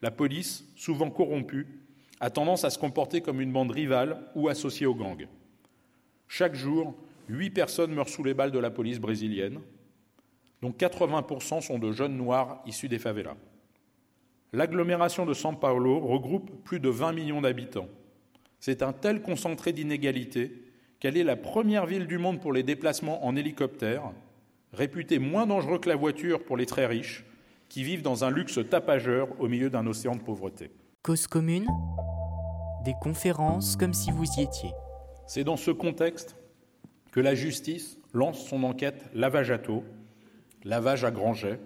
[0.02, 1.66] La police, souvent corrompue,
[2.20, 5.26] a tendance à se comporter comme une bande rivale ou associée aux gangs.
[6.28, 6.94] Chaque jour,
[7.28, 9.60] Huit personnes meurent sous les balles de la police brésilienne,
[10.60, 13.36] dont 80% sont de jeunes noirs issus des favelas.
[14.52, 17.88] L'agglomération de São Paulo regroupe plus de 20 millions d'habitants.
[18.64, 20.52] C'est un tel concentré d'inégalités
[21.00, 24.12] qu'elle est la première ville du monde pour les déplacements en hélicoptère,
[24.72, 27.24] réputée moins dangereux que la voiture pour les très riches,
[27.68, 30.70] qui vivent dans un luxe tapageur au milieu d'un océan de pauvreté.
[31.02, 31.66] Cause commune
[32.84, 34.70] Des conférences comme si vous y étiez.
[35.26, 36.36] C'est dans ce contexte
[37.10, 39.82] que la justice lance son enquête lavage à taux,
[40.62, 41.58] lavage à grand jet,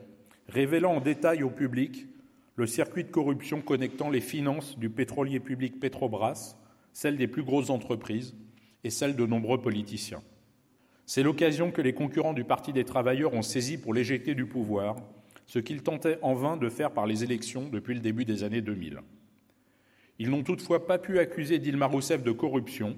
[0.49, 2.07] révélant en détail au public
[2.55, 6.57] le circuit de corruption connectant les finances du pétrolier public Petrobras,
[6.97, 8.35] celles des plus grosses entreprises
[8.83, 10.23] et celles de nombreux politiciens.
[11.05, 14.97] C'est l'occasion que les concurrents du Parti des travailleurs ont saisi pour l'éjecter du pouvoir,
[15.45, 18.63] ce qu'ils tentaient en vain de faire par les élections depuis le début des années
[18.63, 19.01] 2000.
[20.19, 22.97] Ils n'ont toutefois pas pu accuser Dilma Rousseff de corruption,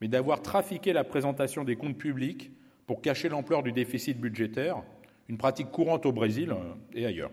[0.00, 2.50] mais d'avoir trafiqué la présentation des comptes publics
[2.86, 4.82] pour cacher l'ampleur du déficit budgétaire,
[5.28, 7.30] une pratique courante au Brésil euh, et ailleurs.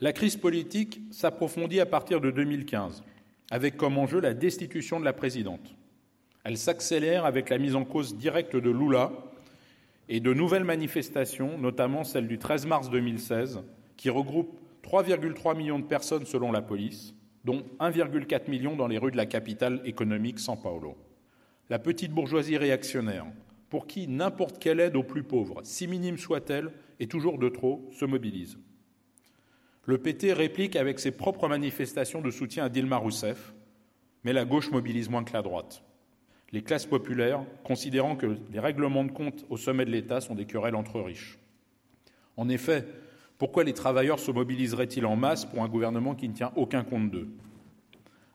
[0.00, 3.02] La crise politique s'approfondit à partir de 2015,
[3.50, 5.74] avec comme enjeu la destitution de la présidente.
[6.44, 9.12] Elle s'accélère avec la mise en cause directe de Lula
[10.08, 13.62] et de nouvelles manifestations, notamment celle du 13 mars 2016,
[13.96, 17.14] qui regroupe 3,3 millions de personnes selon la police,
[17.44, 20.96] dont 1,4 million dans les rues de la capitale économique São Paulo.
[21.70, 23.26] La petite bourgeoisie réactionnaire,
[23.70, 27.88] pour qui n'importe quelle aide aux plus pauvres, si minime soit-elle, est toujours de trop,
[27.92, 28.58] se mobilise.
[29.86, 33.52] Le PT réplique avec ses propres manifestations de soutien à Dilma Rousseff,
[34.24, 35.84] mais la gauche mobilise moins que la droite.
[36.52, 40.46] Les classes populaires, considérant que les règlements de compte au sommet de l'État sont des
[40.46, 41.38] querelles entre riches.
[42.36, 42.86] En effet,
[43.36, 47.10] pourquoi les travailleurs se mobiliseraient-ils en masse pour un gouvernement qui ne tient aucun compte
[47.10, 47.28] d'eux?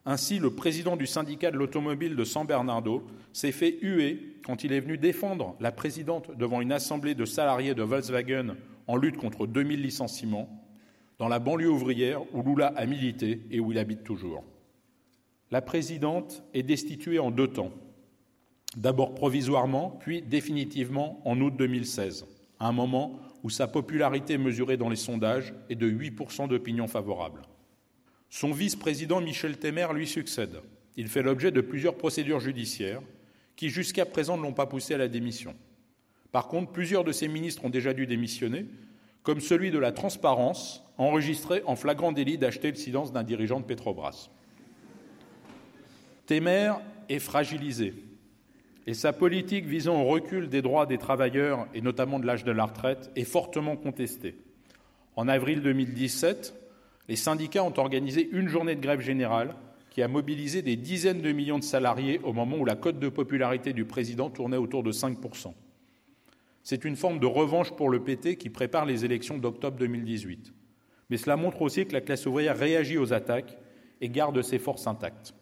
[0.05, 4.73] Ainsi, le président du syndicat de l'automobile de San Bernardo s'est fait huer quand il
[4.73, 8.55] est venu défendre la présidente devant une assemblée de salariés de Volkswagen
[8.87, 10.68] en lutte contre 2000 licenciements
[11.19, 14.43] dans la banlieue ouvrière où Lula a milité et où il habite toujours.
[15.51, 17.73] La présidente est destituée en deux temps.
[18.77, 22.25] D'abord provisoirement, puis définitivement en août 2016,
[22.59, 27.41] à un moment où sa popularité mesurée dans les sondages est de 8% d'opinion favorable.
[28.29, 30.61] Son vice-président Michel Temer lui succède.
[30.95, 33.01] Il fait l'objet de plusieurs procédures judiciaires
[33.55, 35.55] qui jusqu'à présent ne l'ont pas poussé à la démission.
[36.31, 38.67] Par contre, plusieurs de ses ministres ont déjà dû démissionner,
[39.23, 43.65] comme celui de la transparence, enregistré en flagrant délit d'acheter le silence d'un dirigeant de
[43.65, 44.29] Petrobras.
[46.25, 46.73] Temer
[47.09, 47.93] est fragilisé
[48.85, 52.51] et sa politique visant au recul des droits des travailleurs et notamment de l'âge de
[52.51, 54.35] la retraite est fortement contestée.
[55.15, 56.55] En avril 2017,
[57.07, 59.55] les syndicats ont organisé une journée de grève générale
[59.89, 63.09] qui a mobilisé des dizaines de millions de salariés au moment où la cote de
[63.09, 65.53] popularité du président tournait autour de 5%.
[66.69, 70.53] C'est une forme de revanche pour le PT qui prépare les élections d'octobre 2018.
[71.09, 73.57] Mais cela montre aussi que la classe ouvrière réagit aux attaques
[74.01, 75.33] et garde ses forces intactes.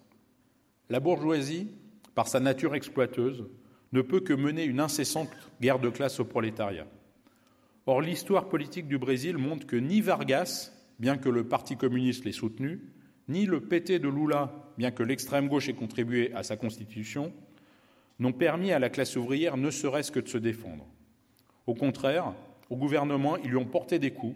[0.90, 1.68] La bourgeoisie
[2.16, 3.46] par sa nature exploiteuse,
[3.92, 5.30] ne peut que mener une incessante
[5.60, 6.88] guerre de classe au prolétariat.
[7.88, 12.32] Or, l'histoire politique du Brésil montre que ni Vargas, bien que le Parti communiste l'ait
[12.32, 12.80] soutenu,
[13.28, 17.34] ni le PT de Lula, bien que l'extrême gauche ait contribué à sa constitution,
[18.18, 20.88] n'ont permis à la classe ouvrière ne serait-ce que de se défendre.
[21.68, 22.34] Au contraire,
[22.70, 24.36] au gouvernement, ils lui ont porté des coups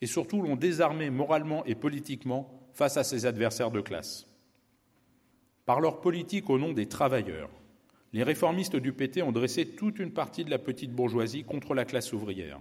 [0.00, 4.26] et surtout l'ont désarmé moralement et politiquement face à ses adversaires de classe.
[5.64, 7.50] Par leur politique au nom des travailleurs,
[8.12, 11.84] les réformistes du PT ont dressé toute une partie de la petite bourgeoisie contre la
[11.84, 12.60] classe ouvrière.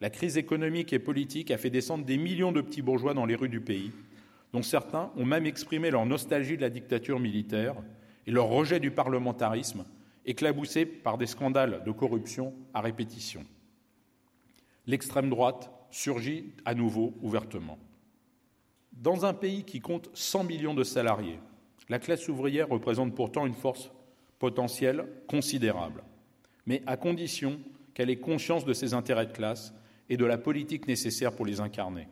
[0.00, 3.36] La crise économique et politique a fait descendre des millions de petits bourgeois dans les
[3.36, 3.92] rues du pays,
[4.52, 7.74] dont certains ont même exprimé leur nostalgie de la dictature militaire
[8.26, 9.84] et leur rejet du parlementarisme,
[10.26, 13.44] éclaboussé par des scandales de corruption à répétition.
[14.86, 17.78] L'extrême droite surgit à nouveau ouvertement.
[18.92, 21.38] Dans un pays qui compte 100 millions de salariés,
[21.88, 23.90] la classe ouvrière représente pourtant une force
[24.38, 26.02] potentielle considérable,
[26.66, 27.58] mais à condition
[27.94, 29.72] qu'elle ait conscience de ses intérêts de classe
[30.08, 32.08] et de la politique nécessaire pour les incarner.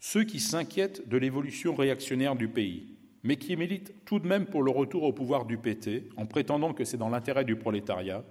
[0.00, 2.93] Ceux qui s'inquiètent de l'évolution réactionnaire du pays,
[3.24, 6.74] mais qui militent tout de même pour le retour au pouvoir du PT, en prétendant
[6.74, 8.22] que c'est dans l'intérêt du prolétariat,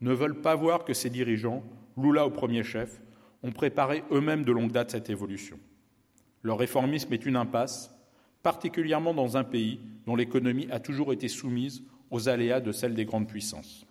[0.00, 1.62] ne veulent pas voir que ces dirigeants,
[1.98, 3.00] Lula au premier chef,
[3.42, 5.58] ont préparé eux-mêmes de longue date cette évolution.
[6.42, 7.94] Leur réformisme est une impasse,
[8.42, 13.04] particulièrement dans un pays dont l'économie a toujours été soumise aux aléas de celle des
[13.04, 13.86] grandes puissances.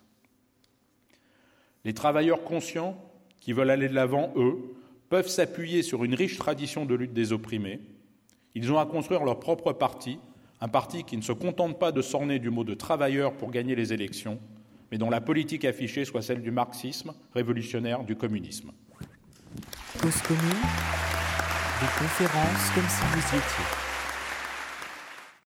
[1.84, 3.00] Les travailleurs conscients
[3.40, 4.58] qui veulent aller de l'avant, eux,
[5.08, 7.80] peuvent s'appuyer sur une riche tradition de lutte des opprimés.
[8.54, 10.18] Ils ont à construire leur propre parti,
[10.60, 13.74] un parti qui ne se contente pas de s'orner du mot de travailleur pour gagner
[13.74, 14.38] les élections,
[14.90, 18.70] mais dont la politique affichée soit celle du marxisme révolutionnaire, du communisme.